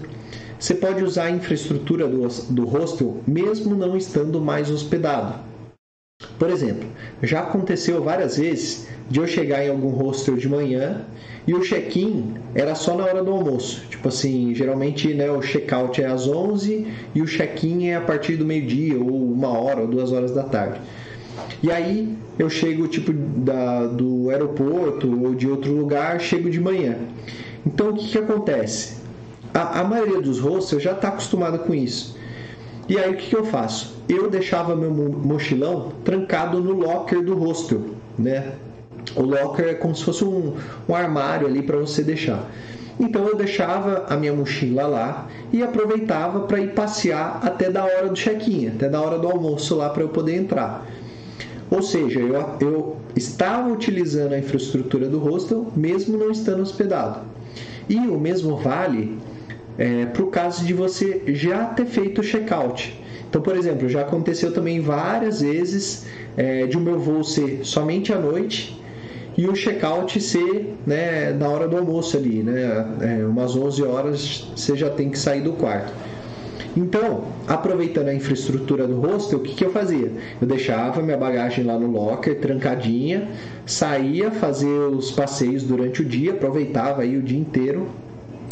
Você 0.59 0.73
pode 0.73 1.03
usar 1.03 1.25
a 1.25 1.31
infraestrutura 1.31 2.07
do, 2.07 2.27
do 2.49 2.65
hostel 2.65 3.21
mesmo 3.27 3.75
não 3.75 3.95
estando 3.95 4.41
mais 4.41 4.71
hospedado. 4.71 5.35
Por 6.39 6.49
exemplo, 6.49 6.89
já 7.21 7.41
aconteceu 7.41 8.03
várias 8.03 8.37
vezes 8.37 8.87
de 9.09 9.19
eu 9.19 9.27
chegar 9.27 9.63
em 9.63 9.69
algum 9.69 9.89
hostel 9.89 10.35
de 10.35 10.49
manhã 10.49 11.05
e 11.49 11.53
o 11.55 11.61
check-in 11.61 12.35
era 12.53 12.75
só 12.75 12.95
na 12.95 13.05
hora 13.05 13.23
do 13.23 13.31
almoço. 13.31 13.81
Tipo 13.89 14.09
assim, 14.09 14.53
geralmente 14.53 15.11
né, 15.15 15.31
o 15.31 15.39
check-out 15.39 15.99
é 15.99 16.05
às 16.05 16.27
11 16.27 16.85
e 17.15 17.23
o 17.23 17.25
check-in 17.25 17.87
é 17.87 17.95
a 17.95 18.01
partir 18.01 18.35
do 18.35 18.45
meio-dia, 18.45 18.99
ou 18.99 19.33
uma 19.33 19.47
hora, 19.57 19.81
ou 19.81 19.87
duas 19.87 20.11
horas 20.11 20.31
da 20.31 20.43
tarde. 20.43 20.79
E 21.63 21.71
aí 21.71 22.15
eu 22.37 22.51
chego 22.51 22.87
tipo 22.87 23.11
da, 23.11 23.87
do 23.87 24.29
aeroporto 24.29 25.09
ou 25.25 25.33
de 25.33 25.49
outro 25.49 25.73
lugar, 25.73 26.19
chego 26.19 26.51
de 26.51 26.59
manhã. 26.59 26.99
Então 27.65 27.89
o 27.89 27.93
que, 27.95 28.09
que 28.09 28.19
acontece? 28.19 28.97
A, 29.51 29.79
a 29.79 29.83
maioria 29.83 30.21
dos 30.21 30.39
hostels 30.39 30.83
já 30.83 30.91
está 30.91 31.07
acostumada 31.07 31.57
com 31.57 31.73
isso. 31.73 32.15
E 32.87 32.95
aí 32.95 33.11
o 33.11 33.17
que, 33.17 33.27
que 33.27 33.35
eu 33.35 33.43
faço? 33.43 34.03
Eu 34.07 34.29
deixava 34.29 34.75
meu 34.75 34.91
mochilão 34.91 35.93
trancado 36.05 36.59
no 36.59 36.73
locker 36.73 37.23
do 37.23 37.33
hostel, 37.33 37.85
né? 38.19 38.53
O 39.15 39.23
locker 39.23 39.67
é 39.67 39.73
como 39.73 39.95
se 39.95 40.03
fosse 40.03 40.23
um, 40.23 40.55
um 40.87 40.95
armário 40.95 41.47
ali 41.47 41.61
para 41.61 41.77
você 41.77 42.03
deixar. 42.03 42.49
Então 42.99 43.25
eu 43.27 43.35
deixava 43.35 44.05
a 44.09 44.17
minha 44.17 44.33
mochila 44.33 44.85
lá 44.85 45.27
e 45.53 45.63
aproveitava 45.63 46.41
para 46.41 46.59
ir 46.59 46.73
passear 46.73 47.39
até 47.41 47.71
da 47.71 47.85
hora 47.85 48.09
do 48.09 48.13
check-in, 48.13 48.67
até 48.67 48.89
da 48.89 48.99
hora 48.99 49.17
do 49.17 49.27
almoço 49.27 49.75
lá 49.75 49.89
para 49.89 50.03
eu 50.03 50.09
poder 50.09 50.35
entrar. 50.35 50.85
Ou 51.71 51.81
seja, 51.81 52.19
eu, 52.19 52.57
eu 52.59 52.97
estava 53.15 53.71
utilizando 53.71 54.33
a 54.33 54.39
infraestrutura 54.39 55.07
do 55.07 55.19
hostel 55.19 55.71
mesmo 55.75 56.17
não 56.17 56.29
estando 56.29 56.61
hospedado. 56.61 57.21
E 57.87 57.97
o 57.97 58.19
mesmo 58.19 58.57
vale 58.57 59.17
é, 59.77 60.05
para 60.05 60.23
o 60.23 60.27
caso 60.27 60.65
de 60.65 60.73
você 60.73 61.23
já 61.27 61.65
ter 61.65 61.85
feito 61.85 62.19
o 62.19 62.23
check-out. 62.23 62.99
Então, 63.29 63.41
por 63.41 63.55
exemplo, 63.55 63.87
já 63.87 64.01
aconteceu 64.01 64.51
também 64.51 64.81
várias 64.81 65.41
vezes 65.41 66.05
é, 66.35 66.65
de 66.65 66.75
o 66.75 66.79
meu 66.79 66.99
voo 66.99 67.23
ser 67.23 67.61
somente 67.63 68.11
à 68.11 68.19
noite 68.19 68.78
e 69.39 69.47
o 69.47 69.53
check-out 69.53 70.19
ser 70.19 70.75
né, 70.85 71.31
na 71.31 71.47
hora 71.47 71.65
do 71.65 71.77
almoço 71.77 72.17
ali, 72.17 72.43
né, 72.43 72.85
é, 72.99 73.25
umas 73.25 73.55
11 73.55 73.83
horas 73.83 74.51
você 74.53 74.75
já 74.75 74.89
tem 74.89 75.09
que 75.09 75.17
sair 75.17 75.39
do 75.39 75.53
quarto. 75.53 75.93
Então, 76.75 77.23
aproveitando 77.47 78.09
a 78.09 78.13
infraestrutura 78.13 78.85
do 78.85 78.99
hostel, 78.99 79.39
o 79.39 79.41
que, 79.41 79.55
que 79.55 79.63
eu 79.63 79.71
fazia? 79.71 80.11
Eu 80.41 80.45
deixava 80.45 81.01
minha 81.01 81.15
bagagem 81.15 81.63
lá 81.63 81.79
no 81.79 81.89
locker, 81.89 82.37
trancadinha, 82.41 83.29
saía 83.65 84.29
fazer 84.29 84.67
os 84.67 85.09
passeios 85.09 85.63
durante 85.63 86.01
o 86.01 86.05
dia, 86.05 86.33
aproveitava 86.33 87.03
aí 87.03 87.15
o 87.15 87.21
dia 87.21 87.39
inteiro, 87.39 87.87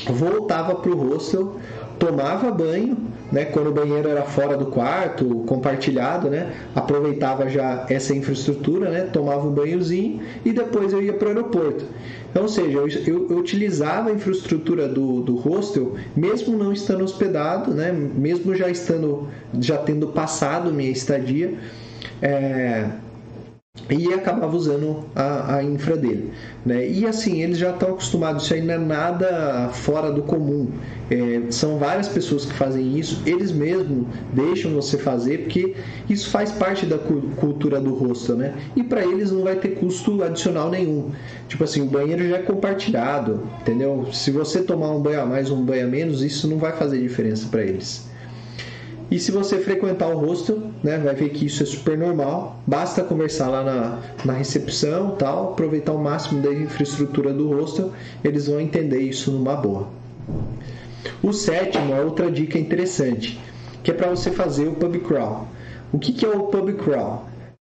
voltava 0.10 0.74
para 0.74 0.92
o 0.92 0.96
hostel, 0.96 1.58
tomava 2.00 2.50
banho, 2.50 2.98
né, 3.32 3.46
quando 3.46 3.68
o 3.68 3.74
banheiro 3.74 4.08
era 4.08 4.24
fora 4.24 4.56
do 4.56 4.68
quarto, 4.68 5.26
compartilhado, 5.46 6.30
né, 6.30 6.54
aproveitava 6.76 7.50
já 7.50 7.86
essa 7.90 8.16
infraestrutura, 8.16 8.90
né, 8.90 9.02
tomava 9.12 9.48
um 9.48 9.52
banhozinho 9.52 10.22
e 10.46 10.54
depois 10.54 10.94
eu 10.94 11.02
ia 11.02 11.14
para 11.14 11.28
o 11.28 11.30
aeroporto. 11.30 11.86
Então, 12.30 12.44
ou 12.44 12.50
seja, 12.50 12.78
eu, 12.78 12.88
eu, 12.88 13.30
eu, 13.30 13.38
utilizava 13.38 14.10
a 14.10 14.14
infraestrutura 14.14 14.88
do, 14.88 15.22
do 15.22 15.36
hostel, 15.36 15.96
mesmo 16.16 16.58
não 16.58 16.72
estando 16.72 17.04
hospedado, 17.04 17.74
né, 17.74 17.92
mesmo 17.92 18.56
já 18.56 18.70
estando, 18.70 19.28
já 19.60 19.78
tendo 19.78 20.08
passado 20.08 20.72
minha 20.72 20.92
estadia, 20.92 21.54
é, 22.22 22.88
e 23.90 24.14
acabava 24.14 24.56
usando 24.56 25.06
a, 25.16 25.56
a 25.56 25.64
infra 25.64 25.96
dele. 25.96 26.32
Né? 26.66 26.88
E 26.90 27.06
assim, 27.06 27.42
eles 27.42 27.58
já 27.58 27.72
estão 27.72 27.90
acostumados, 27.90 28.44
isso 28.44 28.54
aí 28.54 28.62
não 28.62 28.74
é 28.74 28.78
nada 28.78 29.70
fora 29.72 30.12
do 30.12 30.24
comum. 30.24 30.70
É, 31.10 31.44
são 31.50 31.78
várias 31.78 32.08
pessoas 32.08 32.46
que 32.46 32.54
fazem 32.54 32.98
isso, 32.98 33.22
eles 33.26 33.52
mesmos 33.52 34.08
deixam 34.34 34.74
você 34.74 34.98
fazer, 34.98 35.44
porque 35.44 35.76
isso 36.10 36.30
faz 36.30 36.52
parte 36.52 36.86
da 36.86 36.98
cultura 36.98 37.80
do 37.80 37.94
rosto, 37.94 38.36
né? 38.36 38.54
E 38.76 38.84
para 38.84 39.06
eles 39.06 39.32
não 39.32 39.44
vai 39.44 39.56
ter 39.56 39.70
custo 39.76 40.22
adicional 40.22 40.70
nenhum. 40.70 41.12
Tipo 41.48 41.64
assim, 41.64 41.82
o 41.82 41.86
banheiro 41.86 42.28
já 42.28 42.38
é 42.38 42.42
compartilhado, 42.42 43.48
entendeu? 43.62 44.08
Se 44.12 44.32
você 44.32 44.62
tomar 44.62 44.92
um 44.92 45.02
banho 45.02 45.22
a 45.22 45.26
mais 45.26 45.50
ou 45.50 45.58
um 45.58 45.64
banho 45.64 45.86
a 45.86 45.90
menos, 45.90 46.22
isso 46.22 46.48
não 46.48 46.58
vai 46.58 46.74
fazer 46.74 47.00
diferença 47.00 47.48
para 47.50 47.64
eles. 47.64 48.07
E 49.10 49.18
se 49.18 49.32
você 49.32 49.58
frequentar 49.60 50.10
o 50.10 50.18
hostel, 50.18 50.64
né, 50.84 50.98
vai 50.98 51.16
ver 51.16 51.30
que 51.30 51.46
isso 51.46 51.64
é 51.64 51.66
super 51.66 51.98
normal. 51.98 52.60
Basta 52.68 53.04
conversar 53.04 53.48
lá 53.48 53.64
na, 53.64 54.00
na 54.26 54.34
recepção, 54.34 55.12
tal, 55.12 55.52
aproveitar 55.52 55.94
o 55.94 55.98
máximo 55.98 56.42
da 56.42 56.52
infraestrutura 56.52 57.32
do 57.32 57.50
hostel, 57.50 57.94
eles 58.22 58.48
vão 58.48 58.60
entender 58.60 59.00
isso 59.00 59.32
numa 59.32 59.56
boa. 59.56 59.88
O 61.24 61.32
sétimo 61.32 61.94
é 61.94 62.02
outra 62.02 62.30
dica 62.30 62.60
interessante, 62.60 63.40
que 63.82 63.92
é 63.92 63.94
para 63.94 64.10
você 64.10 64.30
fazer 64.30 64.68
o 64.68 64.74
pub 64.74 64.98
crawl. 65.00 65.48
O 65.94 65.98
que, 65.98 66.12
que 66.12 66.26
é 66.26 66.30
o 66.30 66.44
pub 66.48 66.74
crawl? 66.74 67.26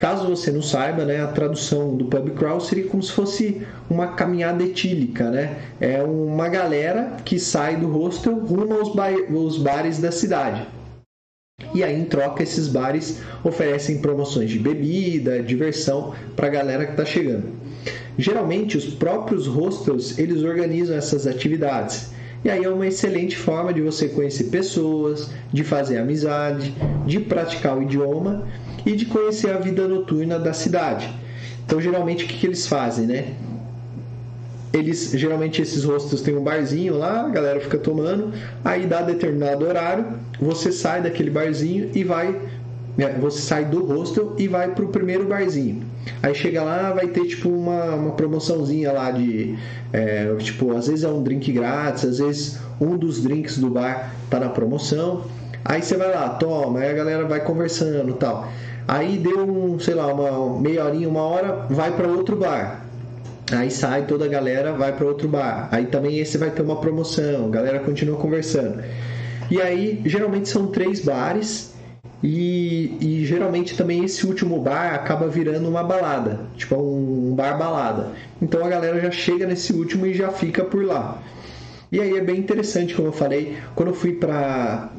Caso 0.00 0.28
você 0.28 0.50
não 0.50 0.62
saiba, 0.62 1.04
né, 1.04 1.20
a 1.20 1.26
tradução 1.26 1.94
do 1.94 2.06
pub 2.06 2.30
crawl 2.30 2.60
seria 2.60 2.86
como 2.86 3.02
se 3.02 3.12
fosse 3.12 3.66
uma 3.90 4.06
caminhada 4.12 4.62
etílica, 4.62 5.28
né? 5.28 5.58
É 5.80 6.02
uma 6.02 6.48
galera 6.48 7.16
que 7.24 7.38
sai 7.38 7.76
do 7.76 7.88
hostel 7.88 8.38
rumo 8.38 8.74
aos, 8.74 8.94
bar 8.94 9.12
aos 9.28 9.58
bares 9.58 9.98
da 9.98 10.12
cidade. 10.12 10.77
E 11.74 11.82
aí, 11.82 12.00
em 12.00 12.04
troca, 12.04 12.42
esses 12.42 12.68
bares 12.68 13.20
oferecem 13.42 13.98
promoções 13.98 14.48
de 14.48 14.58
bebida, 14.58 15.42
diversão 15.42 16.14
para 16.36 16.46
a 16.46 16.50
galera 16.50 16.86
que 16.86 16.92
está 16.92 17.04
chegando. 17.04 17.52
Geralmente, 18.16 18.76
os 18.76 18.86
próprios 18.86 19.46
hostels 19.46 20.18
eles 20.18 20.42
organizam 20.44 20.96
essas 20.96 21.26
atividades. 21.26 22.10
E 22.44 22.50
aí 22.50 22.62
é 22.62 22.68
uma 22.68 22.86
excelente 22.86 23.36
forma 23.36 23.72
de 23.72 23.82
você 23.82 24.08
conhecer 24.08 24.44
pessoas, 24.44 25.30
de 25.52 25.64
fazer 25.64 25.98
amizade, 25.98 26.74
de 27.04 27.18
praticar 27.18 27.76
o 27.76 27.82
idioma 27.82 28.46
e 28.86 28.92
de 28.94 29.06
conhecer 29.06 29.50
a 29.50 29.58
vida 29.58 29.86
noturna 29.88 30.38
da 30.38 30.52
cidade. 30.52 31.12
Então, 31.66 31.80
geralmente, 31.80 32.24
o 32.24 32.28
que, 32.28 32.38
que 32.38 32.46
eles 32.46 32.66
fazem, 32.66 33.06
né? 33.06 33.34
Eles 34.72 35.12
geralmente 35.14 35.62
esses 35.62 35.84
hostels 35.84 36.20
têm 36.22 36.36
um 36.36 36.42
barzinho 36.42 36.96
lá, 36.96 37.26
a 37.26 37.28
galera 37.28 37.60
fica 37.60 37.78
tomando, 37.78 38.32
aí 38.64 38.86
dá 38.86 39.02
determinado 39.02 39.66
horário, 39.66 40.06
você 40.40 40.70
sai 40.70 41.02
daquele 41.02 41.30
barzinho 41.30 41.90
e 41.94 42.04
vai, 42.04 42.38
né, 42.96 43.16
você 43.20 43.40
sai 43.40 43.64
do 43.64 43.84
hostel 43.84 44.34
e 44.38 44.46
vai 44.46 44.74
pro 44.74 44.88
primeiro 44.88 45.26
barzinho. 45.26 45.82
Aí 46.22 46.34
chega 46.34 46.62
lá, 46.62 46.92
vai 46.92 47.08
ter 47.08 47.26
tipo 47.26 47.48
uma, 47.48 47.94
uma 47.94 48.12
promoçãozinha 48.12 48.92
lá 48.92 49.10
de, 49.10 49.56
é, 49.92 50.34
tipo, 50.36 50.76
às 50.76 50.86
vezes 50.86 51.04
é 51.04 51.08
um 51.08 51.22
drink 51.22 51.50
grátis, 51.52 52.04
às 52.04 52.18
vezes 52.18 52.58
um 52.80 52.96
dos 52.96 53.22
drinks 53.22 53.58
do 53.58 53.70
bar 53.70 54.14
tá 54.30 54.38
na 54.38 54.48
promoção. 54.48 55.24
Aí 55.64 55.82
você 55.82 55.96
vai 55.96 56.10
lá, 56.10 56.30
toma, 56.30 56.80
aí 56.80 56.90
a 56.90 56.94
galera 56.94 57.24
vai 57.26 57.40
conversando, 57.40 58.14
tal. 58.14 58.48
Aí 58.86 59.18
deu 59.18 59.44
um, 59.46 59.78
sei 59.78 59.94
lá, 59.94 60.06
uma 60.06 60.58
meia 60.60 60.84
horinha, 60.84 61.08
uma 61.08 61.20
hora, 61.20 61.66
vai 61.68 61.92
para 61.94 62.08
outro 62.08 62.36
bar. 62.36 62.87
Aí 63.52 63.70
sai 63.70 64.06
toda 64.06 64.26
a 64.26 64.28
galera, 64.28 64.72
vai 64.72 64.94
para 64.94 65.06
outro 65.06 65.28
bar. 65.28 65.68
Aí 65.72 65.86
também 65.86 66.18
esse 66.18 66.36
vai 66.36 66.50
ter 66.50 66.62
uma 66.62 66.80
promoção, 66.80 67.46
a 67.46 67.48
galera 67.48 67.80
continua 67.80 68.18
conversando. 68.18 68.82
E 69.50 69.60
aí, 69.60 70.02
geralmente 70.04 70.48
são 70.48 70.66
três 70.66 71.00
bares. 71.00 71.74
E, 72.22 72.96
e, 73.00 73.24
geralmente 73.24 73.76
também 73.76 74.04
esse 74.04 74.26
último 74.26 74.60
bar 74.60 74.92
acaba 74.92 75.28
virando 75.28 75.68
uma 75.68 75.84
balada, 75.84 76.40
tipo 76.56 76.74
um 76.74 77.32
bar 77.32 77.56
balada. 77.56 78.10
Então 78.42 78.64
a 78.64 78.68
galera 78.68 79.00
já 79.00 79.10
chega 79.10 79.46
nesse 79.46 79.72
último 79.72 80.04
e 80.04 80.12
já 80.12 80.30
fica 80.32 80.64
por 80.64 80.84
lá. 80.84 81.22
E 81.92 82.00
aí 82.00 82.16
é 82.16 82.20
bem 82.20 82.38
interessante, 82.38 82.92
como 82.92 83.08
eu 83.08 83.12
falei, 83.12 83.56
quando 83.76 83.90
eu 83.90 83.94
fui 83.94 84.14
para 84.14 84.90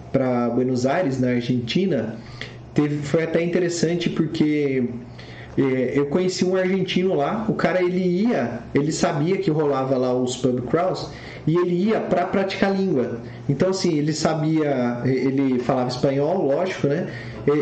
Buenos 0.56 0.86
Aires, 0.86 1.20
na 1.20 1.32
Argentina, 1.32 2.16
teve, 2.74 2.98
foi 3.06 3.24
até 3.24 3.44
interessante 3.44 4.10
porque 4.10 4.90
eu 5.58 6.06
conheci 6.06 6.46
um 6.46 6.56
argentino 6.56 7.16
lá, 7.16 7.46
o 7.50 7.54
cara 7.54 7.82
ele 7.82 8.02
ia, 8.02 8.60
ele 8.74 8.92
sabia 8.92 9.38
que 9.38 9.50
rolava 9.50 9.98
lá 9.98 10.14
os 10.14 10.38
pub 10.38 10.62
crawls 10.70 11.10
e 11.50 11.58
ele 11.58 11.74
ia 11.86 12.00
para 12.00 12.26
praticar 12.26 12.76
língua. 12.76 13.18
Então 13.50 13.72
assim, 13.72 13.98
ele 13.98 14.14
sabia, 14.14 15.02
ele 15.04 15.58
falava 15.58 15.90
espanhol, 15.90 16.46
lógico, 16.46 16.88
né? 16.88 17.12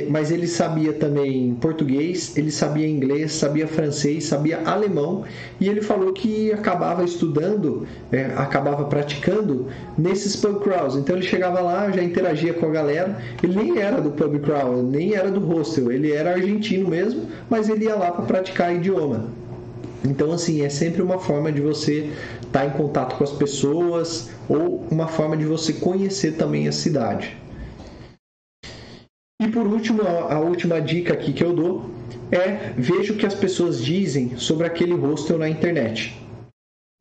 Mas 0.10 0.30
ele 0.30 0.46
sabia 0.46 0.92
também 0.92 1.56
português, 1.62 2.36
ele 2.36 2.52
sabia 2.52 2.86
inglês, 2.86 3.32
sabia 3.32 3.66
francês, 3.66 4.26
sabia 4.26 4.60
alemão 4.66 5.24
e 5.62 5.70
ele 5.70 5.82
falou 5.82 6.12
que 6.12 6.52
acabava 6.52 7.06
estudando, 7.06 7.88
é, 8.12 8.26
acabava 8.36 8.84
praticando 8.84 9.68
nesses 9.98 10.36
pub 10.36 10.60
crawls. 10.60 10.98
Então 10.98 11.16
ele 11.16 11.26
chegava 11.26 11.62
lá, 11.62 11.90
já 11.90 12.04
interagia 12.04 12.54
com 12.54 12.66
a 12.66 12.70
galera. 12.70 13.18
Ele 13.42 13.56
nem 13.56 13.80
era 13.80 14.02
do 14.02 14.12
pub 14.12 14.38
crawl, 14.42 14.84
nem 14.84 15.14
era 15.14 15.32
do 15.32 15.40
hostel, 15.40 15.90
ele 15.90 16.12
era 16.12 16.32
argentino 16.32 16.90
mesmo, 16.90 17.22
mas 17.50 17.70
ele 17.70 17.86
ia 17.86 17.96
lá 17.96 18.12
para 18.12 18.26
praticar 18.26 18.76
idioma. 18.76 19.30
Então, 20.04 20.32
assim, 20.32 20.62
é 20.64 20.70
sempre 20.70 21.02
uma 21.02 21.20
forma 21.20 21.52
de 21.52 21.62
você 21.62 22.10
estar 22.48 22.62
tá 22.62 22.66
em 22.66 22.72
contato 22.72 23.18
com 23.18 23.24
as 23.24 23.32
pessoas 23.32 24.30
ou 24.50 24.88
uma 24.90 25.08
forma 25.08 25.38
de 25.38 25.46
você 25.46 25.74
conhecer 25.74 26.34
também 26.34 26.68
a 26.68 26.72
cidade. 26.72 27.38
E 29.42 29.48
por 29.48 29.68
último, 29.68 30.02
a 30.02 30.40
última 30.40 30.82
dica 30.82 31.14
aqui 31.14 31.32
que 31.32 31.44
eu 31.44 31.54
dou 31.54 31.90
é 32.32 32.74
veja 32.76 33.14
o 33.14 33.18
que 33.18 33.26
as 33.26 33.36
pessoas 33.36 33.84
dizem 33.84 34.38
sobre 34.38 34.66
aquele 34.66 34.94
hostel 34.94 35.38
na 35.38 35.48
internet. 35.48 36.20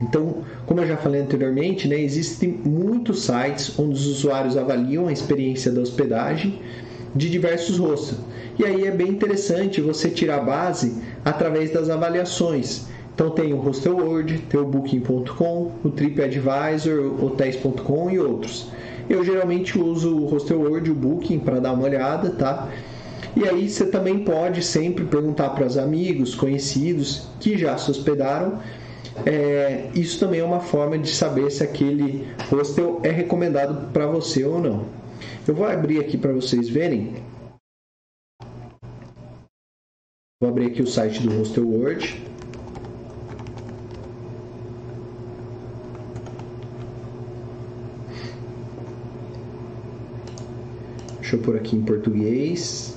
Então, 0.03 0.45
como 0.67 0.81
eu 0.81 0.87
já 0.87 0.99
falei 0.99 1.23
anteriormente, 1.23 1.89
né, 1.89 1.99
existem 1.99 2.51
muitos 2.51 3.23
sites 3.23 3.79
onde 3.79 3.95
os 3.95 4.07
usuários 4.07 4.55
avaliam 4.55 5.09
a 5.09 5.13
experiência 5.13 5.73
da 5.73 5.81
hospedagem 5.81 6.61
de 7.15 7.31
diversos 7.31 7.79
hostels. 7.79 8.21
E 8.59 8.65
aí 8.65 8.87
é 8.87 8.91
bem 8.91 9.09
interessante 9.09 9.81
você 9.81 10.11
tirar 10.11 10.41
base 10.41 11.03
através 11.25 11.73
das 11.73 11.89
avaliações. 11.89 12.87
Então 13.17 13.31
tem 13.31 13.55
o 13.55 13.57
Hostel 13.57 13.97
World, 13.97 14.41
tem 14.41 14.61
o 14.61 14.67
Booking.com, 14.67 15.73
o 15.83 15.91
TripAdvisor, 15.91 17.25
Hotels.com 17.25 18.11
e 18.11 18.19
outros. 18.19 18.69
Eu 19.09 19.25
geralmente 19.25 19.79
uso 19.79 20.15
o 20.15 20.27
Hostel 20.27 20.61
World, 20.61 20.91
o 20.91 20.95
Booking 20.95 21.39
para 21.39 21.59
dar 21.59 21.73
uma 21.73 21.85
olhada, 21.85 22.29
tá? 22.29 22.69
E 23.35 23.49
aí 23.49 23.71
você 23.71 23.87
também 23.87 24.19
pode 24.19 24.63
sempre 24.63 25.07
perguntar 25.07 25.49
para 25.51 25.65
os 25.65 25.79
amigos, 25.79 26.35
conhecidos 26.35 27.27
que 27.41 27.57
já 27.57 27.79
se 27.79 27.91
hospedaram. 27.91 28.61
É, 29.25 29.89
isso 29.95 30.21
também 30.21 30.41
é 30.41 30.45
uma 30.45 30.61
forma 30.61 30.99
de 30.99 31.09
saber 31.09 31.51
se 31.51 31.65
aquele 31.65 32.29
hostel 32.51 33.01
é 33.03 33.11
recomendado 33.11 33.91
para 33.95 34.07
você 34.07 34.45
ou 34.45 34.61
não. 34.61 34.85
Eu 35.49 35.55
vou 35.55 35.67
abrir 35.67 36.01
aqui 36.01 36.19
para 36.19 36.35
vocês 36.35 36.69
verem. 36.69 37.15
Vou 40.39 40.51
abrir 40.51 40.67
aqui 40.67 40.83
o 40.83 40.87
site 40.87 41.23
do 41.23 41.35
Hostel 41.39 41.67
Deixa 51.27 51.39
eu 51.39 51.41
pôr 51.41 51.57
aqui 51.57 51.75
em 51.75 51.83
português. 51.83 52.97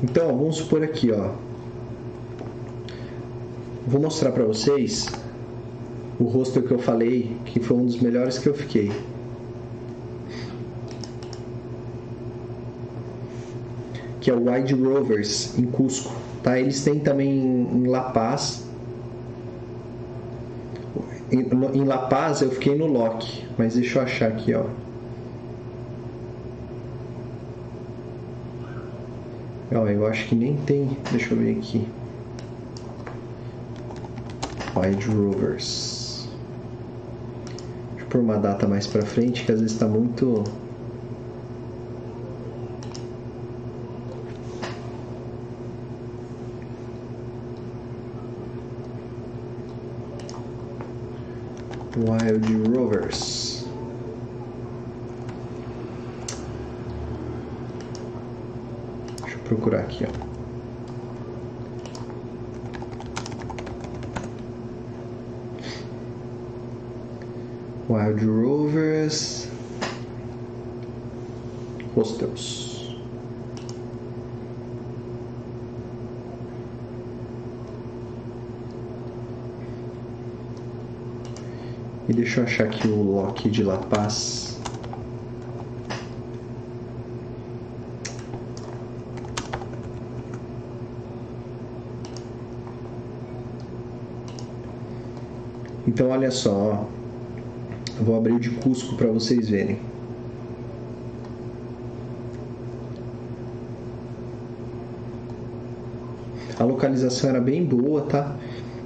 Então, 0.00 0.28
vamos 0.28 0.58
supor 0.58 0.84
aqui, 0.84 1.10
ó. 1.10 1.32
Vou 3.84 4.00
mostrar 4.00 4.30
para 4.30 4.44
vocês 4.44 5.08
o 6.20 6.24
hostel 6.26 6.62
que 6.62 6.70
eu 6.70 6.78
falei, 6.78 7.36
que 7.46 7.58
foi 7.58 7.78
um 7.78 7.84
dos 7.84 8.00
melhores 8.00 8.38
que 8.38 8.48
eu 8.48 8.54
fiquei. 8.54 8.92
Que 14.20 14.30
é 14.30 14.34
o 14.34 14.48
Wide 14.48 14.72
Rovers 14.72 15.58
em 15.58 15.64
Cusco, 15.64 16.14
tá? 16.44 16.60
Eles 16.60 16.84
têm 16.84 17.00
também 17.00 17.40
em 17.72 17.88
La 17.88 18.02
Paz. 18.02 18.64
Em 21.32 21.84
La 21.84 21.98
Paz 22.06 22.40
eu 22.40 22.52
fiquei 22.52 22.76
no 22.76 22.86
Loki, 22.86 23.44
mas 23.58 23.74
deixa 23.74 23.98
eu 23.98 24.02
achar 24.04 24.28
aqui, 24.28 24.54
ó. 24.54 24.66
Eu 29.74 30.06
acho 30.06 30.28
que 30.28 30.34
nem 30.34 30.56
tem. 30.66 30.98
Deixa 31.10 31.32
eu 31.32 31.38
ver 31.38 31.56
aqui. 31.56 31.88
Wide 34.76 35.06
Rovers. 35.06 36.28
Deixa 37.92 38.04
eu 38.04 38.06
pôr 38.10 38.20
uma 38.20 38.36
data 38.36 38.68
mais 38.68 38.86
pra 38.86 39.02
frente, 39.02 39.44
que 39.44 39.52
às 39.52 39.60
vezes 39.60 39.78
tá 39.78 39.86
muito. 39.86 40.44
Wild 51.96 52.76
Rovers. 52.76 53.41
Procurar 59.54 59.80
aqui, 59.80 60.06
ó. 60.06 60.32
Wild 67.92 68.24
Rovers 68.24 69.48
Hostels. 71.94 72.72
E 82.08 82.12
deixa 82.14 82.40
eu 82.40 82.44
achar 82.44 82.64
aqui 82.64 82.88
o 82.88 83.02
Loki 83.02 83.50
de 83.50 83.62
La 83.62 83.76
Paz. 83.76 84.41
Então, 96.02 96.10
olha 96.10 96.32
só, 96.32 96.50
ó. 96.50 98.02
vou 98.02 98.16
abrir 98.16 98.32
o 98.32 98.40
de 98.40 98.50
Cusco 98.50 98.96
para 98.96 99.06
vocês 99.06 99.48
verem. 99.48 99.78
A 106.58 106.64
localização 106.64 107.30
era 107.30 107.40
bem 107.40 107.64
boa, 107.64 108.00
tá? 108.00 108.34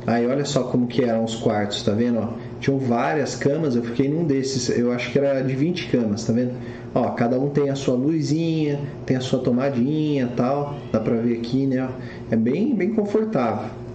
Aí 0.07 0.27
olha 0.27 0.45
só 0.45 0.64
como 0.64 0.87
que 0.87 1.05
eram 1.05 1.25
os 1.25 1.37
quartos, 1.37 1.83
tá 1.83 1.93
vendo? 1.93 2.19
Ó, 2.19 2.29
tinham 2.61 2.79
várias 2.79 3.35
camas, 3.35 3.77
eu 3.77 3.83
fiquei 3.83 4.11
num 4.11 4.25
desses, 4.25 4.69
eu 4.69 4.93
acho 4.93 5.11
que 5.11 5.19
era 5.19 5.41
de 5.41 5.57
20 5.57 5.89
camas, 5.89 6.23
tá 6.23 6.35
vendo? 6.35 6.53
Ó, 6.95 7.03
cada 7.12 7.41
um 7.41 7.49
tem 7.49 7.71
a 7.71 7.75
sua 7.75 7.95
luzinha, 7.95 8.79
tem 9.07 9.17
a 9.17 9.23
sua 9.23 9.39
tomadinha 9.39 10.31
tal, 10.37 10.77
dá 10.93 11.01
pra 11.01 11.14
ver 11.14 11.39
aqui, 11.39 11.67
né? 11.67 11.89
É 12.31 12.37
bem, 12.37 12.75
bem 12.75 12.93
confortável. 12.93 13.86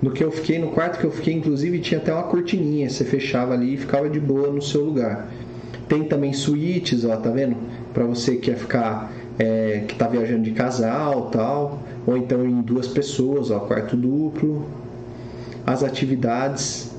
No 0.00 0.12
que 0.12 0.22
eu 0.22 0.30
fiquei, 0.30 0.58
no 0.58 0.68
quarto 0.68 0.98
que 0.98 1.04
eu 1.04 1.10
fiquei, 1.10 1.34
inclusive, 1.34 1.80
tinha 1.80 1.98
até 1.98 2.12
uma 2.12 2.22
cortininha. 2.22 2.88
Você 2.88 3.04
fechava 3.04 3.54
ali 3.54 3.74
e 3.74 3.76
ficava 3.76 4.08
de 4.08 4.20
boa 4.20 4.48
no 4.48 4.62
seu 4.62 4.84
lugar. 4.84 5.28
Tem 5.88 6.04
também 6.04 6.32
suítes, 6.32 7.04
ó, 7.04 7.16
tá 7.16 7.30
vendo? 7.30 7.56
Para 7.92 8.04
você 8.04 8.36
que 8.36 8.50
quer 8.50 8.56
ficar, 8.56 9.12
é, 9.38 9.84
que 9.88 9.94
tá 9.96 10.06
viajando 10.06 10.42
de 10.42 10.52
casal 10.52 11.30
tal. 11.30 11.80
Ou 12.06 12.16
então 12.16 12.44
em 12.44 12.60
duas 12.60 12.86
pessoas, 12.86 13.50
ó, 13.50 13.58
quarto 13.60 13.96
duplo. 13.96 14.66
As 15.66 15.82
atividades. 15.82 16.92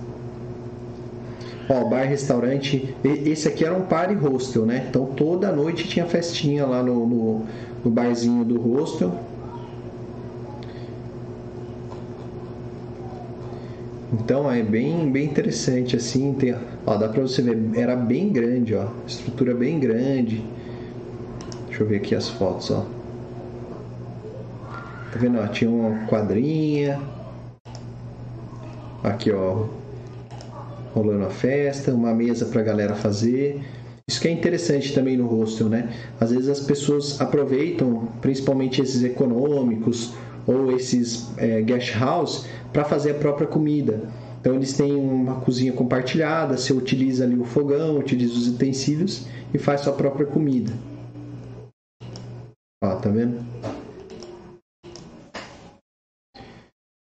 Ó, 1.69 1.85
bar, 1.85 2.03
restaurante. 2.03 2.93
Esse 3.03 3.47
aqui 3.47 3.63
era 3.63 3.75
um 3.75 3.83
party 3.83 4.15
hostel, 4.15 4.65
né? 4.65 4.87
Então 4.89 5.05
toda 5.05 5.51
noite 5.51 5.87
tinha 5.87 6.05
festinha 6.05 6.65
lá 6.65 6.83
no, 6.83 7.07
no, 7.07 7.45
no 7.85 7.91
barzinho 7.91 8.43
do 8.43 8.59
hostel. 8.59 9.28
Então 14.11 14.51
é 14.51 14.63
bem, 14.63 15.11
bem 15.11 15.25
interessante 15.25 15.95
assim, 15.95 16.33
tem, 16.33 16.55
ó, 16.85 16.97
dá 16.97 17.07
para 17.07 17.21
você 17.21 17.43
ver, 17.43 17.57
era 17.75 17.95
bem 17.95 18.29
grande, 18.29 18.73
ó, 18.73 18.87
estrutura 19.05 19.53
bem 19.53 19.79
grande. 19.79 20.43
Deixa 21.67 21.83
eu 21.83 21.87
ver 21.87 21.97
aqui 21.97 22.15
as 22.15 22.27
fotos, 22.27 22.71
ó. 22.71 22.85
Tá 25.11 25.19
vendo? 25.19 25.39
Ó, 25.39 25.47
tinha 25.47 25.69
uma 25.69 26.07
quadrinha. 26.07 26.99
Aqui, 29.03 29.31
ó, 29.31 29.65
rolando 30.93 31.25
a 31.25 31.29
festa, 31.29 31.93
uma 31.93 32.13
mesa 32.13 32.47
para 32.47 32.63
galera 32.63 32.95
fazer. 32.95 33.61
Isso 34.07 34.19
que 34.19 34.27
é 34.27 34.31
interessante 34.31 34.91
também 34.93 35.15
no 35.15 35.27
hostel, 35.27 35.69
né? 35.69 35.89
Às 36.19 36.31
vezes 36.31 36.49
as 36.49 36.61
pessoas 36.61 37.21
aproveitam, 37.21 38.07
principalmente 38.21 38.81
esses 38.81 39.03
econômicos 39.03 40.13
ou 40.49 40.71
esses 40.71 41.31
é, 41.37 41.61
guest 41.61 41.95
house, 41.95 42.47
para 42.73 42.83
fazer 42.83 43.11
a 43.11 43.19
própria 43.19 43.45
comida. 43.45 44.09
Então 44.41 44.55
eles 44.55 44.73
têm 44.73 44.95
uma 44.95 45.41
cozinha 45.41 45.71
compartilhada, 45.71 46.57
você 46.57 46.73
utiliza 46.73 47.23
ali 47.23 47.37
o 47.37 47.45
fogão, 47.45 47.99
utiliza 47.99 48.33
os 48.33 48.47
utensílios 48.47 49.27
e 49.53 49.59
faz 49.59 49.81
sua 49.81 49.93
própria 49.93 50.25
comida. 50.25 50.71
Ó, 52.83 52.95
tá 52.95 53.09
vendo? 53.09 53.45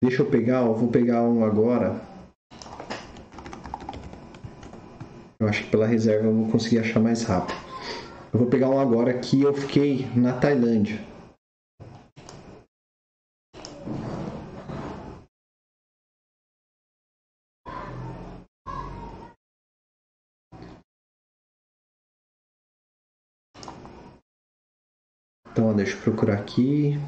Deixa 0.04 0.24
eu 0.24 0.26
pegar, 0.26 0.64
ó, 0.64 0.74
vou 0.74 0.90
pegar 0.90 1.24
um 1.24 1.46
agora. 1.46 2.02
Eu 5.40 5.48
acho 5.48 5.64
que 5.64 5.70
pela 5.70 5.88
reserva 5.88 6.28
eu 6.28 6.34
vou 6.34 6.52
conseguir 6.52 6.80
achar 6.80 7.00
mais 7.00 7.24
rápido. 7.24 7.58
Eu 8.34 8.40
vou 8.40 8.50
pegar 8.50 8.70
um 8.70 8.80
agora 8.80 9.14
que 9.14 9.42
eu 9.42 9.54
fiquei 9.54 10.06
na 10.16 10.34
Tailândia. 10.34 11.00
Então, 25.58 25.76
deixa 25.76 25.98
eu 25.98 26.02
procurar 26.04 26.36
aqui. 26.36 27.00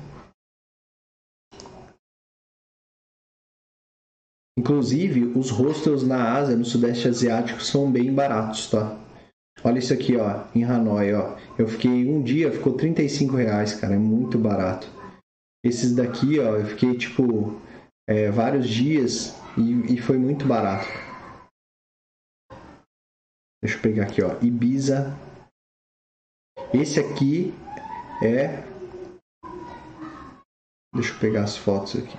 Inclusive, 4.58 5.38
os 5.38 5.52
hostels 5.52 6.02
na 6.02 6.34
Ásia, 6.34 6.56
no 6.56 6.66
Sudeste 6.66 7.08
Asiático, 7.08 7.62
são 7.62 7.92
bem 7.92 8.12
baratos, 8.12 8.68
tá? 8.72 9.00
Olha 9.64 9.78
isso 9.78 9.94
aqui, 9.94 10.18
ó, 10.18 10.48
em 10.56 10.64
Hanoi, 10.64 11.14
ó. 11.14 11.38
Eu 11.60 11.68
fiquei 11.68 12.10
um 12.10 12.24
dia, 12.24 12.52
ficou 12.52 12.74
35 12.74 13.36
reais, 13.36 13.76
cara, 13.76 13.94
é 13.94 14.00
muito 14.00 14.40
barato. 14.40 14.88
Esses 15.64 15.94
daqui, 15.94 16.40
ó, 16.40 16.56
eu 16.56 16.66
fiquei 16.66 16.98
tipo 16.98 17.62
é, 18.10 18.32
vários 18.32 18.68
dias 18.68 19.36
e, 19.56 19.94
e 19.94 20.02
foi 20.02 20.18
muito 20.18 20.48
barato. 20.48 20.88
Deixa 23.62 23.78
eu 23.78 23.82
pegar 23.84 24.06
aqui, 24.06 24.24
ó, 24.24 24.40
Ibiza. 24.42 25.16
Esse 26.74 27.00
aqui 27.00 27.54
é. 28.22 28.64
Deixa 30.94 31.14
eu 31.14 31.20
pegar 31.20 31.44
as 31.44 31.56
fotos 31.56 31.96
aqui. 31.96 32.18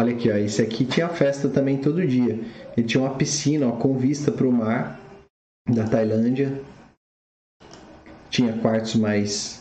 Olha 0.00 0.14
aqui, 0.14 0.30
ó, 0.30 0.36
esse 0.36 0.62
aqui 0.62 0.86
tinha 0.86 1.10
festa 1.10 1.46
também 1.46 1.78
todo 1.78 2.06
dia. 2.06 2.40
Ele 2.74 2.86
tinha 2.86 3.02
uma 3.02 3.14
piscina 3.16 3.68
ó, 3.68 3.72
com 3.72 3.98
vista 3.98 4.32
para 4.32 4.48
o 4.48 4.52
mar 4.52 4.98
da 5.68 5.86
Tailândia. 5.86 6.64
Tinha 8.30 8.56
quartos 8.60 8.94
mais 8.94 9.60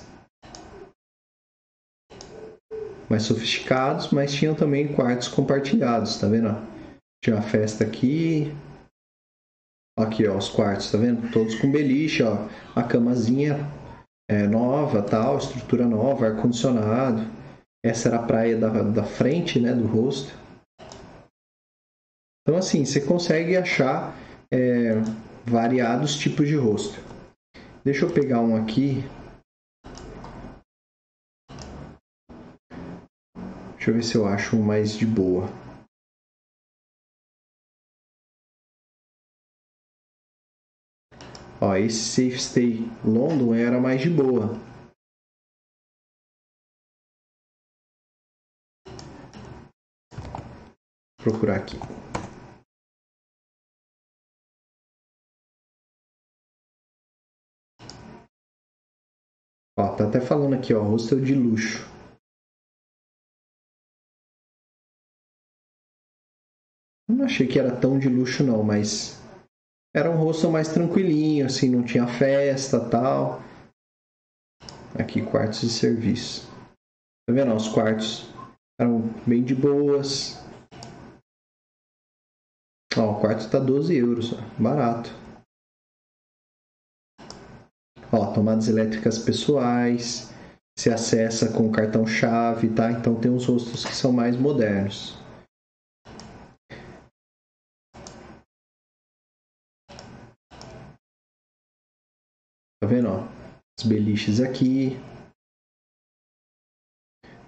mais 3.10 3.24
sofisticados, 3.24 4.12
mas 4.12 4.32
tinham 4.32 4.54
também 4.54 4.94
quartos 4.94 5.28
compartilhados, 5.28 6.18
tá 6.18 6.28
vendo? 6.28 6.56
Tinha 7.24 7.36
uma 7.36 7.42
festa 7.42 7.84
aqui. 7.84 8.56
Aqui, 9.98 10.28
ó, 10.28 10.38
os 10.38 10.48
quartos, 10.48 10.92
tá 10.92 10.98
vendo? 10.98 11.32
Todos 11.32 11.56
com 11.56 11.72
beliche, 11.72 12.22
ó. 12.24 12.48
A 12.76 12.84
camazinha 12.84 13.58
é, 14.30 14.48
nova, 14.48 15.02
tal, 15.02 15.40
estrutura 15.40 15.88
nova, 15.88 16.28
ar-condicionado. 16.28 17.26
Essa 17.84 18.10
era 18.10 18.20
a 18.20 18.24
praia 18.24 18.56
da, 18.56 18.70
da 18.84 19.04
frente, 19.04 19.60
né, 19.60 19.74
do 19.74 19.88
rosto. 19.88 20.34
Então, 22.44 22.58
assim, 22.58 22.86
você 22.86 23.02
consegue 23.02 23.58
achar 23.58 24.16
é, 24.54 24.94
variados 25.46 26.16
tipos 26.16 26.48
de 26.48 26.56
rosto. 26.56 27.00
Deixa 27.84 28.06
eu 28.06 28.14
pegar 28.14 28.42
um 28.42 28.56
aqui 28.56 29.04
Deixa 33.80 33.92
eu 33.92 33.96
ver 33.96 34.04
se 34.04 34.16
eu 34.16 34.28
acho 34.28 34.58
um 34.58 34.62
mais 34.62 34.92
de 34.92 35.06
boa. 35.06 35.48
Ó, 41.62 41.76
esse 41.76 41.98
Safe 41.98 42.40
Stay 42.40 42.92
London 43.06 43.56
era 43.56 43.80
mais 43.80 44.02
de 44.02 44.10
boa. 44.10 44.60
Vou 51.18 51.32
procurar 51.32 51.56
aqui. 51.56 51.78
Tá 60.00 60.08
até 60.08 60.22
falando 60.22 60.56
aqui, 60.56 60.74
ó, 60.74 60.82
hostel 60.82 61.20
de 61.20 61.36
luxo. 61.36 61.86
Não 67.08 67.26
achei 67.26 67.46
que 67.46 67.60
era 67.60 67.76
tão 67.76 68.00
de 68.00 68.08
luxo 68.08 68.44
não, 68.44 68.64
mas 68.64 69.20
era 69.94 70.10
um 70.10 70.16
hostel 70.16 70.52
mais 70.52 70.70
tranquilinho, 70.70 71.46
assim, 71.46 71.70
não 71.70 71.84
tinha 71.84 72.08
festa 72.08 72.80
tal. 72.90 73.42
Aqui, 74.98 75.22
quartos 75.22 75.62
de 75.62 75.70
serviço. 75.70 76.48
Tá 77.28 77.34
vendo? 77.34 77.54
Os 77.54 77.68
quartos 77.68 78.30
eram 78.80 79.02
bem 79.28 79.44
de 79.44 79.54
boas. 79.54 80.38
Ó, 82.96 83.12
o 83.12 83.20
quarto 83.20 83.50
tá 83.50 83.60
12 83.60 83.96
euros, 83.98 84.34
ó, 84.34 84.38
barato. 84.62 85.19
Ó, 88.12 88.34
tomadas 88.34 88.68
elétricas 88.68 89.20
pessoais. 89.20 90.34
Se 90.78 90.90
acessa 90.90 91.52
com 91.52 91.72
cartão 91.72 92.08
chave, 92.08 92.70
tá? 92.70 92.92
Então 92.92 93.20
tem 93.20 93.30
uns 93.30 93.46
rostos 93.46 93.86
que 93.86 93.94
são 93.94 94.12
mais 94.12 94.38
modernos. 94.38 95.18
Tá 102.82 102.88
vendo? 102.88 103.10
Ó? 103.10 103.28
Os 103.78 103.86
beliches 103.86 104.40
aqui. 104.40 104.98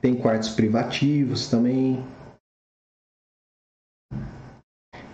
Tem 0.01 0.19
quartos 0.19 0.49
privativos 0.49 1.47
também. 1.47 2.03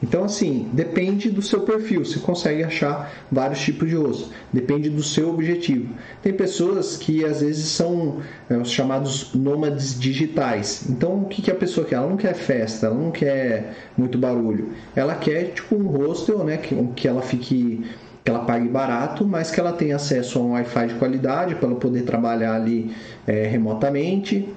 Então, 0.01 0.23
assim, 0.23 0.69
depende 0.73 1.29
do 1.29 1.41
seu 1.41 1.61
perfil. 1.61 2.05
Você 2.05 2.19
consegue 2.19 2.63
achar 2.63 3.11
vários 3.31 3.59
tipos 3.59 3.89
de 3.89 3.95
rosto. 3.95 4.29
Depende 4.53 4.89
do 4.89 5.01
seu 5.01 5.29
objetivo. 5.29 5.93
Tem 6.21 6.33
pessoas 6.33 6.97
que 6.97 7.25
às 7.25 7.41
vezes 7.41 7.65
são 7.65 8.17
é, 8.49 8.57
os 8.57 8.69
chamados 8.69 9.33
nômades 9.33 9.99
digitais. 9.99 10.85
Então, 10.89 11.21
o 11.21 11.25
que, 11.25 11.41
que 11.41 11.51
a 11.51 11.55
pessoa 11.55 11.85
quer? 11.85 11.95
Ela 11.95 12.09
não 12.09 12.17
quer 12.17 12.35
festa, 12.35 12.87
ela 12.87 12.95
não 12.95 13.11
quer 13.11 13.73
muito 13.97 14.17
barulho. 14.17 14.69
Ela 14.95 15.15
quer, 15.15 15.53
tipo, 15.53 15.75
um 15.75 15.87
hostel, 15.87 16.43
né? 16.43 16.57
Que, 16.57 16.75
que 16.95 17.07
ela 17.07 17.21
fique 17.21 17.83
que 18.23 18.31
ela 18.31 18.43
pague 18.43 18.67
barato, 18.67 19.25
mas 19.25 19.49
que 19.49 19.57
ela 19.57 19.71
tenha 19.71 19.95
acesso 19.95 20.37
a 20.37 20.41
um 20.41 20.51
Wi-Fi 20.51 20.87
de 20.87 20.95
qualidade 20.95 21.55
para 21.55 21.69
ela 21.69 21.79
poder 21.79 22.01
trabalhar 22.01 22.55
ali 22.55 22.93
é, 23.25 23.47
remotamente. 23.47 24.53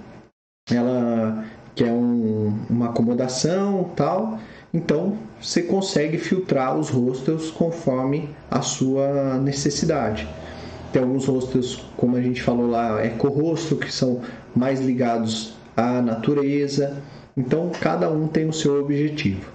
Ela 0.68 1.44
quer 1.76 1.92
um, 1.92 2.52
uma 2.68 2.86
acomodação 2.86 3.92
tal. 3.94 4.40
Então 4.72 5.18
você 5.40 5.62
consegue 5.62 6.16
filtrar 6.16 6.78
os 6.78 6.90
hostels 6.90 7.50
conforme 7.50 8.30
a 8.50 8.62
sua 8.62 9.38
necessidade. 9.38 10.28
Tem 10.92 11.02
alguns 11.02 11.26
hostels, 11.26 11.84
como 11.96 12.16
a 12.16 12.22
gente 12.22 12.42
falou 12.42 12.68
lá, 12.68 13.04
eco-hostel, 13.04 13.78
que 13.78 13.92
são 13.92 14.20
mais 14.54 14.80
ligados 14.80 15.54
à 15.76 16.00
natureza. 16.00 17.02
Então 17.36 17.70
cada 17.80 18.10
um 18.10 18.28
tem 18.28 18.48
o 18.48 18.52
seu 18.52 18.80
objetivo. 18.80 19.50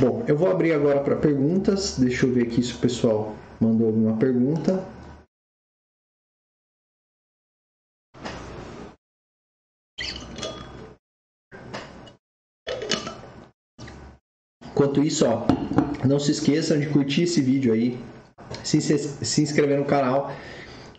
Bom, 0.00 0.22
eu 0.28 0.36
vou 0.36 0.50
abrir 0.50 0.72
agora 0.72 1.00
para 1.00 1.16
perguntas. 1.16 1.96
Deixa 1.98 2.26
eu 2.26 2.32
ver 2.32 2.42
aqui 2.42 2.62
se 2.62 2.74
o 2.74 2.78
pessoal 2.78 3.34
mandou 3.60 3.88
alguma 3.88 4.16
pergunta. 4.16 4.84
Enquanto 14.78 15.02
isso, 15.02 15.26
ó, 15.26 15.44
não 16.06 16.20
se 16.20 16.30
esqueçam 16.30 16.78
de 16.78 16.86
curtir 16.86 17.24
esse 17.24 17.40
vídeo 17.40 17.72
aí, 17.72 17.98
se, 18.62 18.80
se 18.80 19.42
inscrever 19.42 19.76
no 19.76 19.84
canal. 19.84 20.30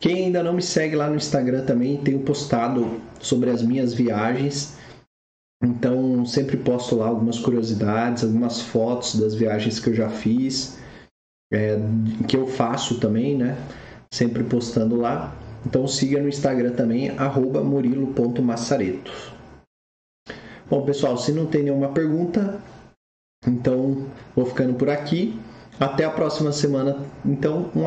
Quem 0.02 0.26
ainda 0.26 0.44
não 0.44 0.52
me 0.52 0.62
segue 0.62 0.98
lá 0.98 1.10
no 1.10 1.16
Instagram 1.16 1.64
também, 1.64 1.96
tenho 1.96 2.20
postado 2.20 3.00
sobre 3.22 3.50
as 3.50 3.64
minhas 3.64 3.94
viagens. 3.94 4.78
Então, 5.64 6.26
sempre 6.26 6.58
posto 6.58 6.98
lá 6.98 7.08
algumas 7.08 7.40
curiosidades, 7.40 8.26
algumas 8.26 8.60
fotos 8.60 9.16
das 9.16 9.34
viagens 9.34 9.80
que 9.80 9.90
eu 9.90 9.94
já 9.94 10.10
fiz, 10.10 10.78
é, 11.50 11.78
que 12.28 12.36
eu 12.36 12.48
faço 12.48 13.00
também, 13.00 13.38
né? 13.38 13.58
Sempre 14.14 14.44
postando 14.44 14.98
lá. 14.98 15.34
Então, 15.66 15.88
siga 15.88 16.22
no 16.22 16.28
Instagram 16.28 16.74
também, 16.74 17.14
murilo.massareto. 17.64 19.10
Bom, 20.70 20.82
pessoal, 20.84 21.18
se 21.18 21.32
não 21.32 21.46
tem 21.46 21.64
nenhuma 21.64 21.88
pergunta, 21.94 22.60
então 23.48 24.06
vou 24.36 24.46
ficando 24.46 24.74
por 24.74 24.90
aqui. 24.90 25.40
Até 25.80 26.04
a 26.04 26.10
próxima 26.10 26.52
semana. 26.52 26.98
Então, 27.26 27.70
um 27.74 27.78